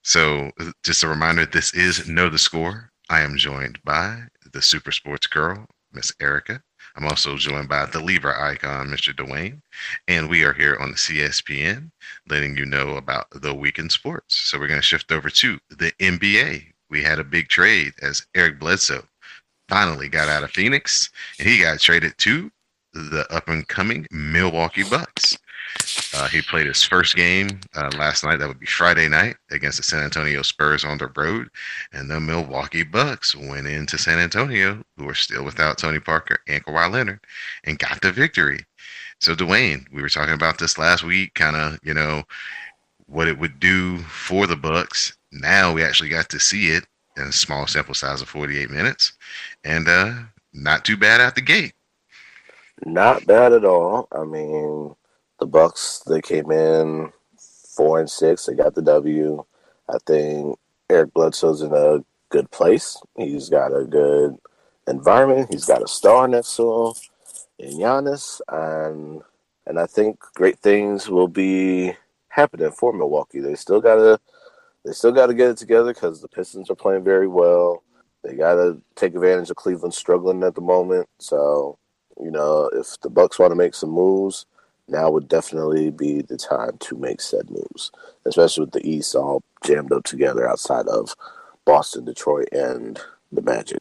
So, 0.04 0.52
uh, 0.60 0.72
just 0.84 1.04
a 1.04 1.08
reminder 1.08 1.46
this 1.46 1.74
is 1.74 2.10
Know 2.10 2.30
the 2.30 2.38
Score. 2.38 2.92
I 3.10 3.22
am 3.22 3.38
joined 3.38 3.80
by 3.84 4.24
the 4.52 4.62
Super 4.62 4.92
Sports 4.92 5.28
Girl, 5.28 5.66
Miss 5.94 6.12
Erikka. 6.20 6.62
I'm 6.96 7.06
also 7.06 7.38
joined 7.38 7.70
by 7.70 7.86
the 7.86 8.02
Libra 8.02 8.40
icon, 8.40 8.90
Mr. 8.90 9.16
Dwayne. 9.16 9.62
And 10.08 10.30
we 10.30 10.44
are 10.44 10.54
here 10.54 10.78
on 10.80 10.92
the 10.92 10.98
CSPN 10.98 11.90
letting 12.28 12.58
you 12.58 12.66
know 12.66 12.98
about 12.98 13.28
the 13.32 13.54
week 13.54 13.80
in 13.80 13.90
sports. 13.90 14.36
So, 14.36 14.60
we're 14.60 14.68
going 14.68 14.80
to 14.80 14.86
shift 14.86 15.12
over 15.12 15.30
to 15.30 15.58
the 15.70 15.94
NBA. 16.00 16.66
We 16.90 17.02
had 17.02 17.20
a 17.20 17.24
big 17.24 17.48
trade 17.48 17.94
as 18.02 18.28
Eric 18.36 18.60
Bledsoe 18.60 19.08
finally 19.70 20.10
got 20.10 20.28
out 20.28 20.44
of 20.44 20.52
Phoenix 20.52 21.10
and 21.40 21.48
he 21.48 21.62
got 21.62 21.80
traded 21.80 22.18
to 22.20 22.52
the 22.94 23.26
up 23.34 23.48
and 23.48 23.68
coming 23.68 24.06
Milwaukee 24.12 24.84
Bucks. 24.84 25.38
Uh, 26.16 26.28
he 26.28 26.42
played 26.42 26.68
his 26.68 26.84
first 26.84 27.16
game 27.16 27.60
uh, 27.76 27.90
last 27.98 28.24
night. 28.24 28.38
That 28.38 28.48
would 28.48 28.60
be 28.60 28.66
Friday 28.66 29.10
night 29.10 29.36
against 29.52 29.78
the 29.78 29.84
San 29.84 30.04
Antonio 30.04 30.42
Spurs 30.42 30.86
on 30.86 30.98
the 30.98 31.08
road. 31.16 31.50
And 31.92 32.10
the 32.10 32.20
Milwaukee 32.20 32.84
Bucks 32.84 33.36
went 33.36 33.68
into 33.68 33.98
San 33.98 34.20
Antonio, 34.20 34.84
who 34.98 35.10
are 35.10 35.16
still 35.16 35.44
without 35.44 35.78
Tony 35.78 36.00
Parker 36.00 36.40
and 36.48 36.64
Kawhi 36.64 36.92
Leonard, 36.92 37.20
and 37.64 37.80
got 37.80 38.02
the 38.02 38.12
victory. 38.12 38.66
So, 39.20 39.36
Dwayne, 39.36 39.86
we 39.92 40.02
were 40.02 40.10
talking 40.10 40.34
about 40.34 40.60
this 40.60 40.78
last 40.78 41.04
week, 41.04 41.34
kind 41.34 41.56
of, 41.56 41.80
you 41.84 41.94
know, 41.94 42.24
what 43.08 43.28
it 43.28 43.40
would 43.40 43.60
do 43.60 44.00
for 44.00 44.48
the 44.48 44.56
Bucks. 44.56 45.18
Now 45.32 45.74
we 45.74 45.84
actually 45.84 46.10
got 46.10 46.30
to 46.30 46.40
see 46.40 46.68
it 46.68 46.86
in 47.18 47.24
a 47.24 47.32
small 47.32 47.68
sample 47.68 47.94
size 47.94 48.22
of 48.22 48.30
48 48.30 48.70
minutes, 48.70 49.14
and 49.64 49.88
uh, 49.88 50.14
not 50.54 50.86
too 50.86 50.98
bad 50.98 51.22
out 51.22 51.36
the 51.36 51.42
gate. 51.42 51.74
Not 52.86 53.26
bad 53.26 53.54
at 53.54 53.66
all. 53.66 54.08
I 54.12 54.24
mean, 54.24 54.96
the 55.44 55.48
Bucks 55.48 56.02
they 56.08 56.22
came 56.22 56.52
in 56.52 57.12
four 57.76 58.00
and 58.00 58.10
six. 58.10 58.46
They 58.46 58.56
got 58.56 58.76
the 58.76 58.82
W. 58.82 59.44
I 59.90 59.98
think 60.06 60.58
Eric 60.90 61.14
Bledsoe's 61.14 61.62
in 61.62 61.74
a 61.74 62.00
good 62.30 62.50
place. 62.50 62.98
He's 63.18 63.50
got 63.50 63.76
a 63.76 63.84
good 63.84 64.38
environment. 64.88 65.50
He's 65.52 65.66
got 65.66 65.84
a 65.84 65.88
star 65.88 66.30
next 66.30 66.56
to 66.56 66.64
him 66.64 66.94
in 67.60 67.78
Giannis, 67.78 68.40
and 68.48 69.22
and 69.68 69.78
I 69.78 69.86
think 69.86 70.22
great 70.34 70.60
things 70.60 71.10
will 71.10 71.28
be 71.28 71.94
happening 72.30 72.72
for 72.72 72.94
Milwaukee. 72.94 73.42
They 73.42 73.56
still 73.56 73.82
gotta 73.82 74.22
they 74.86 74.94
still 74.94 75.12
gotta 75.12 75.34
get 75.34 75.50
it 75.50 75.58
together 75.58 75.94
because 75.94 76.22
the 76.22 76.30
Pistons 76.30 76.70
are 76.70 76.76
playing 76.76 77.04
very 77.04 77.28
well. 77.28 77.84
They 78.24 78.36
gotta 78.36 78.78
take 78.96 79.14
advantage 79.14 79.50
of 79.50 79.58
Cleveland 79.58 79.94
struggling 79.94 80.42
at 80.44 80.56
the 80.56 80.62
moment. 80.62 81.10
So 81.20 81.78
you 82.18 82.32
know, 82.32 82.70
if 82.72 82.98
the 83.02 83.10
Bucks 83.10 83.40
want 83.40 83.52
to 83.52 83.58
make 83.58 83.74
some 83.74 83.90
moves, 83.90 84.46
now 84.88 85.10
would 85.10 85.28
definitely 85.28 85.90
be 85.92 86.22
the 86.22 86.38
time 86.38 86.78
to 86.80 86.98
make 86.98 87.22
said 87.22 87.50
moves, 87.50 87.92
especially 88.26 88.66
with 88.66 88.74
the 88.74 88.88
East 88.88 89.16
all 89.16 89.42
jammed 89.66 89.92
up 89.92 90.04
together 90.04 90.48
outside 90.48 90.88
of 90.88 91.14
Boston, 91.66 92.06
Detroit, 92.06 92.50
and 92.52 93.00
the 93.32 93.42
Magic. 93.42 93.80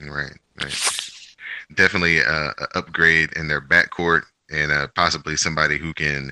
Right, 0.00 0.32
right. 0.60 1.10
Definitely 1.74 2.20
uh, 2.22 2.52
upgrade 2.74 3.32
in 3.32 3.48
their 3.48 3.60
backcourt 3.60 4.22
and 4.50 4.70
uh, 4.70 4.86
possibly 4.94 5.36
somebody 5.36 5.78
who 5.78 5.92
can, 5.92 6.30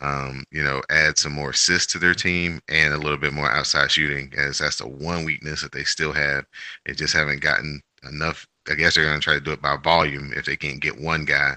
um, 0.00 0.44
you 0.50 0.62
know, 0.62 0.82
add 0.90 1.16
some 1.16 1.32
more 1.32 1.50
assists 1.50 1.92
to 1.92 1.98
their 1.98 2.14
team 2.14 2.60
and 2.68 2.92
a 2.92 2.98
little 2.98 3.16
bit 3.16 3.32
more 3.32 3.50
outside 3.50 3.90
shooting, 3.90 4.32
as 4.36 4.58
that's 4.58 4.78
the 4.78 4.88
one 4.88 5.24
weakness 5.24 5.62
that 5.62 5.72
they 5.72 5.84
still 5.84 6.12
have. 6.12 6.44
They 6.84 6.92
just 6.92 7.14
haven't 7.14 7.40
gotten 7.40 7.80
enough. 8.06 8.46
I 8.68 8.74
guess 8.74 8.94
they're 8.94 9.04
going 9.04 9.20
to 9.20 9.24
try 9.24 9.34
to 9.34 9.40
do 9.40 9.52
it 9.52 9.62
by 9.62 9.76
volume. 9.76 10.32
If 10.34 10.46
they 10.46 10.56
can't 10.56 10.80
get 10.80 11.00
one 11.00 11.24
guy, 11.24 11.56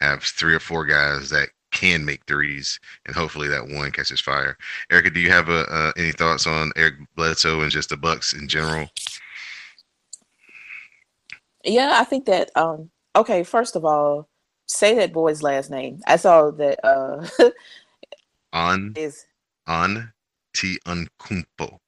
have 0.00 0.22
three 0.22 0.54
or 0.54 0.60
four 0.60 0.86
guys 0.86 1.30
that 1.30 1.50
can 1.72 2.04
make 2.04 2.24
threes, 2.26 2.80
and 3.04 3.14
hopefully 3.14 3.48
that 3.48 3.68
one 3.68 3.90
catches 3.90 4.20
fire. 4.20 4.56
Erikka, 4.90 5.12
do 5.12 5.20
you 5.20 5.30
have 5.30 5.50
uh, 5.50 5.66
uh, 5.68 5.92
any 5.98 6.12
thoughts 6.12 6.46
on 6.46 6.72
Eric 6.76 6.94
Bledsoe 7.16 7.60
and 7.60 7.70
just 7.70 7.90
the 7.90 7.96
Bucks 7.96 8.32
in 8.32 8.48
general? 8.48 8.88
Yeah, 11.64 11.98
I 12.00 12.04
think 12.04 12.26
that 12.26 12.50
um 12.56 12.90
okay, 13.14 13.42
first 13.42 13.76
of 13.76 13.84
all, 13.84 14.28
say 14.66 14.94
that 14.94 15.12
boy's 15.12 15.42
last 15.42 15.70
name. 15.70 16.00
I 16.06 16.16
saw 16.16 16.50
that 16.52 16.78
uh 16.84 17.26
On 18.52 18.92
is 18.96 19.26
on 19.66 20.12
T 20.54 20.78
Uncumpo. 20.86 21.78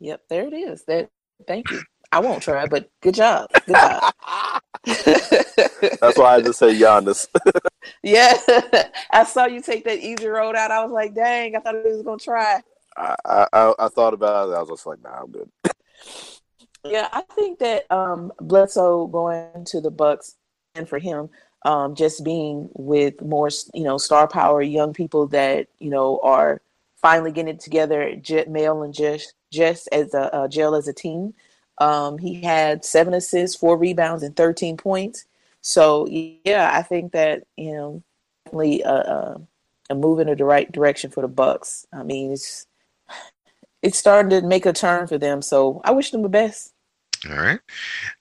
yep, 0.00 0.22
there 0.28 0.46
it 0.46 0.52
is. 0.52 0.84
That 0.84 1.08
thank 1.46 1.70
you. 1.70 1.82
I 2.12 2.18
won't 2.20 2.42
try, 2.42 2.66
but 2.66 2.90
good 3.00 3.14
job. 3.14 3.48
Good 3.66 3.76
job. 3.76 4.12
That's 4.84 6.18
why 6.18 6.36
I 6.36 6.40
just 6.40 6.58
say 6.58 6.74
Giannis. 6.74 7.28
yeah. 8.02 8.34
I 9.10 9.24
saw 9.24 9.46
you 9.46 9.60
take 9.60 9.84
that 9.84 9.98
easy 9.98 10.26
road 10.26 10.56
out. 10.56 10.70
I 10.70 10.82
was 10.82 10.92
like, 10.92 11.14
dang, 11.14 11.54
I 11.54 11.60
thought 11.60 11.74
he 11.84 11.92
was 11.92 12.02
gonna 12.02 12.18
try. 12.18 12.62
I, 12.96 13.14
I 13.52 13.74
I- 13.78 13.88
thought 13.88 14.14
about 14.14 14.48
it. 14.48 14.54
I 14.54 14.60
was 14.60 14.70
just 14.70 14.86
like, 14.86 15.02
nah, 15.02 15.20
I'm 15.22 15.30
good. 15.30 15.50
Yeah, 16.84 17.08
I 17.12 17.22
think 17.34 17.58
that 17.58 17.90
um, 17.92 18.32
Bledsoe 18.40 19.06
going 19.06 19.64
to 19.66 19.80
the 19.80 19.90
Bucks 19.90 20.36
and 20.74 20.88
for 20.88 20.98
him 20.98 21.28
um, 21.64 21.94
just 21.94 22.24
being 22.24 22.70
with 22.74 23.20
more, 23.20 23.50
you 23.74 23.84
know, 23.84 23.98
star 23.98 24.26
power 24.26 24.62
young 24.62 24.92
people 24.92 25.26
that 25.28 25.68
you 25.78 25.90
know 25.90 26.20
are 26.22 26.62
finally 27.00 27.32
getting 27.32 27.54
it 27.54 27.60
together, 27.60 28.14
Jet 28.16 28.48
Male 28.50 28.82
and 28.82 28.94
just 28.94 29.34
just 29.52 29.88
as 29.92 30.14
a 30.14 30.34
uh, 30.34 30.48
jail 30.48 30.74
as 30.74 30.88
a 30.88 30.92
team. 30.92 31.34
Um, 31.80 32.18
he 32.18 32.42
had 32.42 32.84
seven 32.84 33.14
assists, 33.14 33.56
four 33.56 33.76
rebounds, 33.76 34.22
and 34.22 34.36
thirteen 34.36 34.76
points. 34.76 35.24
So 35.62 36.06
yeah, 36.06 36.70
I 36.72 36.82
think 36.82 37.12
that 37.12 37.44
you 37.56 37.72
know 37.72 38.02
definitely 38.44 38.82
a, 38.82 38.92
a, 38.92 39.40
a 39.90 39.94
move 39.94 40.20
in 40.20 40.28
the 40.28 40.44
right 40.44 40.70
direction 40.70 41.10
for 41.10 41.22
the 41.22 41.28
Bucks. 41.28 41.86
I 41.92 42.02
mean, 42.02 42.32
it's 42.32 42.66
it's 43.82 43.98
starting 43.98 44.30
to 44.30 44.46
make 44.46 44.66
a 44.66 44.72
turn 44.72 45.06
for 45.06 45.18
them. 45.18 45.42
So 45.42 45.80
I 45.84 45.92
wish 45.92 46.10
them 46.10 46.22
the 46.22 46.28
best. 46.28 46.72
All 47.28 47.36
right. 47.36 47.60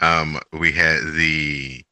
Um, 0.01 0.39
we 0.53 0.71
had 0.71 0.99
the 1.13 1.83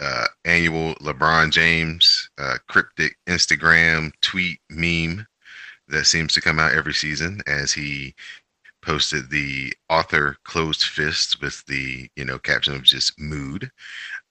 uh, 0.00 0.26
annual 0.44 0.94
LeBron 0.96 1.50
James 1.50 2.30
uh, 2.38 2.56
cryptic 2.68 3.16
Instagram 3.26 4.12
tweet 4.20 4.60
meme 4.70 5.26
that 5.88 6.04
seems 6.04 6.32
to 6.34 6.40
come 6.40 6.58
out 6.58 6.72
every 6.72 6.94
season 6.94 7.40
as 7.46 7.72
he 7.72 8.14
posted 8.86 9.28
the 9.30 9.72
Arthur 9.90 10.36
closed 10.44 10.84
fist 10.84 11.42
with 11.42 11.64
the 11.66 12.08
you 12.16 12.24
know 12.24 12.38
caption 12.38 12.74
of 12.74 12.84
just 12.84 13.18
mood. 13.18 13.68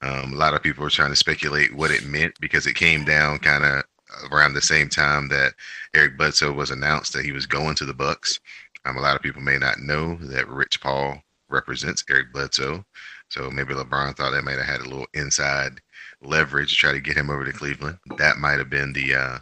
Um, 0.02 0.34
a 0.34 0.38
lot 0.38 0.54
of 0.54 0.63
people 0.63 0.84
were 0.84 0.89
trying 0.89 1.12
to 1.12 1.15
speculate 1.15 1.76
what 1.76 1.91
it 1.91 2.06
meant 2.06 2.34
because 2.39 2.65
it 2.65 2.76
came 2.76 3.04
down 3.04 3.39
kind 3.39 3.65
of 3.65 3.84
around 4.32 4.54
the 4.54 4.62
same 4.62 4.88
time 4.88 5.28
that 5.28 5.54
Eric 5.94 6.18
Bledsoe 6.18 6.54
was 6.54 6.72
announced 6.72 7.12
that 7.13 7.26
he 7.26 7.34
was 7.34 7.46
going 7.46 7.76
to 7.76 7.86
the 7.86 7.94
Bucks. 7.94 8.39
Um, 8.86 8.98
a 8.98 9.02
lot 9.02 9.15
of 9.15 9.22
people 9.22 9.41
may 9.41 9.58
not 9.58 9.80
know 9.80 10.15
that 10.22 10.48
Rich 10.48 10.80
Paul 10.80 11.22
represents 11.50 12.06
Eric 12.10 12.32
Bledsoe, 12.32 12.86
so 13.30 13.52
maybe 13.52 13.74
LeBron 13.74 14.15
thought 14.15 14.32
they 14.32 14.41
might 14.41 14.58
have 14.58 14.65
had 14.65 14.82
a 14.82 14.89
little 14.89 15.08
inside 15.13 15.82
leverage 16.22 16.70
to 16.70 16.76
try 16.76 16.91
to 16.94 17.02
get 17.02 17.18
him 17.18 17.30
over 17.30 17.44
to 17.44 17.52
Cleveland. 17.52 17.98
That 18.18 18.38
might 18.38 18.60
have 18.60 18.70
been 18.70 18.94
the 18.94 19.16
uh, 19.16 19.38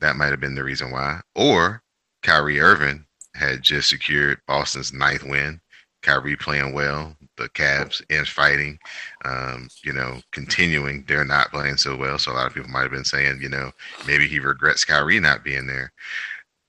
that 0.00 0.16
might 0.16 0.30
have 0.30 0.40
been 0.40 0.54
the 0.54 0.64
reason 0.64 0.92
why. 0.92 1.20
Or 1.34 1.82
Kyrie 2.22 2.60
Irving 2.60 3.04
had 3.38 3.62
just 3.62 3.88
secured 3.88 4.40
Boston's 4.46 4.92
ninth 4.92 5.24
win. 5.24 5.60
Kyrie 6.02 6.36
playing 6.36 6.72
well, 6.72 7.16
the 7.36 7.48
Cavs 7.50 8.02
and 8.08 8.26
fighting, 8.26 8.78
um, 9.24 9.68
you 9.82 9.92
know, 9.92 10.20
continuing. 10.30 11.04
They're 11.08 11.24
not 11.24 11.50
playing 11.50 11.76
so 11.76 11.96
well, 11.96 12.18
so 12.18 12.32
a 12.32 12.34
lot 12.34 12.46
of 12.46 12.54
people 12.54 12.70
might 12.70 12.82
have 12.82 12.92
been 12.92 13.04
saying, 13.04 13.40
you 13.42 13.48
know, 13.48 13.72
maybe 14.06 14.28
he 14.28 14.38
regrets 14.38 14.84
Kyrie 14.84 15.20
not 15.20 15.44
being 15.44 15.66
there. 15.66 15.92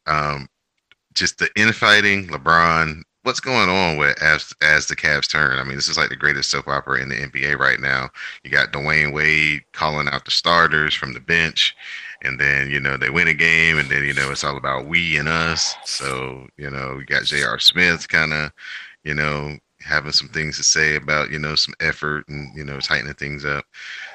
Um, 0.08 0.50
just 1.14 1.38
the 1.38 1.50
infighting, 1.56 2.28
LeBron. 2.28 3.04
What's 3.24 3.42
going 3.42 3.70
on 3.70 3.98
with 3.98 4.20
as 4.24 4.54
as 4.62 4.88
the 4.88 4.96
Cavs 4.96 5.30
turn? 5.30 5.60
I 5.60 5.64
mean, 5.64 5.76
this 5.76 5.90
is 5.90 5.98
like 5.98 6.10
the 6.10 6.16
greatest 6.16 6.50
soap 6.50 6.68
opera 6.68 7.02
in 7.02 7.10
the 7.10 7.16
NBA 7.16 7.60
right 7.60 7.80
now. 7.80 8.10
You 8.44 8.50
got 8.50 8.72
Dwyane 8.72 9.14
Wade 9.14 9.62
calling 9.74 10.08
out 10.08 10.26
the 10.26 10.32
starters 10.32 10.96
from 10.96 11.14
the 11.14 11.20
bench, 11.20 11.76
and 12.24 12.40
then 12.40 12.70
you 12.70 12.80
know 12.80 12.98
they 12.98 13.10
win 13.10 13.28
a 13.28 13.34
game, 13.34 13.78
and 13.78 13.90
then 13.90 14.04
you 14.04 14.14
know 14.14 14.32
it's 14.32 14.44
all 14.44 14.58
about 14.58 14.88
we 14.88 15.18
and 15.18 15.28
us. 15.28 15.76
So 15.86 16.48
you 16.58 16.70
know 16.70 16.96
we 16.98 17.06
got 17.06 17.24
J.R. 17.24 17.60
Smith 17.60 18.08
kind 18.08 18.34
of, 18.34 18.52
you 19.04 19.14
know, 19.14 19.58
having 19.82 20.12
some 20.12 20.28
things 20.30 20.58
to 20.58 20.64
say 20.64 20.96
about 20.96 21.32
you 21.32 21.40
know 21.40 21.56
some 21.56 21.74
effort 21.80 22.28
and 22.28 22.56
you 22.56 22.64
know 22.64 22.80
tightening 22.80 23.14
things 23.14 23.46
up. 23.46 23.66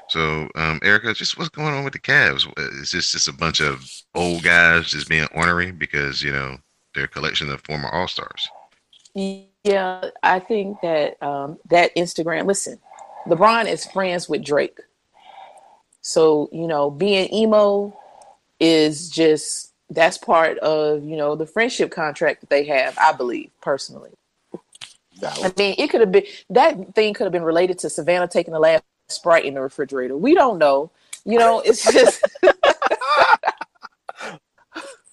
So, 0.08 0.48
um, 0.54 0.80
Erikka, 0.80 1.16
just 1.16 1.38
what's 1.38 1.48
going 1.48 1.74
on 1.74 1.84
with 1.84 1.94
the 1.94 1.98
Cavs? 1.98 2.46
Is 2.80 2.92
this 2.92 3.12
just 3.12 3.28
a 3.28 3.32
bunch 3.32 3.60
of 3.60 3.90
old 4.14 4.42
guys 4.42 4.90
just 4.90 5.08
being 5.08 5.26
ornery 5.34 5.72
because 5.72 6.22
you 6.22 6.32
know 6.32 6.58
they're 6.94 7.04
a 7.04 7.08
collection 7.08 7.50
of 7.50 7.60
former 7.62 7.88
All 7.88 8.08
Stars? 8.08 8.48
Yeah, 9.14 10.10
I 10.22 10.40
think 10.40 10.80
that 10.82 11.22
um, 11.22 11.58
that 11.70 11.94
Instagram. 11.96 12.46
Listen, 12.46 12.78
LeBron 13.26 13.66
is 13.66 13.86
friends 13.86 14.28
with 14.28 14.44
Drake, 14.44 14.78
so 16.04 16.50
you 16.52 16.66
know 16.66 16.90
being 16.90 17.32
emo 17.32 17.98
is 18.60 19.08
just 19.08 19.72
that's 19.88 20.18
part 20.18 20.58
of 20.58 21.02
you 21.02 21.16
know 21.16 21.34
the 21.34 21.46
friendship 21.46 21.90
contract 21.90 22.42
that 22.42 22.50
they 22.50 22.64
have. 22.64 22.96
I 22.98 23.12
believe 23.12 23.50
personally. 23.60 24.10
I 25.22 25.52
mean, 25.56 25.76
it 25.78 25.88
could 25.88 26.00
have 26.00 26.12
been 26.12 26.24
that 26.50 26.94
thing 26.94 27.14
could 27.14 27.24
have 27.24 27.32
been 27.32 27.42
related 27.42 27.78
to 27.80 27.90
Savannah 27.90 28.28
taking 28.28 28.52
the 28.52 28.60
last 28.60 28.84
Sprite 29.08 29.46
in 29.46 29.54
the 29.54 29.62
refrigerator. 29.62 30.16
We 30.16 30.34
don't 30.34 30.58
know. 30.58 30.90
You 31.24 31.38
know, 31.38 31.60
it's 31.60 31.90
just 31.90 32.22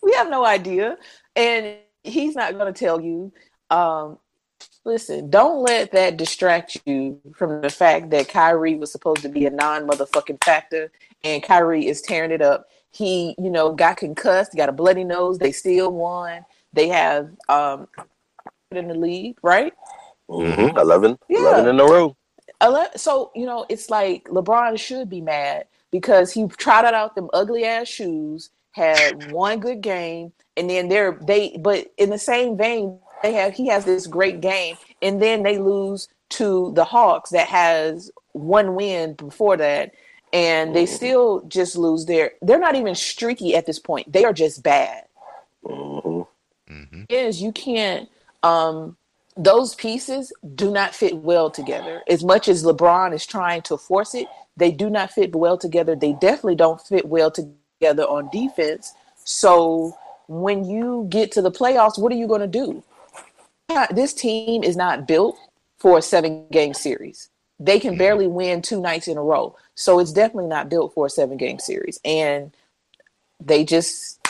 we 0.03 0.13
have 0.13 0.29
no 0.29 0.45
idea, 0.45 0.97
and 1.37 1.77
he's 2.03 2.35
not 2.35 2.53
going 2.53 2.73
to 2.73 2.77
tell 2.77 2.99
you. 2.99 3.31
Um, 3.69 4.17
listen, 4.85 5.29
don't 5.29 5.63
let 5.63 5.91
that 5.91 6.17
distract 6.17 6.77
you 6.85 7.19
from 7.35 7.61
the 7.61 7.69
fact 7.69 8.09
that 8.11 8.29
Kyrie 8.29 8.75
was 8.75 8.91
supposed 8.91 9.21
to 9.21 9.29
be 9.29 9.45
a 9.45 9.49
non-motherfucking 9.49 10.43
factor, 10.43 10.91
and 11.23 11.43
Kyrie 11.43 11.87
is 11.87 12.01
tearing 12.01 12.31
it 12.31 12.41
up. 12.41 12.67
He, 12.91 13.35
you 13.37 13.49
know, 13.49 13.73
got 13.73 13.97
concussed, 13.97 14.55
got 14.55 14.69
a 14.69 14.73
bloody 14.73 15.03
nose. 15.03 15.37
They 15.37 15.51
still 15.51 15.91
won. 15.91 16.45
They 16.73 16.87
have 16.89 17.29
um 17.49 17.87
in 18.71 18.87
the 18.87 18.93
league, 18.95 19.37
right? 19.41 19.73
Mm-hmm. 20.29 20.77
11, 20.77 21.17
Yeah. 21.29 21.39
11 21.39 21.67
in 21.67 21.79
a 21.79 21.85
row. 21.85 22.15
Ele- 22.61 22.91
So 22.95 23.31
you 23.35 23.45
know, 23.45 23.65
it's 23.69 23.89
like 23.89 24.25
LeBron 24.25 24.77
should 24.79 25.09
be 25.09 25.21
mad 25.21 25.65
because 25.91 26.31
he 26.31 26.47
trotted 26.47 26.93
out 26.93 27.15
them 27.15 27.29
ugly 27.33 27.65
ass 27.65 27.87
shoes, 27.87 28.49
had 28.71 29.31
one 29.31 29.59
good 29.59 29.81
game, 29.81 30.31
and 30.57 30.69
then 30.69 30.87
they're 30.89 31.17
they. 31.21 31.57
But 31.59 31.87
in 31.97 32.09
the 32.09 32.17
same 32.17 32.57
vein, 32.57 32.99
they 33.23 33.33
have 33.33 33.53
he 33.53 33.67
has 33.67 33.85
this 33.85 34.07
great 34.07 34.41
game, 34.41 34.77
and 35.01 35.21
then 35.21 35.43
they 35.43 35.57
lose 35.57 36.07
to 36.29 36.71
the 36.75 36.85
Hawks 36.85 37.31
that 37.31 37.47
has 37.47 38.11
one 38.33 38.75
win 38.75 39.13
before 39.13 39.57
that, 39.57 39.93
and 40.33 40.75
they 40.75 40.85
still 40.85 41.43
just 41.47 41.75
lose 41.75 42.05
their. 42.05 42.31
They're 42.41 42.59
not 42.59 42.75
even 42.75 42.95
streaky 42.95 43.55
at 43.55 43.65
this 43.65 43.79
point. 43.79 44.11
They 44.11 44.23
are 44.25 44.33
just 44.33 44.63
bad. 44.63 45.05
Hmm 45.65 46.21
hmm 46.71 47.03
is 47.09 47.41
you 47.41 47.51
can't 47.51 48.09
um 48.43 48.95
those 49.37 49.75
pieces 49.75 50.33
do 50.55 50.71
not 50.71 50.93
fit 50.93 51.15
well 51.17 51.49
together. 51.49 52.01
As 52.09 52.23
much 52.23 52.47
as 52.47 52.63
lebron 52.63 53.13
is 53.13 53.25
trying 53.25 53.61
to 53.63 53.77
force 53.77 54.13
it 54.13 54.27
they 54.57 54.71
do 54.71 54.89
not 54.89 55.11
fit 55.11 55.33
well 55.35 55.57
together. 55.57 55.95
They 55.95 56.13
definitely 56.13 56.55
don't 56.55 56.81
fit 56.81 57.05
well 57.07 57.31
together 57.31 58.03
on 58.03 58.29
defense. 58.31 58.93
So 59.23 59.97
when 60.27 60.65
you 60.65 61.07
get 61.09 61.31
to 61.33 61.41
the 61.41 61.51
playoffs 61.51 61.97
what 61.97 62.11
are 62.11 62.15
you 62.15 62.27
going 62.27 62.41
to 62.41 62.47
do 62.47 62.83
this 63.91 64.13
team 64.13 64.63
is 64.63 64.75
not 64.75 65.07
built 65.07 65.37
for 65.77 65.97
a 65.97 66.01
seven 66.01 66.45
game 66.51 66.73
series 66.73 67.29
they 67.59 67.79
can 67.79 67.97
barely 67.97 68.27
win 68.27 68.61
two 68.61 68.81
nights 68.81 69.07
in 69.07 69.17
a 69.17 69.23
row 69.23 69.55
so 69.75 69.99
it's 69.99 70.13
definitely 70.13 70.49
not 70.49 70.69
built 70.69 70.93
for 70.93 71.05
a 71.05 71.09
seven 71.09 71.37
game 71.37 71.59
series 71.59 71.99
and 72.05 72.55
they 73.39 73.63
just 73.63 74.21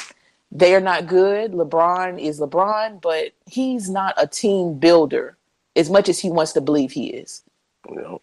they 0.51 0.75
are 0.75 0.81
not 0.81 1.07
good. 1.07 1.53
LeBron 1.53 2.19
is 2.19 2.39
LeBron, 2.39 3.01
but 3.01 3.31
he's 3.45 3.89
not 3.89 4.13
a 4.17 4.27
team 4.27 4.77
builder 4.77 5.37
as 5.75 5.89
much 5.89 6.09
as 6.09 6.19
he 6.19 6.29
wants 6.29 6.51
to 6.53 6.61
believe 6.61 6.91
he 6.91 7.07
is. 7.07 7.43
You 7.89 7.95
know. 7.95 8.21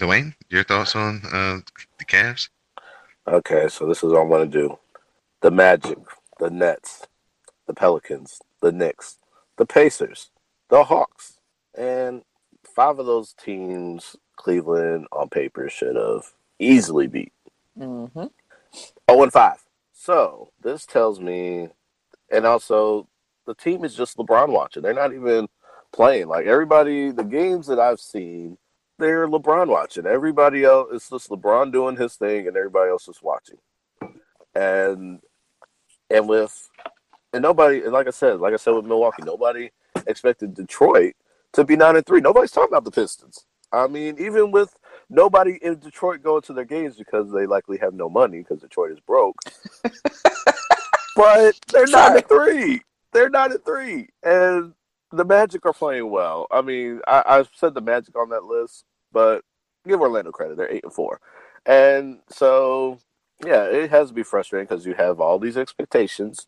Dwayne, 0.00 0.34
your 0.48 0.64
thoughts 0.64 0.96
on 0.96 1.20
uh, 1.26 1.60
the 1.98 2.04
Cavs? 2.06 2.48
Okay, 3.28 3.68
so 3.68 3.86
this 3.86 3.98
is 3.98 4.04
what 4.04 4.22
I'm 4.22 4.28
going 4.28 4.50
to 4.50 4.58
do. 4.58 4.78
The 5.42 5.50
Magic, 5.50 5.98
the 6.38 6.48
Nets, 6.48 7.06
the 7.66 7.74
Pelicans, 7.74 8.40
the 8.62 8.72
Knicks, 8.72 9.18
the 9.62 9.66
Pacers, 9.66 10.30
the 10.70 10.82
Hawks, 10.82 11.38
and 11.78 12.22
five 12.64 12.98
of 12.98 13.06
those 13.06 13.32
teams 13.32 14.16
Cleveland 14.34 15.06
on 15.12 15.28
paper 15.28 15.68
should 15.68 15.94
have 15.94 16.24
easily 16.58 17.06
beat. 17.06 17.32
Mm-hmm. 17.78 18.24
0 19.08 19.22
and 19.22 19.32
5. 19.32 19.64
So 19.92 20.50
this 20.60 20.84
tells 20.84 21.20
me, 21.20 21.68
and 22.32 22.44
also 22.44 23.06
the 23.46 23.54
team 23.54 23.84
is 23.84 23.94
just 23.94 24.16
LeBron 24.16 24.48
watching. 24.48 24.82
They're 24.82 24.94
not 24.94 25.14
even 25.14 25.46
playing. 25.92 26.26
Like 26.26 26.46
everybody, 26.46 27.12
the 27.12 27.22
games 27.22 27.68
that 27.68 27.78
I've 27.78 28.00
seen, 28.00 28.58
they're 28.98 29.28
LeBron 29.28 29.68
watching. 29.68 30.06
Everybody 30.06 30.64
else, 30.64 30.88
it's 30.92 31.08
just 31.08 31.30
LeBron 31.30 31.70
doing 31.70 31.96
his 31.96 32.16
thing, 32.16 32.48
and 32.48 32.56
everybody 32.56 32.90
else 32.90 33.06
is 33.06 33.22
watching. 33.22 33.58
And 34.56 35.20
and 36.10 36.28
with 36.28 36.68
and 37.32 37.42
nobody, 37.42 37.82
and 37.82 37.92
like 37.92 38.06
I 38.06 38.10
said, 38.10 38.40
like 38.40 38.52
I 38.52 38.56
said 38.56 38.72
with 38.72 38.84
Milwaukee, 38.84 39.22
nobody 39.24 39.70
expected 40.06 40.54
Detroit 40.54 41.14
to 41.52 41.64
be 41.64 41.76
nine 41.76 41.96
and 41.96 42.06
three. 42.06 42.20
Nobody's 42.20 42.50
talking 42.50 42.72
about 42.72 42.84
the 42.84 42.90
Pistons. 42.90 43.46
I 43.72 43.86
mean, 43.86 44.16
even 44.18 44.50
with 44.50 44.76
nobody 45.08 45.58
in 45.62 45.78
Detroit 45.78 46.22
going 46.22 46.42
to 46.42 46.52
their 46.52 46.64
games 46.64 46.96
because 46.96 47.32
they 47.32 47.46
likely 47.46 47.78
have 47.78 47.94
no 47.94 48.08
money 48.08 48.38
because 48.38 48.60
Detroit 48.60 48.92
is 48.92 49.00
broke. 49.00 49.36
but 51.16 51.54
they're 51.68 51.86
nine 51.86 52.16
and 52.16 52.28
three. 52.28 52.82
They're 53.12 53.30
nine 53.30 53.52
and 53.52 53.64
three, 53.64 54.08
and 54.22 54.74
the 55.10 55.24
Magic 55.24 55.64
are 55.66 55.72
playing 55.72 56.10
well. 56.10 56.46
I 56.50 56.62
mean, 56.62 57.00
I, 57.06 57.22
I 57.26 57.44
said 57.54 57.74
the 57.74 57.80
Magic 57.80 58.16
on 58.16 58.30
that 58.30 58.44
list, 58.44 58.84
but 59.12 59.42
give 59.86 60.00
Orlando 60.00 60.32
credit; 60.32 60.56
they're 60.56 60.72
eight 60.72 60.84
and 60.84 60.92
four, 60.92 61.20
and 61.66 62.20
so 62.28 62.98
yeah, 63.44 63.64
it 63.64 63.90
has 63.90 64.08
to 64.08 64.14
be 64.14 64.22
frustrating 64.22 64.66
because 64.66 64.86
you 64.86 64.94
have 64.94 65.20
all 65.20 65.38
these 65.38 65.56
expectations. 65.56 66.46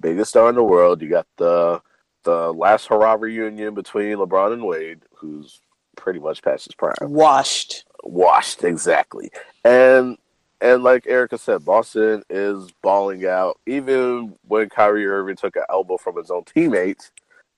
Biggest 0.00 0.30
star 0.30 0.48
in 0.48 0.54
the 0.54 0.64
world. 0.64 1.02
You 1.02 1.08
got 1.08 1.26
the 1.36 1.80
the 2.24 2.52
last 2.52 2.86
hurrah 2.86 3.14
reunion 3.14 3.74
between 3.74 4.16
LeBron 4.16 4.52
and 4.52 4.64
Wade, 4.64 5.00
who's 5.14 5.60
pretty 5.96 6.18
much 6.18 6.42
past 6.42 6.66
his 6.66 6.74
prime. 6.74 6.94
Washed. 7.00 7.84
washed 8.02 8.64
exactly. 8.64 9.30
And 9.64 10.16
and 10.60 10.82
like 10.82 11.06
erica 11.06 11.38
said 11.38 11.64
boston 11.64 12.22
is 12.30 12.70
balling 12.82 13.26
out. 13.26 13.58
Even 13.66 14.34
when 14.46 14.68
kyrie 14.68 15.06
irving 15.06 15.36
took 15.36 15.56
an 15.56 15.64
elbow 15.70 15.96
from 15.96 16.16
his 16.16 16.30
own 16.30 16.44
teammates 16.44 17.10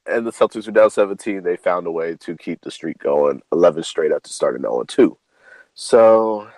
and 0.07 0.27
the 0.27 0.33
celtics 0.33 0.67
were 0.67 0.73
down 0.73 0.91
17 0.91 1.43
they 1.43 1.57
found 1.57 1.87
a 1.87 1.91
way 1.91 2.17
to 2.17 2.37
keep 2.37 2.61
the 2.63 2.71
streak 2.71 2.99
going 2.99 3.41
11 3.53 3.85
straight 3.85 4.11
after 4.11 4.31
starting 4.31 4.63
0-2 4.63 5.17
so 5.75 6.49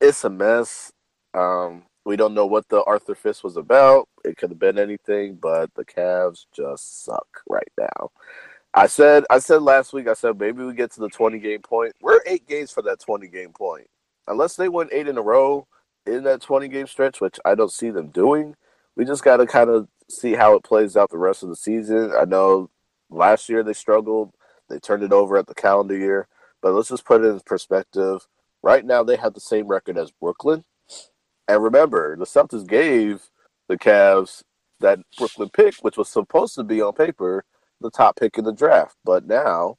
it's 0.00 0.24
a 0.24 0.30
mess. 0.30 0.92
Um 1.34 1.84
we 2.04 2.16
don't 2.16 2.34
know 2.34 2.46
what 2.46 2.68
the 2.68 2.82
arthur 2.84 3.14
fist 3.14 3.44
was 3.44 3.56
about 3.56 4.08
it 4.24 4.36
could 4.36 4.50
have 4.50 4.58
been 4.58 4.78
anything 4.78 5.34
but 5.34 5.72
the 5.74 5.84
Cavs 5.84 6.46
just 6.54 7.04
suck 7.04 7.42
right 7.48 7.72
now 7.78 8.10
I 8.74 8.86
said 8.86 9.24
I 9.28 9.38
said 9.38 9.62
last 9.62 9.92
week, 9.92 10.08
I 10.08 10.14
said 10.14 10.40
maybe 10.40 10.64
we 10.64 10.72
get 10.72 10.90
to 10.92 11.00
the 11.00 11.10
20 11.10 11.38
game 11.38 11.60
point. 11.60 11.92
We're 12.00 12.20
eight 12.24 12.48
games 12.48 12.70
for 12.70 12.82
that 12.82 13.00
20 13.00 13.28
game 13.28 13.52
point. 13.52 13.86
Unless 14.28 14.56
they 14.56 14.68
win 14.68 14.88
eight 14.92 15.08
in 15.08 15.18
a 15.18 15.22
row 15.22 15.66
in 16.06 16.24
that 16.24 16.40
20 16.40 16.68
game 16.68 16.86
stretch, 16.86 17.20
which 17.20 17.38
I 17.44 17.54
don't 17.54 17.72
see 17.72 17.90
them 17.90 18.08
doing, 18.08 18.56
we 18.96 19.04
just 19.04 19.24
got 19.24 19.38
to 19.38 19.46
kind 19.46 19.68
of 19.68 19.88
see 20.08 20.32
how 20.32 20.54
it 20.54 20.64
plays 20.64 20.96
out 20.96 21.10
the 21.10 21.18
rest 21.18 21.42
of 21.42 21.50
the 21.50 21.56
season. 21.56 22.12
I 22.18 22.24
know 22.24 22.70
last 23.10 23.48
year 23.48 23.62
they 23.62 23.74
struggled, 23.74 24.32
they 24.70 24.78
turned 24.78 25.02
it 25.02 25.12
over 25.12 25.36
at 25.36 25.46
the 25.46 25.54
calendar 25.54 25.96
year, 25.96 26.28
but 26.62 26.72
let's 26.72 26.88
just 26.88 27.04
put 27.04 27.22
it 27.22 27.28
in 27.28 27.40
perspective. 27.40 28.26
Right 28.62 28.84
now, 28.84 29.02
they 29.02 29.16
have 29.16 29.34
the 29.34 29.40
same 29.40 29.66
record 29.66 29.98
as 29.98 30.12
Brooklyn. 30.12 30.64
And 31.48 31.62
remember, 31.62 32.16
the 32.16 32.24
Celtics 32.24 32.66
gave 32.66 33.30
the 33.68 33.76
Cavs 33.76 34.42
that 34.80 34.98
Brooklyn 35.16 35.50
pick, 35.50 35.74
which 35.82 35.96
was 35.96 36.08
supposed 36.08 36.54
to 36.56 36.64
be 36.64 36.80
on 36.80 36.92
paper 36.92 37.44
the 37.80 37.90
top 37.90 38.16
pick 38.16 38.38
in 38.38 38.44
the 38.44 38.52
draft. 38.52 38.96
But 39.04 39.26
now 39.26 39.76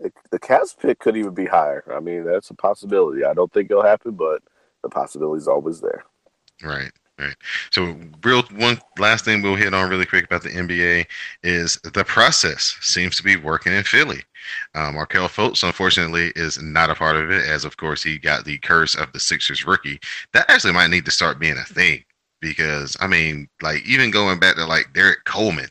the, 0.00 0.38
Cavs 0.38 0.78
pick 0.78 0.98
could 0.98 1.16
even 1.16 1.34
be 1.34 1.46
higher. 1.46 1.84
I 1.94 2.00
mean, 2.00 2.24
that's 2.24 2.50
a 2.50 2.54
possibility. 2.54 3.24
I 3.24 3.34
don't 3.34 3.52
think 3.52 3.70
it'll 3.70 3.82
happen, 3.82 4.12
but 4.12 4.42
the 4.82 4.88
possibility 4.88 5.38
is 5.38 5.48
always 5.48 5.80
there. 5.80 6.04
Right, 6.62 6.92
right. 7.18 7.36
So, 7.70 7.96
real 8.22 8.42
one 8.56 8.80
last 8.98 9.24
thing 9.24 9.42
we'll 9.42 9.56
hit 9.56 9.74
on 9.74 9.90
really 9.90 10.06
quick 10.06 10.24
about 10.24 10.42
the 10.42 10.50
NBA 10.50 11.06
is 11.42 11.76
the 11.82 12.04
process 12.04 12.76
seems 12.80 13.16
to 13.16 13.22
be 13.22 13.36
working 13.36 13.72
in 13.72 13.84
Philly. 13.84 14.22
Um, 14.74 14.94
Markelle 14.94 15.28
Fultz, 15.28 15.62
unfortunately, 15.64 16.32
is 16.36 16.60
not 16.60 16.90
a 16.90 16.94
part 16.94 17.16
of 17.16 17.30
it, 17.30 17.46
as 17.46 17.64
of 17.64 17.76
course 17.76 18.02
he 18.02 18.18
got 18.18 18.44
the 18.44 18.58
curse 18.58 18.94
of 18.94 19.12
the 19.12 19.20
Sixers 19.20 19.66
rookie. 19.66 20.00
That 20.32 20.50
actually 20.50 20.74
might 20.74 20.90
need 20.90 21.04
to 21.06 21.10
start 21.10 21.38
being 21.38 21.56
a 21.56 21.64
thing 21.64 22.04
because 22.40 22.96
I 23.00 23.06
mean, 23.06 23.48
like 23.62 23.84
even 23.86 24.10
going 24.10 24.38
back 24.38 24.56
to 24.56 24.66
like 24.66 24.92
Derrick 24.92 25.24
Coleman, 25.24 25.68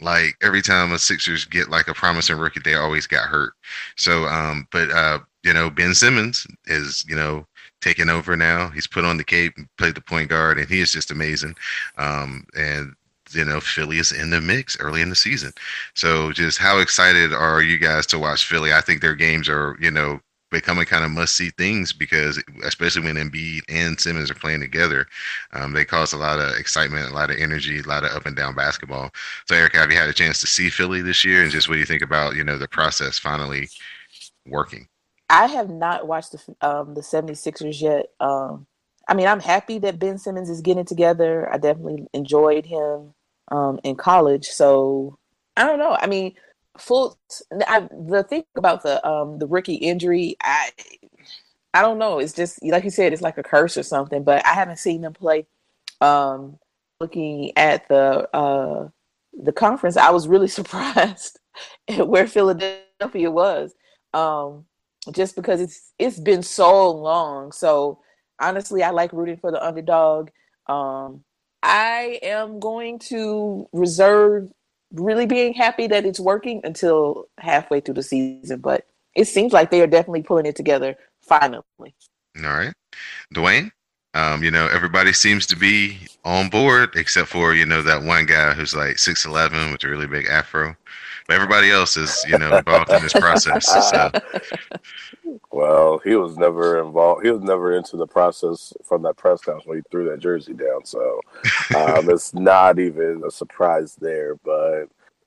like 0.00 0.36
every 0.42 0.62
time 0.62 0.92
a 0.92 0.98
Sixers 0.98 1.44
get 1.44 1.68
like 1.68 1.88
a 1.88 1.94
promising 1.94 2.38
rookie, 2.38 2.60
they 2.64 2.74
always 2.74 3.06
got 3.06 3.28
hurt. 3.28 3.52
So, 3.96 4.24
um, 4.26 4.66
but 4.72 4.90
uh, 4.90 5.18
you 5.44 5.52
know, 5.52 5.70
Ben 5.70 5.94
Simmons 5.94 6.46
is 6.66 7.04
you 7.08 7.16
know 7.16 7.46
taking 7.80 8.08
over 8.10 8.36
now. 8.36 8.68
He's 8.70 8.86
put 8.86 9.04
on 9.04 9.16
the 9.16 9.24
cape 9.24 9.54
and 9.56 9.68
played 9.78 9.94
the 9.94 10.00
point 10.00 10.28
guard, 10.28 10.58
and 10.58 10.68
he 10.68 10.80
is 10.80 10.92
just 10.92 11.10
amazing. 11.10 11.56
Um, 11.98 12.46
and 12.56 12.94
you 13.32 13.44
know 13.44 13.60
Philly 13.60 13.98
is 13.98 14.12
in 14.12 14.30
the 14.30 14.40
mix 14.40 14.78
early 14.80 15.02
in 15.02 15.10
the 15.10 15.16
season. 15.16 15.52
So 15.94 16.32
just 16.32 16.58
how 16.58 16.78
excited 16.80 17.32
are 17.32 17.62
you 17.62 17.78
guys 17.78 18.06
to 18.06 18.18
watch 18.18 18.44
Philly? 18.44 18.72
I 18.72 18.80
think 18.80 19.00
their 19.00 19.14
games 19.14 19.48
are 19.48 19.76
you 19.80 19.90
know 19.90 20.20
becoming 20.50 20.84
kind 20.84 21.04
of 21.04 21.10
must 21.12 21.36
see 21.36 21.50
things 21.50 21.92
because 21.92 22.42
especially 22.64 23.02
when 23.02 23.16
Embiid 23.16 23.60
and 23.68 24.00
Simmons 24.00 24.30
are 24.30 24.34
playing 24.34 24.60
together, 24.60 25.06
um, 25.52 25.72
they 25.72 25.84
cause 25.84 26.12
a 26.12 26.18
lot 26.18 26.40
of 26.40 26.56
excitement, 26.56 27.10
a 27.10 27.14
lot 27.14 27.30
of 27.30 27.36
energy, 27.38 27.78
a 27.78 27.82
lot 27.82 28.04
of 28.04 28.10
up 28.10 28.26
and 28.26 28.36
down 28.36 28.54
basketball. 28.54 29.10
So 29.46 29.54
Eric, 29.54 29.74
have 29.74 29.90
you 29.92 29.98
had 29.98 30.08
a 30.08 30.14
chance 30.14 30.40
to 30.40 30.46
see 30.46 30.68
Philly 30.68 31.02
this 31.02 31.24
year, 31.24 31.42
and 31.42 31.52
just 31.52 31.68
what 31.68 31.74
do 31.74 31.80
you 31.80 31.86
think 31.86 32.02
about 32.02 32.36
you 32.36 32.44
know 32.44 32.58
the 32.58 32.68
process 32.68 33.18
finally 33.18 33.68
working? 34.46 34.89
I 35.30 35.46
have 35.46 35.70
not 35.70 36.08
watched 36.08 36.32
the 36.32 36.56
um, 36.60 36.94
the 36.94 37.00
76ers 37.00 37.80
yet. 37.80 38.06
Um, 38.20 38.66
I 39.08 39.14
mean, 39.14 39.28
I'm 39.28 39.40
happy 39.40 39.78
that 39.78 39.98
Ben 39.98 40.18
Simmons 40.18 40.50
is 40.50 40.60
getting 40.60 40.84
together. 40.84 41.48
I 41.52 41.56
definitely 41.58 42.06
enjoyed 42.12 42.66
him 42.66 43.14
um, 43.50 43.78
in 43.84 43.96
college. 43.96 44.46
So 44.46 45.18
I 45.56 45.64
don't 45.64 45.78
know. 45.78 45.96
I 45.98 46.06
mean, 46.06 46.34
full. 46.78 47.18
I, 47.66 47.88
the 47.90 48.24
thing 48.28 48.44
about 48.56 48.82
the 48.82 49.06
um, 49.06 49.38
the 49.38 49.46
rookie 49.46 49.74
injury, 49.74 50.36
I 50.42 50.70
I 51.74 51.82
don't 51.82 51.98
know. 51.98 52.18
It's 52.18 52.32
just 52.32 52.62
like 52.64 52.84
you 52.84 52.90
said, 52.90 53.12
it's 53.12 53.22
like 53.22 53.38
a 53.38 53.42
curse 53.42 53.76
or 53.76 53.84
something. 53.84 54.24
But 54.24 54.44
I 54.44 54.54
haven't 54.54 54.78
seen 54.78 55.00
them 55.02 55.12
play. 55.12 55.46
Um, 56.00 56.58
looking 57.00 57.52
at 57.56 57.88
the 57.88 58.28
uh, 58.36 58.88
the 59.32 59.52
conference, 59.52 59.96
I 59.96 60.10
was 60.10 60.28
really 60.28 60.48
surprised 60.60 61.38
at 61.88 62.08
where 62.08 62.26
Philadelphia 62.26 63.30
was. 63.30 63.74
Um, 64.12 64.66
just 65.12 65.36
because 65.36 65.60
it's 65.60 65.92
it's 65.98 66.20
been 66.20 66.42
so 66.42 66.90
long. 66.90 67.52
So 67.52 68.00
honestly, 68.40 68.82
I 68.82 68.90
like 68.90 69.12
rooting 69.12 69.36
for 69.36 69.50
the 69.50 69.64
underdog. 69.64 70.30
Um, 70.66 71.24
I 71.62 72.18
am 72.22 72.60
going 72.60 72.98
to 73.00 73.68
reserve 73.72 74.50
really 74.92 75.26
being 75.26 75.52
happy 75.52 75.86
that 75.86 76.04
it's 76.04 76.20
working 76.20 76.60
until 76.64 77.26
halfway 77.38 77.80
through 77.80 77.94
the 77.94 78.02
season, 78.02 78.60
but 78.60 78.86
it 79.14 79.26
seems 79.26 79.52
like 79.52 79.70
they 79.70 79.80
are 79.80 79.86
definitely 79.86 80.22
pulling 80.22 80.46
it 80.46 80.56
together 80.56 80.96
finally. 81.20 81.62
All 81.78 81.94
right. 82.36 82.72
Dwayne, 83.34 83.70
um, 84.14 84.42
you 84.42 84.50
know, 84.50 84.68
everybody 84.68 85.12
seems 85.12 85.46
to 85.46 85.56
be 85.56 85.98
on 86.24 86.48
board 86.48 86.90
except 86.96 87.28
for, 87.28 87.54
you 87.54 87.66
know, 87.66 87.82
that 87.82 88.02
one 88.02 88.26
guy 88.26 88.52
who's 88.52 88.74
like 88.74 88.96
6'11 88.96 89.72
with 89.72 89.84
a 89.84 89.88
really 89.88 90.06
big 90.06 90.26
afro. 90.26 90.76
Everybody 91.30 91.70
else 91.70 91.96
is, 91.96 92.24
you 92.28 92.38
know, 92.38 92.58
involved 92.58 92.90
in 92.90 93.02
this 93.02 93.12
process. 93.12 93.66
So. 93.90 94.10
Well, 95.52 95.98
he 95.98 96.16
was 96.16 96.36
never 96.36 96.80
involved. 96.80 97.24
He 97.24 97.30
was 97.30 97.42
never 97.42 97.76
into 97.76 97.96
the 97.96 98.06
process 98.06 98.72
from 98.84 99.02
that 99.02 99.16
press 99.16 99.40
conference 99.40 99.66
when 99.66 99.78
he 99.78 99.82
threw 99.90 100.08
that 100.08 100.20
jersey 100.20 100.54
down. 100.54 100.84
So 100.84 101.20
um, 101.76 102.08
it's 102.10 102.34
not 102.34 102.78
even 102.78 103.22
a 103.26 103.30
surprise 103.30 103.96
there. 104.00 104.36
But 104.36 104.86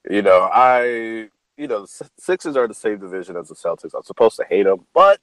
you 0.10 0.22
know, 0.22 0.50
I 0.52 1.30
you 1.58 1.68
know, 1.68 1.86
the 1.86 2.10
Sixers 2.18 2.56
are 2.56 2.68
the 2.68 2.74
same 2.74 3.00
division 3.00 3.38
as 3.38 3.50
the 3.50 3.56
Celtics. 3.56 3.92
I'm 3.96 4.04
supposed 4.04 4.38
to 4.38 4.46
hate 4.50 4.64
them, 4.64 4.86
but 4.94 5.20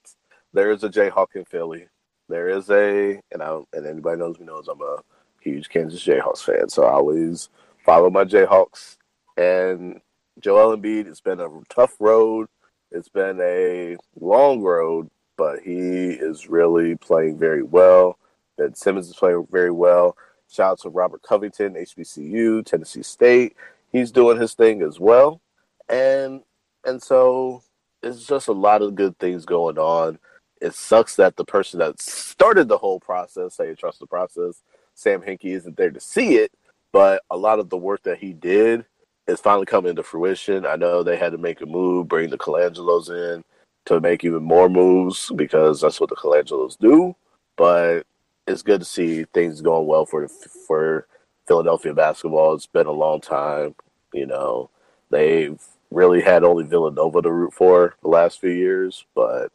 there 0.52 0.70
is 0.70 0.84
a 0.84 0.88
Jayhawk 0.88 1.34
in 1.34 1.44
Philly. 1.44 1.86
There 2.28 2.48
is 2.48 2.70
a, 2.70 3.20
and 3.32 3.42
I 3.42 3.60
and 3.72 3.86
anybody 3.86 4.18
knows 4.18 4.38
me 4.38 4.46
knows 4.46 4.68
I'm 4.68 4.80
a 4.80 4.98
huge 5.40 5.68
Kansas 5.68 6.04
Jayhawks 6.04 6.44
fan. 6.44 6.68
So 6.68 6.84
I 6.84 6.92
always 6.92 7.48
follow 7.84 8.10
my 8.10 8.24
Jayhawks. 8.24 8.96
And 9.36 10.00
Joel 10.40 10.76
Embiid, 10.76 11.06
it's 11.06 11.20
been 11.20 11.40
a 11.40 11.48
tough 11.68 11.94
road 12.00 12.48
it's 12.90 13.08
been 13.08 13.38
a 13.40 13.96
long 14.18 14.62
road, 14.62 15.10
but 15.36 15.60
he 15.60 16.10
is 16.10 16.48
really 16.48 16.96
playing 16.96 17.38
very 17.38 17.62
well. 17.62 18.18
Ben 18.58 18.74
Simmons 18.74 19.08
is 19.08 19.14
playing 19.14 19.46
very 19.50 19.70
well. 19.70 20.16
Shout 20.50 20.72
out 20.72 20.80
to 20.80 20.88
Robert 20.88 21.22
Covington, 21.22 21.74
HBCU, 21.74 22.64
Tennessee 22.64 23.04
State. 23.04 23.56
He's 23.92 24.10
doing 24.10 24.40
his 24.40 24.54
thing 24.54 24.82
as 24.82 24.98
well. 24.98 25.40
And 25.88 26.42
and 26.84 27.00
so 27.00 27.62
it's 28.02 28.26
just 28.26 28.48
a 28.48 28.52
lot 28.52 28.82
of 28.82 28.94
good 28.94 29.18
things 29.18 29.44
going 29.44 29.78
on. 29.78 30.18
It 30.60 30.74
sucks 30.74 31.16
that 31.16 31.36
the 31.36 31.44
person 31.44 31.78
that 31.78 32.00
started 32.00 32.68
the 32.68 32.78
whole 32.78 32.98
process, 32.98 33.54
say 33.54 33.74
trust 33.74 34.00
the 34.00 34.06
process, 34.06 34.62
Sam 34.94 35.22
Hinkie 35.22 35.54
isn't 35.56 35.76
there 35.76 35.90
to 35.90 36.00
see 36.00 36.36
it, 36.36 36.52
but 36.92 37.22
a 37.30 37.36
lot 37.36 37.60
of 37.60 37.70
the 37.70 37.76
work 37.76 38.02
that 38.02 38.18
he 38.18 38.32
did 38.32 38.84
is 39.30 39.40
finally 39.40 39.66
coming 39.66 39.96
to 39.96 40.02
fruition. 40.02 40.66
I 40.66 40.76
know 40.76 41.02
they 41.02 41.16
had 41.16 41.32
to 41.32 41.38
make 41.38 41.60
a 41.60 41.66
move, 41.66 42.08
bring 42.08 42.30
the 42.30 42.38
Colangelos 42.38 43.08
in 43.10 43.44
to 43.86 44.00
make 44.00 44.24
even 44.24 44.42
more 44.42 44.68
moves 44.68 45.32
because 45.34 45.80
that's 45.80 46.00
what 46.00 46.10
the 46.10 46.16
Colangelos 46.16 46.76
do. 46.78 47.16
But 47.56 48.06
it's 48.46 48.62
good 48.62 48.80
to 48.80 48.84
see 48.84 49.24
things 49.32 49.62
going 49.62 49.86
well 49.86 50.06
for 50.06 50.28
for 50.28 51.06
Philadelphia 51.46 51.94
basketball. 51.94 52.54
It's 52.54 52.66
been 52.66 52.86
a 52.86 52.92
long 52.92 53.20
time. 53.20 53.74
You 54.12 54.26
know, 54.26 54.70
they've 55.10 55.60
really 55.90 56.20
had 56.20 56.44
only 56.44 56.64
Villanova 56.64 57.22
to 57.22 57.30
root 57.30 57.54
for 57.54 57.94
the 58.02 58.08
last 58.08 58.40
few 58.40 58.50
years, 58.50 59.04
but 59.14 59.52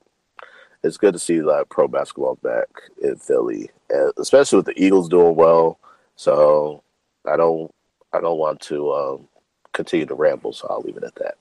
it's 0.83 0.97
good 0.97 1.13
to 1.13 1.19
see 1.19 1.39
that 1.39 1.69
pro 1.69 1.87
basketball 1.87 2.35
back 2.43 2.67
in 3.01 3.15
Philly, 3.17 3.71
especially 4.17 4.57
with 4.57 4.67
the 4.67 4.81
Eagles 4.83 5.09
doing 5.09 5.35
well. 5.35 5.79
So 6.15 6.83
I 7.27 7.37
don't 7.37 7.73
I 8.13 8.21
don't 8.21 8.37
want 8.37 8.61
to 8.61 8.93
um, 8.93 9.27
continue 9.75 10.05
to 10.07 10.15
ramble, 10.15 10.53
so 10.53 10.67
I'll 10.69 10.81
leave 10.81 10.97
it 10.97 11.03
at 11.03 11.15
that. 11.15 11.37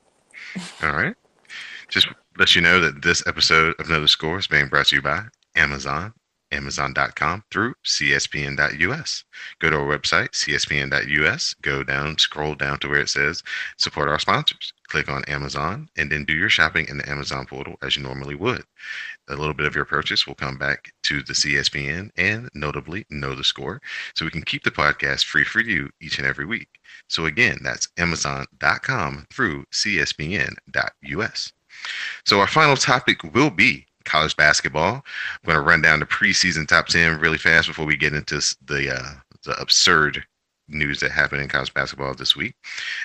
All 0.83 0.93
right. 0.93 1.15
Just 1.89 2.09
let 2.39 2.55
you 2.55 2.61
know 2.61 2.81
that 2.81 3.03
this 3.03 3.27
episode 3.27 3.75
of 3.79 3.89
Know 3.89 4.01
the 4.01 4.09
Score 4.09 4.39
is 4.39 4.47
being 4.47 4.69
brought 4.69 4.87
to 4.87 4.97
you 4.97 5.03
by 5.03 5.25
Amazon, 5.57 6.13
Amazon.com 6.53 7.45
through 7.51 7.75
CSPN.us. 7.85 9.25
Go 9.61 9.71
to 9.71 9.77
our 9.77 9.99
website, 9.99 10.31
CSPN.us, 10.33 11.55
go 11.63 11.83
down, 11.83 12.19
scroll 12.19 12.55
down 12.55 12.79
to 12.81 12.89
where 12.89 13.01
it 13.01 13.09
says 13.09 13.43
support 13.79 14.09
our 14.09 14.19
sponsors. 14.19 14.74
Click 14.89 15.09
on 15.09 15.25
Amazon 15.25 15.89
and 15.97 16.11
then 16.11 16.25
do 16.25 16.35
your 16.35 16.51
shopping 16.51 16.87
in 16.89 16.99
the 16.99 17.09
Amazon 17.09 17.47
portal 17.47 17.77
as 17.83 17.97
you 17.97 18.03
normally 18.03 18.35
would. 18.35 18.65
A 19.29 19.37
little 19.37 19.55
bit 19.55 19.67
of 19.67 19.75
your 19.75 19.85
purchase 19.85 20.27
will 20.27 20.35
come 20.35 20.59
back 20.59 20.93
to 21.05 21.23
the 21.23 21.33
CSPN 21.33 22.11
and 22.17 22.51
notably 22.55 23.07
know 23.11 23.35
the 23.35 23.45
score 23.45 23.81
so 24.15 24.25
we 24.25 24.31
can 24.31 24.43
keep 24.43 24.63
the 24.63 24.71
podcast 24.71 25.25
free 25.25 25.45
for 25.45 25.61
you 25.61 25.91
each 26.01 26.19
and 26.19 26.27
every 26.27 26.45
week. 26.45 26.69
So 27.09 27.27
again, 27.27 27.59
that's 27.63 27.89
amazon.com 27.97 29.27
through 29.33 29.65
cspn.us. 29.73 31.53
So 32.25 32.41
our 32.41 32.47
final 32.47 32.77
topic 32.77 33.25
will 33.35 33.51
be 33.51 33.87
college 34.05 34.37
basketball. 34.37 34.97
I'm 34.97 35.47
going 35.47 35.57
to 35.57 35.63
run 35.63 35.83
down 35.83 36.01
the 36.01 36.07
preseason 36.07 36.69
top 36.69 36.87
10 36.87 37.19
really 37.19 37.39
fast 37.39 37.69
before 37.69 37.87
we 37.87 37.97
get 37.97 38.13
into 38.13 38.37
the 38.65 38.95
uh, 38.95 39.15
the 39.45 39.61
absurd 39.61 40.25
news 40.69 41.01
that 41.01 41.11
happened 41.11 41.43
in 41.43 41.49
college 41.49 41.75
basketball 41.75 42.15
this 42.15 42.37
week. 42.37 42.55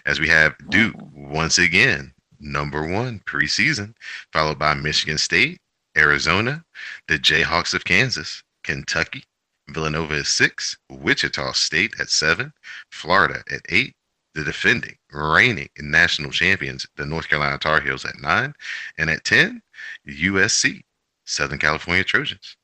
As 0.06 0.20
we 0.20 0.28
have 0.28 0.56
Duke 0.70 0.96
once 1.14 1.58
again, 1.58 2.14
number 2.40 2.88
one 2.88 3.20
preseason, 3.26 3.94
followed 4.32 4.60
by 4.60 4.74
Michigan 4.74 5.18
State, 5.18 5.60
Arizona, 5.98 6.64
the 7.08 7.20
Jayhawks 7.20 7.74
of 7.74 7.86
Kansas, 7.86 8.44
Kentucky, 8.64 9.24
Villanova 9.70 10.16
is 10.16 10.28
six, 10.30 10.78
Wichita 10.90 11.52
State 11.54 11.94
at 12.00 12.10
seven, 12.10 12.54
Florida 12.92 13.44
at 13.52 13.62
eight, 13.70 13.96
the 14.34 14.44
defending, 14.44 14.96
reigning 15.12 15.70
national 15.80 16.32
champions, 16.32 16.88
the 16.96 17.06
North 17.06 17.28
Carolina 17.28 17.58
Tar 17.58 17.82
Heels 17.82 18.06
at 18.06 18.20
nine, 18.22 18.54
and 18.98 19.10
at 19.10 19.24
10, 19.24 19.62
USC, 20.08 20.82
Southern 21.26 21.60
California 21.60 22.04
Trojans. 22.04 22.56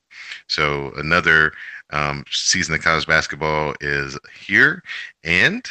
So 0.48 0.94
another 0.96 1.54
um, 1.92 2.24
season 2.30 2.76
of 2.76 2.82
college 2.82 3.08
basketball 3.08 3.74
is 3.82 4.18
here. 4.46 4.84
And 5.24 5.66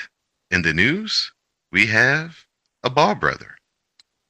in 0.50 0.62
the 0.62 0.72
news, 0.72 1.32
we 1.72 1.86
have 1.86 2.44
a 2.82 2.90
Ball 2.90 3.14
brother, 3.14 3.56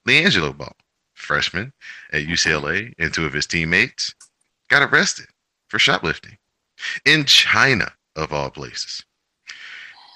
LiAngelo 0.06 0.56
Ball, 0.56 0.74
freshman 1.14 1.72
at 2.12 2.22
UCLA, 2.26 2.92
and 2.98 3.12
two 3.12 3.26
of 3.26 3.32
his 3.32 3.46
teammates 3.46 4.14
got 4.68 4.82
arrested 4.82 5.26
for 5.68 5.78
shoplifting 5.78 6.38
in 7.04 7.24
China, 7.24 7.92
of 8.16 8.32
all 8.32 8.50
places. 8.50 9.04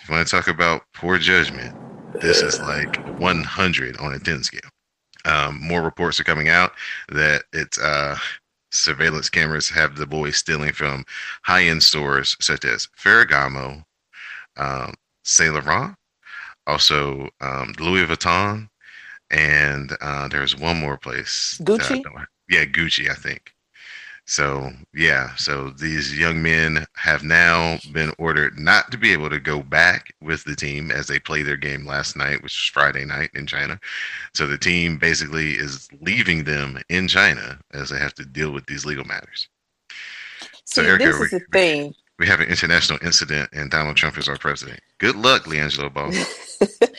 If 0.03 0.09
you 0.09 0.15
want 0.15 0.27
to 0.27 0.37
talk 0.37 0.49
about 0.49 0.83
poor 0.95 1.19
judgment, 1.19 1.75
this 2.21 2.43
is 2.43 2.61
like 2.61 2.97
100 3.19 3.97
on 3.99 4.15
a 4.15 4.19
10 4.19 4.43
scale. 4.45 4.71
Um, 5.25 5.61
more 5.61 5.83
reports 5.83 6.21
are 6.21 6.25
coming 6.25 6.49
out 6.49 6.73
that 7.11 7.45
it's 7.53 7.79
uh, 7.79 8.17
surveillance 8.71 9.31
cameras 9.31 9.69
have 9.71 9.97
the 9.97 10.07
boys 10.07 10.37
stealing 10.37 10.73
from 10.73 11.05
high 11.43 11.65
end 11.65 11.83
stores 11.83 12.37
such 12.41 12.65
as 12.65 12.89
Ferragamo, 12.99 13.85
um, 14.57 14.95
Saint 15.25 15.55
Laurent, 15.55 15.95
also 16.67 17.29
um, 17.41 17.73
Louis 17.79 18.05
Vuitton, 18.07 18.69
and 19.31 19.97
uh, 20.01 20.29
there's 20.29 20.57
one 20.57 20.79
more 20.79 20.97
place. 20.97 21.61
Gucci? 21.63 22.03
Yeah, 22.49 22.65
Gucci, 22.65 23.11
I 23.11 23.15
think. 23.15 23.53
So, 24.31 24.71
yeah, 24.93 25.35
so 25.37 25.71
these 25.71 26.17
young 26.17 26.43
men 26.43 26.85
have 26.97 27.23
now 27.23 27.79
been 27.95 28.13
ordered 28.19 28.59
not 28.59 28.93
to 28.93 28.99
be 28.99 29.11
able 29.11 29.31
to 29.31 29.41
go 29.41 29.63
back 29.63 30.13
with 30.21 30.45
the 30.45 30.55
team 30.55 30.91
as 30.91 31.07
they 31.07 31.19
play 31.19 31.41
their 31.41 31.57
game 31.57 31.87
last 31.87 32.15
night, 32.15 32.43
which 32.43 32.53
was 32.53 32.71
Friday 32.71 33.07
night 33.07 33.31
in 33.33 33.47
China. 33.47 33.81
So 34.35 34.47
the 34.47 34.59
team 34.59 34.99
basically 34.99 35.53
is 35.53 35.89
leaving 36.03 36.45
them 36.45 36.79
in 36.91 37.09
China 37.09 37.59
as 37.73 37.89
they 37.89 37.99
have 37.99 38.13
to 38.17 38.25
deal 38.27 38.51
with 38.51 38.67
these 38.67 38.85
legal 38.85 39.07
matters. 39.07 39.49
So, 40.67 40.83
See, 40.83 40.89
Erikka, 40.89 40.99
this 40.99 41.21
is 41.21 41.31
the 41.31 41.41
thing. 41.51 41.95
we 42.19 42.27
have 42.27 42.41
an 42.41 42.49
international 42.49 42.99
incident, 43.03 43.49
and 43.55 43.71
Donald 43.71 43.97
Trump 43.97 44.19
is 44.19 44.29
our 44.29 44.37
president. 44.37 44.81
Good 44.99 45.17
luck, 45.17 45.45
LiAngelo 45.45 45.91
Ball. 45.91 46.13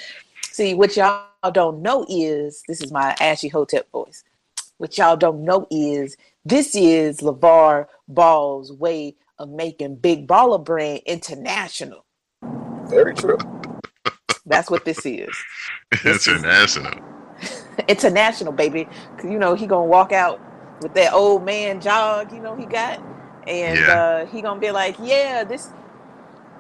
See, 0.52 0.74
what 0.74 0.98
y'all 0.98 1.28
don't 1.52 1.84
know 1.84 2.08
is 2.10 2.64
this 2.68 2.82
is 2.82 2.92
my 2.92 3.16
Ashy 3.22 3.50
Hotep 3.50 3.92
voice. 3.92 4.24
What 4.80 4.98
y'all 4.98 5.16
don't 5.16 5.44
know 5.44 5.68
is 5.70 6.18
this 6.46 6.76
is 6.76 7.20
LeVar 7.20 7.88
Ball's 8.08 8.72
way 8.72 9.16
of 9.38 9.50
making 9.50 9.96
Big 9.98 10.28
Baller 10.28 10.64
Brand 10.64 11.02
international. 11.06 12.06
Very 12.86 13.14
true. 13.14 13.38
That's 14.46 14.70
what 14.70 14.86
this 14.86 15.06
is. 15.06 15.30
This 16.04 16.28
international. 16.28 16.92
Is 17.42 17.66
international, 17.88 18.54
baby. 18.64 18.88
You 19.24 19.40
know 19.40 19.56
he 19.56 19.66
gonna 19.66 19.86
walk 19.86 20.12
out 20.12 20.40
with 20.82 20.94
that 20.94 21.14
old 21.14 21.44
man 21.44 21.82
jog. 21.82 22.32
You 22.32 22.40
know 22.40 22.56
he 22.56 22.66
got, 22.66 23.02
and 23.48 23.80
yeah. 23.80 23.94
uh, 23.94 24.26
he 24.28 24.42
gonna 24.42 24.60
be 24.60 24.72
like, 24.72 24.96
"Yeah, 25.02 25.44
this 25.44 25.70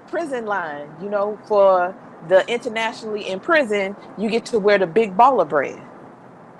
prison 0.07 0.45
line. 0.45 0.89
You 1.01 1.09
know, 1.09 1.39
for 1.47 1.95
the 2.27 2.47
internationally 2.51 3.27
in 3.27 3.39
prison, 3.39 3.95
you 4.17 4.29
get 4.29 4.45
to 4.47 4.59
wear 4.59 4.77
the 4.77 4.87
big 4.87 5.15
baller 5.15 5.47
brand." 5.47 5.83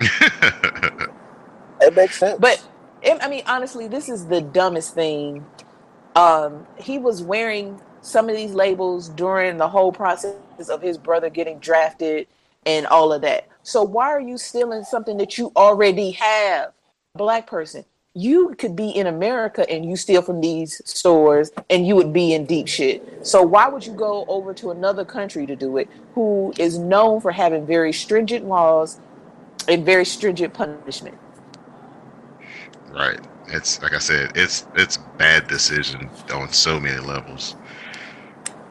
it 1.80 1.94
makes 1.94 2.18
sense. 2.18 2.38
But 2.38 2.64
I 3.04 3.28
mean, 3.28 3.42
honestly, 3.46 3.88
this 3.88 4.08
is 4.08 4.26
the 4.26 4.40
dumbest 4.40 4.94
thing. 4.94 5.44
Um, 6.16 6.66
he 6.78 6.98
was 6.98 7.22
wearing 7.22 7.80
some 8.02 8.28
of 8.28 8.36
these 8.36 8.52
labels 8.52 9.08
during 9.10 9.56
the 9.56 9.68
whole 9.68 9.92
process 9.92 10.34
of 10.68 10.82
his 10.82 10.98
brother 10.98 11.30
getting 11.30 11.58
drafted 11.58 12.26
and 12.66 12.86
all 12.86 13.12
of 13.12 13.22
that. 13.22 13.48
So 13.62 13.82
why 13.82 14.08
are 14.08 14.20
you 14.20 14.38
stealing 14.38 14.84
something 14.84 15.16
that 15.18 15.38
you 15.38 15.52
already 15.56 16.12
have? 16.12 16.72
Black 17.14 17.46
person, 17.46 17.84
you 18.14 18.54
could 18.58 18.76
be 18.76 18.90
in 18.90 19.06
America 19.06 19.68
and 19.70 19.84
you 19.84 19.96
steal 19.96 20.22
from 20.22 20.40
these 20.40 20.80
stores 20.84 21.50
and 21.68 21.86
you 21.86 21.96
would 21.96 22.12
be 22.12 22.34
in 22.34 22.46
deep 22.46 22.68
shit. 22.68 23.26
So 23.26 23.42
why 23.42 23.68
would 23.68 23.86
you 23.86 23.92
go 23.92 24.24
over 24.28 24.54
to 24.54 24.70
another 24.70 25.04
country 25.04 25.46
to 25.46 25.56
do 25.56 25.76
it 25.76 25.88
who 26.14 26.52
is 26.58 26.78
known 26.78 27.20
for 27.20 27.32
having 27.32 27.66
very 27.66 27.92
stringent 27.92 28.46
laws 28.46 29.00
and 29.68 29.84
very 29.84 30.04
stringent 30.04 30.54
punishment? 30.54 31.18
Right. 32.88 33.20
It's 33.46 33.80
like 33.82 33.92
I 33.94 33.98
said, 33.98 34.32
it's 34.34 34.66
it's 34.74 34.96
bad 34.96 35.46
decision 35.46 36.12
on 36.32 36.50
so 36.50 36.80
many 36.80 36.98
levels. 37.00 37.56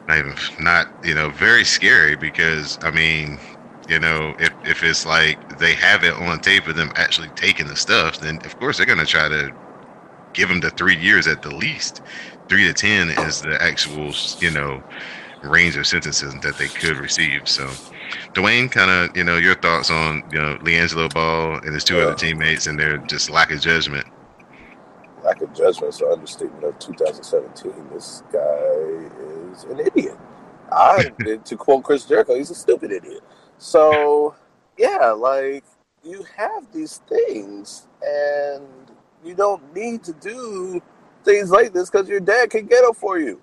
Not 0.08 0.18
even 0.18 0.34
not 0.58 0.86
you 1.02 1.14
know 1.14 1.30
very 1.30 1.64
scary 1.64 2.16
because 2.16 2.78
I 2.82 2.90
mean 2.90 3.38
you 3.88 3.98
know 4.00 4.34
if 4.38 4.52
if 4.64 4.82
it's 4.82 5.04
like 5.06 5.44
they 5.58 5.74
have 5.74 6.04
it 6.04 6.14
on 6.14 6.40
tape 6.40 6.66
of 6.66 6.76
them 6.76 6.90
actually 6.96 7.30
taking 7.36 7.66
the 7.68 7.76
stuff, 7.76 8.18
then 8.18 8.38
of 8.44 8.56
course 8.58 8.76
they're 8.76 8.86
gonna 8.86 9.06
try 9.06 9.28
to 9.28 9.50
give 10.34 10.48
them 10.48 10.60
the 10.60 10.70
three 10.72 10.96
years 10.96 11.26
at 11.26 11.42
the 11.42 11.54
least. 11.54 12.02
Three 12.48 12.66
to 12.66 12.74
ten 12.74 13.10
is 13.10 13.40
the 13.40 13.60
actual 13.62 14.14
you 14.38 14.50
know 14.50 14.82
range 15.48 15.76
of 15.76 15.86
sentences 15.86 16.34
that 16.42 16.56
they 16.58 16.68
could 16.68 16.96
receive. 16.98 17.48
So 17.48 17.66
Dwayne, 18.34 18.70
kind 18.70 18.90
of, 18.90 19.16
you 19.16 19.24
know, 19.24 19.36
your 19.36 19.54
thoughts 19.54 19.90
on 19.90 20.22
you 20.30 20.40
know 20.40 20.56
LiAngelo 20.58 21.12
Ball 21.12 21.54
and 21.58 21.74
his 21.74 21.84
two 21.84 21.96
yeah. 21.96 22.04
other 22.04 22.14
teammates 22.14 22.66
and 22.66 22.78
their 22.78 22.98
just 22.98 23.30
lack 23.30 23.50
of 23.50 23.60
judgment. 23.60 24.06
Lack 25.24 25.40
of 25.42 25.54
judgment 25.54 25.94
is 25.94 26.00
an 26.00 26.08
understatement 26.12 26.64
of 26.64 26.78
2017. 26.78 27.72
This 27.92 28.22
guy 28.32 28.38
is 29.52 29.64
an 29.64 29.80
idiot. 29.80 30.18
I, 30.72 31.10
to 31.44 31.56
quote 31.56 31.84
Chris 31.84 32.04
Jericho, 32.04 32.36
he's 32.36 32.50
a 32.50 32.54
stupid 32.54 32.90
idiot. 32.90 33.22
So, 33.58 34.34
yeah, 34.78 35.10
like 35.10 35.64
you 36.02 36.24
have 36.36 36.72
these 36.72 37.02
things, 37.08 37.86
and 38.02 38.66
you 39.22 39.34
don't 39.34 39.74
need 39.74 40.02
to 40.04 40.12
do 40.14 40.80
things 41.24 41.50
like 41.50 41.74
this 41.74 41.90
because 41.90 42.08
your 42.08 42.20
dad 42.20 42.50
can 42.50 42.66
get 42.66 42.82
them 42.82 42.94
for 42.94 43.18
you 43.18 43.42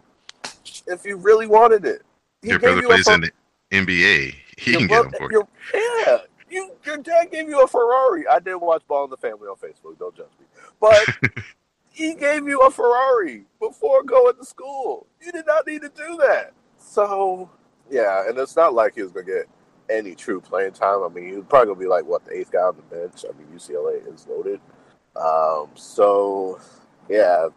if 0.88 1.06
you 1.06 1.18
really 1.18 1.48
wanted 1.48 1.86
it. 1.86 2.04
He 2.42 2.50
your 2.50 2.60
brother 2.60 2.82
plays 2.82 3.08
in 3.08 3.22
the 3.22 3.32
NBA. 3.72 4.36
He 4.58 4.74
can 4.74 4.88
brother, 4.88 5.10
get 5.10 5.20
them 5.20 5.28
for 5.30 5.32
you. 5.32 5.48
Yeah, 5.72 6.18
you, 6.50 6.72
your 6.84 6.98
dad 6.98 7.30
gave 7.32 7.48
you 7.48 7.62
a 7.62 7.68
Ferrari. 7.68 8.28
I 8.28 8.40
didn't 8.40 8.62
watch 8.62 8.82
Ball 8.88 9.04
in 9.04 9.12
the 9.12 9.18
Family 9.18 9.48
on 9.48 9.56
Facebook. 9.56 10.00
Don't 10.00 10.16
judge 10.18 10.32
me. 10.40 10.48
But 10.82 11.44
he 11.92 12.16
gave 12.16 12.48
you 12.48 12.60
a 12.62 12.72
Ferrari 12.72 13.46
before 13.60 14.02
going 14.04 14.36
to 14.36 14.44
school. 14.44 15.06
You 15.22 15.32
did 15.32 15.46
not 15.46 15.68
need 15.68 15.84
to 15.84 15.90
do 15.90 16.18
that. 16.26 16.54
So, 16.78 17.52
yeah, 17.90 18.28
and 18.28 18.36
it's 18.40 18.56
not 18.56 18.74
like 18.74 18.96
he 18.96 19.04
was 19.04 19.12
going 19.12 19.28
to 19.28 19.32
get 19.32 19.50
any 19.90 20.16
true 20.16 20.42
playing 20.42 20.72
time. 20.72 21.04
I 21.04 21.10
mean, 21.10 21.28
he 21.28 21.34
was 21.34 21.46
probably 21.48 21.68
going 21.68 21.78
to 21.78 21.84
be 21.84 21.90
like, 21.90 22.06
what, 22.06 22.26
the 22.26 22.36
eighth 22.36 22.52
guy 22.52 22.60
on 22.60 22.78
the 22.78 22.96
bench? 22.96 23.26
I 23.30 23.38
mean, 23.38 23.48
UCLA 23.56 24.12
is 24.12 24.28
loaded. 24.28 24.60
Um, 25.16 25.70
so, 25.76 26.60
yeah. 27.10 27.48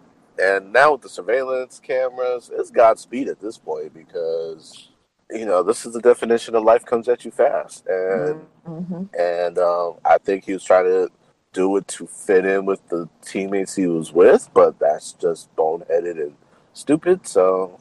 And 0.41 0.73
now 0.73 0.93
with 0.93 1.03
the 1.03 1.09
surveillance 1.09 1.81
cameras, 1.81 2.51
it's 2.53 2.71
Godspeed 2.71 3.29
at 3.29 3.41
this 3.41 3.59
point 3.59 3.93
because 3.93 4.91
you 5.33 5.47
know, 5.47 5.63
this 5.63 5.87
is 5.87 5.93
the 5.93 6.01
definition 6.01 6.55
of 6.55 6.65
life 6.65 6.85
comes 6.85 7.09
at 7.09 7.25
you 7.25 7.31
fast, 7.31 7.87
and 7.87 8.47
mm-hmm. 8.67 9.05
and 9.19 9.59
um, 9.59 9.97
I 10.05 10.19
think 10.19 10.45
he 10.45 10.53
was 10.53 10.65
trying 10.65 10.87
to 10.87 11.09
do 11.53 11.77
it 11.77 11.87
to 11.89 12.07
fit 12.07 12.45
in 12.45 12.67
with 12.67 12.87
the 12.89 13.09
teammates 13.23 13.75
he 13.75 13.87
was 13.87 14.13
with, 14.13 14.49
but 14.55 14.79
that's 14.79 15.13
just 15.13 15.55
boneheaded 15.57 16.21
and 16.21 16.35
stupid. 16.73 17.27
So, 17.27 17.79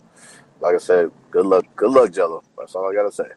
like 0.60 0.76
I 0.76 0.80
said, 0.80 1.12
good 1.32 1.46
luck, 1.46 1.66
good 1.76 1.92
luck, 1.92 2.12
Gelo. 2.12 2.44
That's 2.58 2.76
all 2.76 2.90
I 2.90 2.94
gotta 2.94 3.12
say. 3.12 3.30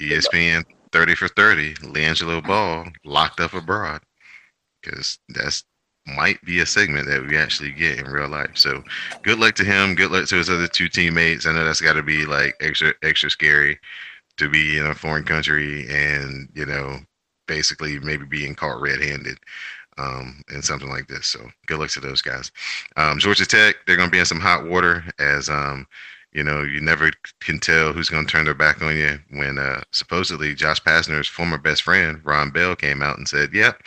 ESPN 0.00 0.64
thirty 0.92 1.14
for 1.14 1.28
thirty, 1.28 1.74
LiAngelo 1.74 2.44
Ball 2.46 2.86
locked 3.04 3.40
up 3.40 3.54
abroad, 3.54 4.00
because 4.82 5.18
that's 5.28 5.64
might 6.16 6.42
be 6.44 6.60
a 6.60 6.66
segment 6.66 7.06
that 7.08 7.26
we 7.26 7.36
actually 7.36 7.72
get 7.72 7.98
in 7.98 8.06
real 8.06 8.28
life. 8.28 8.50
So 8.54 8.82
good 9.22 9.38
luck 9.38 9.54
to 9.56 9.64
him. 9.64 9.94
Good 9.94 10.10
luck 10.10 10.26
to 10.28 10.36
his 10.36 10.50
other 10.50 10.68
two 10.68 10.88
teammates. 10.88 11.46
I 11.46 11.52
know 11.52 11.64
that's 11.64 11.80
got 11.80 11.94
to 11.94 12.02
be 12.02 12.24
like 12.24 12.54
extra 12.60 12.92
extra 13.02 13.30
scary 13.30 13.78
to 14.36 14.48
be 14.48 14.78
in 14.78 14.86
a 14.86 14.94
foreign 14.94 15.24
country 15.24 15.86
and 15.90 16.48
you 16.54 16.66
know 16.66 16.98
basically 17.46 17.98
maybe 17.98 18.24
being 18.24 18.54
caught 18.54 18.80
red-handed 18.80 19.38
um, 19.98 20.42
and 20.48 20.64
something 20.64 20.88
like 20.88 21.08
this. 21.08 21.26
So 21.26 21.40
good 21.66 21.78
luck 21.78 21.90
to 21.90 22.00
those 22.00 22.22
guys. 22.22 22.50
Um, 22.96 23.18
Georgia 23.18 23.44
Tech, 23.44 23.76
they're 23.86 23.96
going 23.96 24.08
to 24.08 24.12
be 24.12 24.18
in 24.18 24.24
some 24.24 24.40
hot 24.40 24.66
water 24.66 25.04
as 25.18 25.48
um, 25.48 25.86
you 26.32 26.44
know 26.44 26.62
you 26.62 26.80
never 26.80 27.10
can 27.40 27.58
tell 27.58 27.92
who's 27.92 28.08
going 28.08 28.24
to 28.24 28.30
turn 28.30 28.44
their 28.44 28.54
back 28.54 28.82
on 28.82 28.96
you 28.96 29.18
when 29.30 29.58
uh, 29.58 29.82
supposedly 29.92 30.54
Josh 30.54 30.82
Pastner's 30.82 31.28
former 31.28 31.58
best 31.58 31.82
friend 31.82 32.20
Ron 32.24 32.50
Bell 32.50 32.76
came 32.76 33.02
out 33.02 33.18
and 33.18 33.28
said, 33.28 33.52
"Yep, 33.52 33.82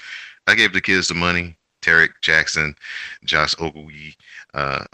I 0.47 0.55
gave 0.55 0.73
the 0.73 0.81
kids 0.81 1.07
the 1.07 1.13
money." 1.15 1.57
Tadric 1.83 2.13
Jackson, 2.21 2.75
Josh 3.23 3.55
Okogie, 3.55 4.15
uh, 4.53 4.85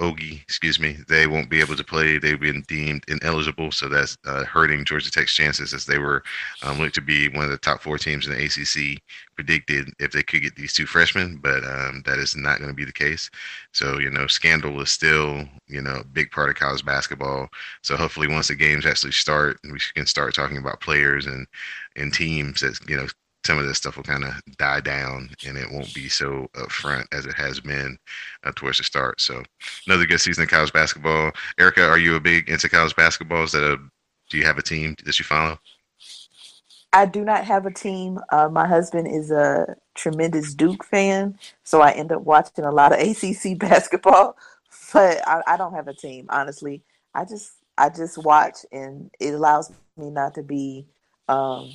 excuse 0.43 0.79
me, 0.79 0.97
they 1.07 1.27
won't 1.27 1.49
be 1.49 1.59
able 1.59 1.75
to 1.75 1.83
play. 1.83 2.17
They've 2.17 2.39
been 2.39 2.63
deemed 2.67 3.03
ineligible, 3.07 3.71
so 3.71 3.89
that's 3.89 4.17
uh, 4.25 4.45
hurting 4.45 4.85
Georgia 4.85 5.11
Tech's 5.11 5.35
chances 5.35 5.73
as 5.73 5.85
they 5.85 5.97
were 5.97 6.23
um, 6.63 6.79
looked 6.79 6.95
to 6.95 7.01
be 7.01 7.27
one 7.29 7.45
of 7.45 7.51
the 7.51 7.57
top 7.57 7.81
four 7.81 7.97
teams 7.97 8.25
in 8.25 8.33
the 8.33 8.43
ACC. 8.43 9.01
Predicted 9.35 9.89
if 9.99 10.11
they 10.11 10.23
could 10.23 10.41
get 10.41 10.55
these 10.55 10.73
two 10.73 10.85
freshmen, 10.85 11.37
but 11.37 11.63
um, 11.63 12.03
that 12.05 12.19
is 12.19 12.35
not 12.35 12.57
going 12.57 12.69
to 12.69 12.75
be 12.75 12.85
the 12.85 12.91
case. 12.91 13.29
So 13.71 13.99
you 13.99 14.09
know, 14.09 14.27
scandal 14.27 14.81
is 14.81 14.89
still 14.89 15.45
you 15.67 15.81
know 15.81 15.97
a 15.97 16.03
big 16.03 16.31
part 16.31 16.49
of 16.49 16.55
college 16.55 16.83
basketball. 16.85 17.49
So 17.81 17.95
hopefully, 17.95 18.27
once 18.27 18.49
the 18.49 18.55
games 18.55 18.85
actually 18.85 19.13
start, 19.13 19.59
we 19.63 19.79
can 19.93 20.05
start 20.05 20.33
talking 20.33 20.57
about 20.57 20.81
players 20.81 21.25
and 21.25 21.47
and 21.95 22.13
teams 22.13 22.61
that 22.61 22.79
you 22.89 22.97
know 22.97 23.07
some 23.45 23.57
of 23.57 23.65
this 23.65 23.77
stuff 23.77 23.97
will 23.97 24.03
kind 24.03 24.23
of 24.23 24.33
die 24.57 24.81
down 24.81 25.29
and 25.45 25.57
it 25.57 25.71
won't 25.71 25.93
be 25.93 26.09
so 26.09 26.47
upfront 26.55 27.05
as 27.13 27.25
it 27.25 27.33
has 27.33 27.59
been 27.59 27.97
uh, 28.43 28.51
towards 28.55 28.77
the 28.77 28.83
start. 28.83 29.21
So 29.21 29.43
another 29.87 30.05
good 30.05 30.19
season 30.19 30.43
of 30.43 30.49
college 30.49 30.73
basketball. 30.73 31.31
Erikka, 31.59 31.87
are 31.87 31.97
you 31.97 32.15
a 32.15 32.19
big 32.19 32.49
into 32.49 32.69
college 32.69 32.95
basketball? 32.95 33.43
Is 33.43 33.53
that 33.53 33.63
a 33.63 33.77
do 34.29 34.37
you 34.37 34.45
have 34.45 34.57
a 34.57 34.63
team 34.63 34.95
that 35.05 35.17
you 35.17 35.25
follow? 35.25 35.59
I 36.93 37.05
do 37.05 37.23
not 37.23 37.45
have 37.45 37.65
a 37.65 37.73
team. 37.73 38.19
Uh, 38.31 38.49
my 38.49 38.67
husband 38.67 39.07
is 39.07 39.31
a 39.31 39.75
tremendous 39.95 40.53
Duke 40.53 40.83
fan, 40.83 41.37
so 41.63 41.81
I 41.81 41.91
end 41.91 42.11
up 42.11 42.23
watching 42.23 42.65
a 42.65 42.71
lot 42.71 42.93
of 42.93 42.99
ACC 43.07 43.57
basketball. 43.57 44.37
But 44.93 45.27
I, 45.27 45.41
I 45.45 45.57
don't 45.57 45.73
have 45.73 45.87
a 45.87 45.93
team, 45.93 46.27
honestly. 46.29 46.83
I 47.13 47.25
just 47.25 47.53
I 47.77 47.89
just 47.89 48.17
watch, 48.17 48.57
and 48.71 49.11
it 49.19 49.33
allows 49.33 49.71
me 49.97 50.09
not 50.09 50.35
to 50.35 50.43
be 50.43 50.87
um, 51.29 51.71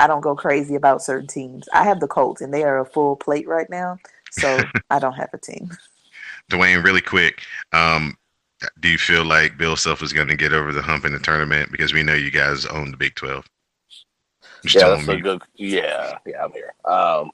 I 0.00 0.06
don't 0.06 0.20
go 0.20 0.34
crazy 0.34 0.74
about 0.74 1.02
certain 1.02 1.28
teams. 1.28 1.68
I 1.72 1.84
have 1.84 2.00
the 2.00 2.08
Colts, 2.08 2.40
and 2.40 2.52
they 2.52 2.64
are 2.64 2.78
a 2.78 2.84
full 2.84 3.16
plate 3.16 3.46
right 3.46 3.70
now, 3.70 3.98
so 4.30 4.58
I 4.90 4.98
don't 4.98 5.14
have 5.14 5.30
a 5.32 5.38
team. 5.38 5.70
Dwayne, 6.50 6.82
really 6.82 7.00
quick, 7.00 7.42
um, 7.72 8.16
do 8.80 8.88
you 8.88 8.98
feel 8.98 9.24
like 9.24 9.56
Bill 9.56 9.76
Self 9.76 10.02
is 10.02 10.12
going 10.12 10.28
to 10.28 10.36
get 10.36 10.52
over 10.52 10.72
the 10.72 10.82
hump 10.82 11.04
in 11.04 11.12
the 11.12 11.18
tournament 11.20 11.70
because 11.70 11.92
we 11.92 12.02
know 12.02 12.14
you 12.14 12.30
guys 12.30 12.66
own 12.66 12.90
the 12.90 12.96
Big 12.96 13.14
Twelve? 13.14 13.46
Yeah, 14.64 14.88
that's 14.88 15.06
a 15.06 15.16
good. 15.16 15.42
Yeah, 15.54 16.18
yeah, 16.26 16.44
I'm 16.44 16.52
here. 16.52 16.74
Um, 16.84 17.30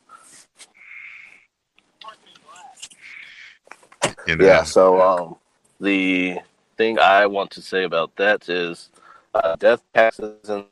you 4.26 4.36
know, 4.36 4.44
yeah, 4.44 4.62
so 4.64 5.00
um, 5.00 5.36
the 5.80 6.40
thing 6.76 6.98
I 6.98 7.24
want 7.24 7.50
to 7.52 7.62
say 7.62 7.84
about 7.84 8.14
that 8.16 8.48
is 8.50 8.90
uh, 9.32 9.56
death 9.56 9.82
passes 9.94 10.50
and 10.50 10.66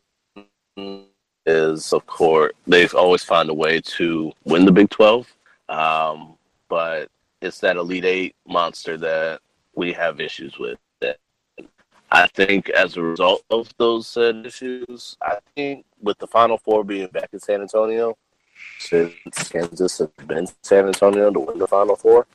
is, 1.47 1.93
of 1.93 2.07
course, 2.07 2.53
they've 2.67 2.95
always 2.95 3.25
found 3.25 3.51
a 3.51 3.55
way 3.55 3.81
to 3.81 4.33
win 4.45 4.65
the 4.65 4.73
Big 4.73 4.91
12. 4.91 5.33
Um, 5.69 6.35
but 6.69 7.09
it's 7.41 7.59
that 7.61 7.77
Elite 7.77 8.05
Eight 8.05 8.37
monster 8.47 8.97
that 8.99 9.41
we 9.75 9.93
have 9.93 10.21
issues 10.21 10.59
with. 10.59 10.79
I 12.15 12.27
think 12.27 12.69
as 12.69 12.99
a 12.99 13.03
result 13.03 13.43
of 13.49 13.73
those 13.79 14.07
said 14.07 14.45
issues, 14.45 15.17
I 15.23 15.39
think 15.57 15.87
with 16.03 16.19
the 16.19 16.27
Final 16.27 16.59
Four 16.59 16.85
being 16.85 17.07
back 17.07 17.31
in 17.33 17.41
San 17.41 17.63
Antonio, 17.63 18.19
since 18.79 19.15
Kansas 19.49 19.97
has 19.97 20.09
been 20.27 20.47
San 20.63 20.87
Antonio 20.89 21.31
to 21.31 21.41
win 21.41 21.59
the 21.59 21.67
Final 21.67 21.97
Four, 21.97 22.27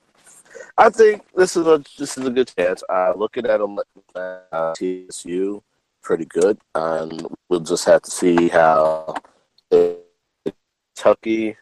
I 0.80 0.90
think 0.90 1.24
this 1.36 1.56
is 1.56 1.68
a 1.68 1.84
this 1.96 2.18
is 2.18 2.26
a 2.26 2.32
good 2.32 2.52
chance. 2.58 2.82
Uh, 2.90 3.14
looking 3.16 3.46
at 3.46 3.60
them 3.60 3.78
uh, 4.16 4.74
TSU, 4.74 5.62
pretty 6.08 6.26
good, 6.26 6.58
and 6.74 7.28
we'll 7.50 7.60
just 7.60 7.84
have 7.84 8.02
to 8.02 8.10
see 8.10 8.48
how 8.48 9.14
Kentucky 10.96 11.58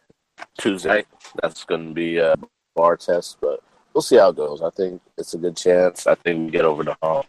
Tuesday. 0.56 1.04
That's 1.42 1.64
going 1.64 1.88
to 1.88 1.92
be 1.92 2.18
a 2.18 2.36
bar 2.76 2.96
test, 2.96 3.38
but 3.40 3.60
we'll 3.92 4.02
see 4.02 4.16
how 4.16 4.28
it 4.28 4.36
goes. 4.36 4.62
I 4.62 4.70
think 4.70 5.02
it's 5.18 5.34
a 5.34 5.38
good 5.38 5.56
chance. 5.56 6.06
I 6.06 6.14
think 6.14 6.46
we 6.46 6.52
get 6.52 6.64
over 6.64 6.84
the 6.84 6.96
hump. 7.02 7.26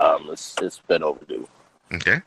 Um, 0.00 0.28
it's 0.32 0.56
it's 0.60 0.80
been 0.80 1.04
overdue. 1.04 1.46
Okay. 1.94 2.20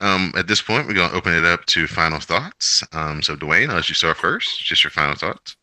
Um, 0.00 0.32
at 0.34 0.48
this 0.48 0.62
point, 0.62 0.88
we're 0.88 0.94
going 0.94 1.10
to 1.10 1.16
open 1.16 1.34
it 1.34 1.44
up 1.44 1.66
to 1.66 1.86
final 1.86 2.20
thoughts. 2.20 2.82
Um, 2.92 3.22
so, 3.22 3.36
Dwayne, 3.36 3.68
I'll 3.68 3.76
let 3.76 3.88
you 3.90 3.94
start 3.94 4.16
first. 4.16 4.64
Just 4.64 4.82
your 4.82 4.90
final 4.90 5.14
thoughts. 5.14 5.56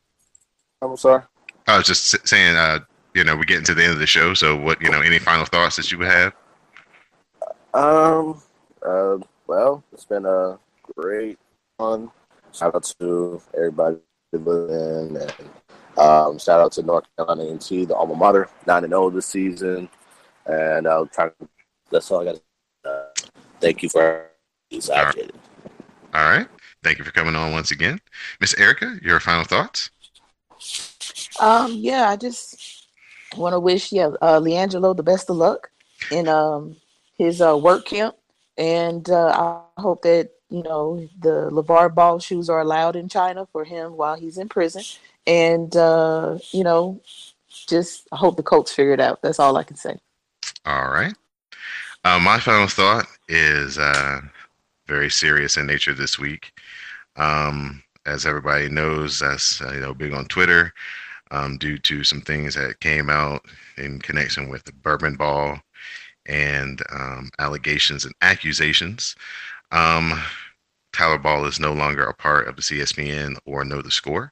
I'm 0.82 0.96
sorry. 0.96 1.24
I 1.68 1.78
was 1.78 1.88
just 1.88 2.28
saying, 2.28 2.56
uh, 2.56 2.80
you 3.16 3.24
know, 3.24 3.36
we're 3.36 3.44
getting 3.44 3.66
to 3.66 3.74
the 3.74 3.84
end 3.84 3.94
of 3.94 4.00
the 4.00 4.08
show. 4.08 4.34
So, 4.36 4.56
what, 4.56 4.82
you 4.82 4.90
know, 4.90 5.02
any 5.02 5.20
final 5.20 5.46
thoughts 5.46 5.76
that 5.78 5.92
you 5.92 5.98
would 5.98 6.08
have? 6.08 6.34
Um. 7.74 8.42
Uh, 8.86 9.18
well, 9.48 9.84
it's 9.92 10.06
been 10.06 10.26
a 10.26 10.60
great 10.96 11.40
fun. 11.78 12.12
Shout 12.52 12.76
out 12.76 12.84
to 13.00 13.42
everybody 13.56 13.98
listening, 14.32 15.18
and 15.18 15.98
um, 15.98 16.38
shout 16.40 16.60
out 16.60 16.72
to 16.74 16.84
North 16.84 17.06
Carolina 17.16 17.52
A&T, 17.52 17.86
the 17.86 17.96
alma 17.96 18.16
mater, 18.16 18.50
nine 18.66 18.84
and 18.84 18.92
zero 18.92 19.10
this 19.10 19.26
season, 19.26 19.90
and 20.46 20.88
I'll 20.88 21.08
try. 21.08 21.30
That's 21.92 22.10
all 22.12 22.22
I 22.22 22.34
got. 22.34 22.42
Uh, 22.86 23.28
thank 23.60 23.84
you 23.84 23.90
for 23.90 24.28
these 24.70 24.90
All 24.90 25.06
right. 25.06 25.32
All 26.14 26.30
right. 26.30 26.48
Thank 26.84 27.00
you 27.00 27.06
for 27.06 27.12
coming 27.12 27.36
on 27.36 27.52
once 27.54 27.72
again, 27.72 28.00
Miss 28.42 28.54
Erikka. 28.56 29.02
Your 29.02 29.20
final 29.20 29.46
thoughts? 29.46 29.90
Um, 31.40 31.72
yeah, 31.74 32.10
I 32.10 32.18
just 32.18 32.88
want 33.38 33.54
to 33.54 33.60
wish 33.60 33.92
yeah, 33.92 34.08
uh, 34.22 34.40
LiAngelo 34.40 34.96
the 34.96 35.04
best 35.04 35.30
of 35.30 35.38
luck 35.38 35.70
in 36.12 36.28
um 36.28 36.76
his 37.18 37.42
uh, 37.42 37.58
work 37.58 37.86
camp, 37.86 38.16
and 38.58 39.10
uh, 39.10 39.64
I 39.78 39.82
hope 39.82 40.04
that 40.04 40.32
you 40.50 40.64
know 40.64 41.08
the 41.20 41.50
LeVar 41.52 41.94
Ball 41.94 42.20
shoes 42.20 42.50
are 42.50 42.60
allowed 42.60 42.96
in 42.96 43.10
China 43.10 43.48
for 43.52 43.64
him 43.64 43.98
while 43.98 44.16
he's 44.16 44.38
in 44.38 44.50
prison, 44.50 44.84
and 45.26 45.76
uh, 45.76 46.38
you 46.52 46.64
know, 46.64 47.02
just 47.50 48.08
I 48.12 48.18
hope 48.18 48.38
the 48.38 48.44
Colts 48.44 48.74
figure 48.74 48.94
it 48.94 49.00
out. 49.00 49.22
That's 49.22 49.40
all 49.40 49.58
I 49.58 49.64
can 49.64 49.78
say. 49.78 49.98
All 50.66 50.90
right. 50.90 51.14
Uh, 52.06 52.20
my 52.20 52.40
final 52.40 52.68
thought 52.68 53.06
is 53.30 53.78
uh, 53.78 54.20
very 54.88 55.10
serious 55.10 55.58
in 55.58 55.66
nature 55.66 55.94
this 55.94 56.20
week. 56.20 56.52
Um, 57.16 57.82
as 58.06 58.26
everybody 58.26 58.70
knows, 58.70 59.20
that's 59.20 59.62
uh, 59.62 59.72
you 59.72 59.80
know 59.80 59.94
big 59.94 60.14
on 60.14 60.26
Twitter 60.26 60.74
um, 61.32 61.58
due 61.58 61.78
to 61.80 62.04
some 62.04 62.22
things 62.22 62.56
that 62.56 62.80
came 62.80 63.10
out 63.10 63.46
in 63.78 64.00
connection 64.00 64.50
with 64.50 64.64
the 64.66 64.72
Bourbon 64.72 65.16
Ball 65.16 65.60
and 66.26 66.82
um, 66.92 67.30
allegations 67.40 68.06
and 68.06 68.14
accusations. 68.22 69.16
Um, 69.72 70.22
Tyler 70.94 71.18
Ball 71.18 71.46
is 71.46 71.60
no 71.60 71.74
longer 71.74 72.04
a 72.04 72.14
part 72.14 72.48
of 72.48 72.56
the 72.56 72.62
CSPN 72.62 73.38
or 73.46 73.66
Know 73.66 73.82
the 73.82 73.92
Score. 73.92 74.32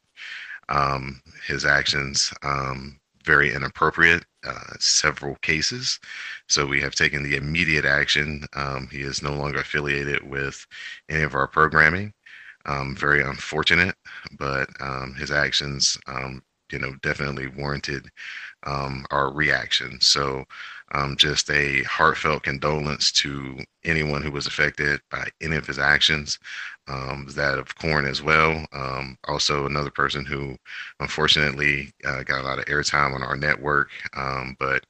Um, 0.69 1.21
his 1.45 1.65
actions 1.65 2.33
um, 2.43 2.99
very 3.25 3.53
inappropriate. 3.53 4.23
Uh, 4.43 4.73
several 4.79 5.35
cases, 5.43 5.99
so 6.49 6.65
we 6.65 6.81
have 6.81 6.95
taken 6.95 7.21
the 7.21 7.35
immediate 7.35 7.85
action. 7.85 8.43
Um, 8.55 8.87
he 8.91 9.01
is 9.01 9.21
no 9.21 9.35
longer 9.35 9.59
affiliated 9.59 10.27
with 10.27 10.65
any 11.09 11.21
of 11.21 11.35
our 11.35 11.47
programming. 11.47 12.11
Um, 12.65 12.95
very 12.95 13.21
unfortunate, 13.21 13.95
but 14.39 14.67
his 15.15 15.29
actions, 15.29 15.95
you 16.71 16.79
know, 16.79 16.95
definitely 17.03 17.47
warranted 17.47 18.09
um, 18.63 19.05
our 19.11 19.31
reaction. 19.31 19.99
So, 20.01 20.45
um, 20.93 21.15
just 21.17 21.49
a 21.49 21.83
heartfelt 21.83 22.43
condolence 22.43 23.11
to 23.13 23.57
anyone 23.85 24.21
who 24.21 24.31
was 24.31 24.45
affected 24.47 24.99
by 25.09 25.27
any 25.41 25.55
of 25.55 25.65
his 25.65 25.79
actions. 25.79 26.37
Um, 26.87 27.27
that 27.35 27.59
of 27.59 27.75
Corn 27.75 28.05
as 28.05 28.21
well. 28.21 28.65
Um, 28.73 29.17
also, 29.27 29.65
another 29.65 29.91
person 29.91 30.25
who 30.25 30.57
unfortunately 30.99 31.93
uh, 32.05 32.23
got 32.23 32.41
a 32.41 32.43
lot 32.43 32.59
of 32.59 32.65
airtime 32.65 33.13
on 33.15 33.23
our 33.23 33.37
network. 33.37 33.89
Um, 34.15 34.55
but 34.59 34.83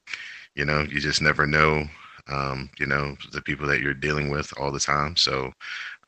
you 0.54 0.64
know, 0.64 0.82
you 0.82 1.00
just 1.00 1.22
never 1.22 1.46
know. 1.46 1.86
Um, 2.28 2.70
you 2.78 2.86
know, 2.86 3.16
the 3.32 3.42
people 3.42 3.66
that 3.66 3.80
you're 3.80 3.94
dealing 3.94 4.30
with 4.30 4.52
all 4.58 4.70
the 4.70 4.78
time. 4.80 5.16
So, 5.16 5.52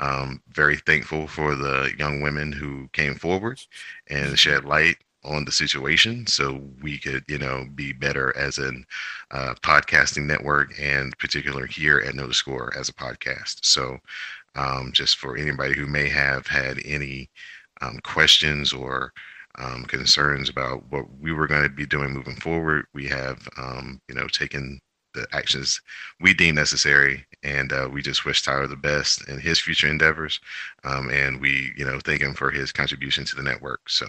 um, 0.01 0.41
very 0.49 0.77
thankful 0.77 1.27
for 1.27 1.55
the 1.55 1.93
young 1.99 2.21
women 2.21 2.53
who 2.53 2.89
came 2.93 3.15
forward 3.17 3.61
and 4.09 4.39
shed 4.39 4.65
light 4.65 4.97
on 5.25 5.45
the 5.45 5.53
situation 5.53 6.27
so 6.27 6.61
we 6.83 6.99
could 6.99 7.25
you 7.29 7.39
know 7.39 7.67
be 7.75 7.93
better 7.93 8.37
as 8.37 8.59
an 8.59 8.85
uh, 9.31 9.55
podcasting 9.63 10.27
network 10.27 10.73
and 10.81 11.17
particular 11.19 11.67
here 11.67 12.01
at 12.01 12.17
the 12.17 12.35
score 12.35 12.73
as 12.79 12.89
a 12.89 12.95
podcast. 12.95 13.65
So 13.65 13.99
um, 14.57 14.91
just 14.93 15.19
for 15.19 15.37
anybody 15.37 15.75
who 15.75 15.87
may 15.87 16.09
have 16.09 16.47
had 16.47 16.79
any 16.85 17.31
um, 17.81 17.99
questions 18.05 18.73
or 18.73 19.13
um, 19.59 19.85
concerns 19.85 20.49
about 20.49 20.85
what 20.91 21.07
we 21.21 21.33
were 21.33 21.47
going 21.47 21.63
to 21.63 21.69
be 21.69 21.87
doing 21.87 22.13
moving 22.13 22.37
forward 22.37 22.87
we 22.95 23.07
have 23.07 23.49
um, 23.57 24.01
you 24.09 24.15
know 24.15 24.27
taken 24.29 24.81
the 25.15 25.27
actions 25.33 25.81
we 26.21 26.35
deem 26.35 26.57
necessary 26.57 27.25
and 27.45 27.73
uh, 27.73 27.89
we 27.93 28.03
just 28.03 28.25
wish 28.25 28.43
tyler 28.43 28.67
the 28.67 28.77
best 28.77 29.29
in 29.29 29.39
his 29.39 29.61
future 29.61 29.89
endeavors 29.89 30.41
um, 30.85 31.09
and 31.11 31.41
we 31.41 31.73
you 31.77 31.85
know 31.85 32.01
thank 32.05 32.21
him 32.21 32.35
for 32.35 32.51
his 32.51 32.73
contribution 32.73 33.25
to 33.25 33.37
the 33.37 33.43
network. 33.43 33.89
So 33.89 34.07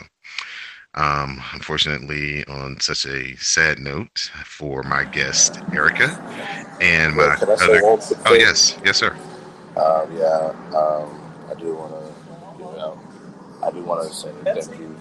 um, 0.95 1.41
unfortunately, 1.53 2.45
on 2.45 2.79
such 2.79 3.05
a 3.05 3.35
sad 3.37 3.79
note 3.79 4.31
for 4.45 4.83
my 4.83 5.03
guest 5.03 5.55
Erikka 5.71 6.09
and 6.81 7.15
my 7.15 7.35
Can 7.35 7.49
I 7.49 7.53
other. 7.53 7.81
Oh 8.25 8.33
yes, 8.33 8.77
yes, 8.83 8.97
sir. 8.97 9.15
Um, 9.75 10.17
yeah, 10.17 10.55
um, 10.73 11.21
I 11.49 11.53
do 11.59 11.75
want 11.75 11.91
to, 11.91 12.63
you 12.63 12.65
know, 12.77 12.99
I 13.61 13.71
do 13.71 13.83
want 13.83 14.07
to 14.07 14.15
say 14.15 14.31
thank 14.45 14.79
you. 14.79 14.95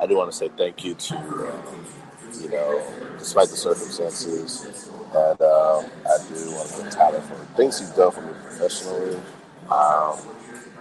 I 0.00 0.06
do 0.06 0.16
want 0.16 0.30
to 0.30 0.36
say 0.36 0.50
thank 0.56 0.84
you 0.84 0.94
to, 0.94 1.16
um, 1.16 1.86
you 2.40 2.48
know, 2.48 2.82
despite 3.18 3.48
the 3.48 3.56
circumstances, 3.56 4.90
and 5.14 5.40
um, 5.42 5.84
I 6.06 6.18
do 6.28 6.50
want 6.52 6.68
to 6.68 6.74
thank 6.76 6.90
Tyler 6.90 7.20
for 7.20 7.34
the 7.36 7.44
things 7.56 7.78
he's 7.78 7.90
done 7.90 8.10
for 8.10 8.22
me 8.22 8.32
professionally. 8.44 9.16
Um, 9.70 10.18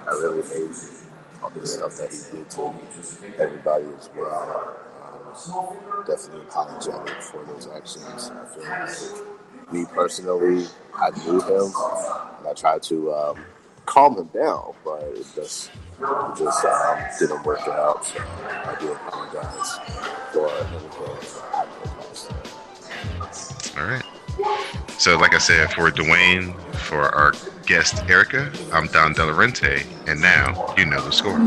I 0.07 0.11
really 0.11 0.41
hate 0.43 1.02
the 1.49 1.67
stuff 1.67 1.97
that 1.97 2.11
he 2.11 2.37
did 2.37 2.49
to 2.51 2.73
everybody 3.39 3.85
as 3.99 4.09
well. 4.15 4.77
Um, 5.03 6.05
definitely 6.05 6.41
apologetic 6.41 7.21
for 7.21 7.43
those 7.45 7.67
actions. 7.67 8.31
I 8.31 8.45
feel 8.45 8.63
like 8.63 9.73
me 9.73 9.85
personally, 9.93 10.67
I 10.95 11.09
knew 11.25 11.41
him 11.41 11.73
and 12.39 12.47
I 12.47 12.53
tried 12.55 12.83
to 12.83 13.13
um, 13.13 13.45
calm 13.85 14.17
him 14.17 14.27
down, 14.27 14.73
but 14.83 15.03
it 15.03 15.25
just 15.35 15.71
it 15.99 16.37
just 16.37 16.65
um, 16.65 16.99
didn't 17.19 17.43
work 17.43 17.67
out. 17.67 18.05
So 18.05 18.19
I 18.19 18.75
do 18.79 18.91
apologize 18.91 19.79
for 20.31 20.49
anything 20.49 21.52
So, 25.03 25.17
like 25.17 25.35
I 25.35 25.37
said, 25.37 25.69
for 25.73 25.91
Dwayne, 25.91 26.57
for 26.75 27.13
our 27.13 27.33
guest 27.65 27.95
Erikka, 28.07 28.47
I'm 28.71 28.87
Don 28.87 29.13
Delarente, 29.13 29.85
and 30.07 30.21
now 30.21 30.73
you 30.77 30.85
know 30.85 31.01
the 31.01 31.11
score. 31.11 31.37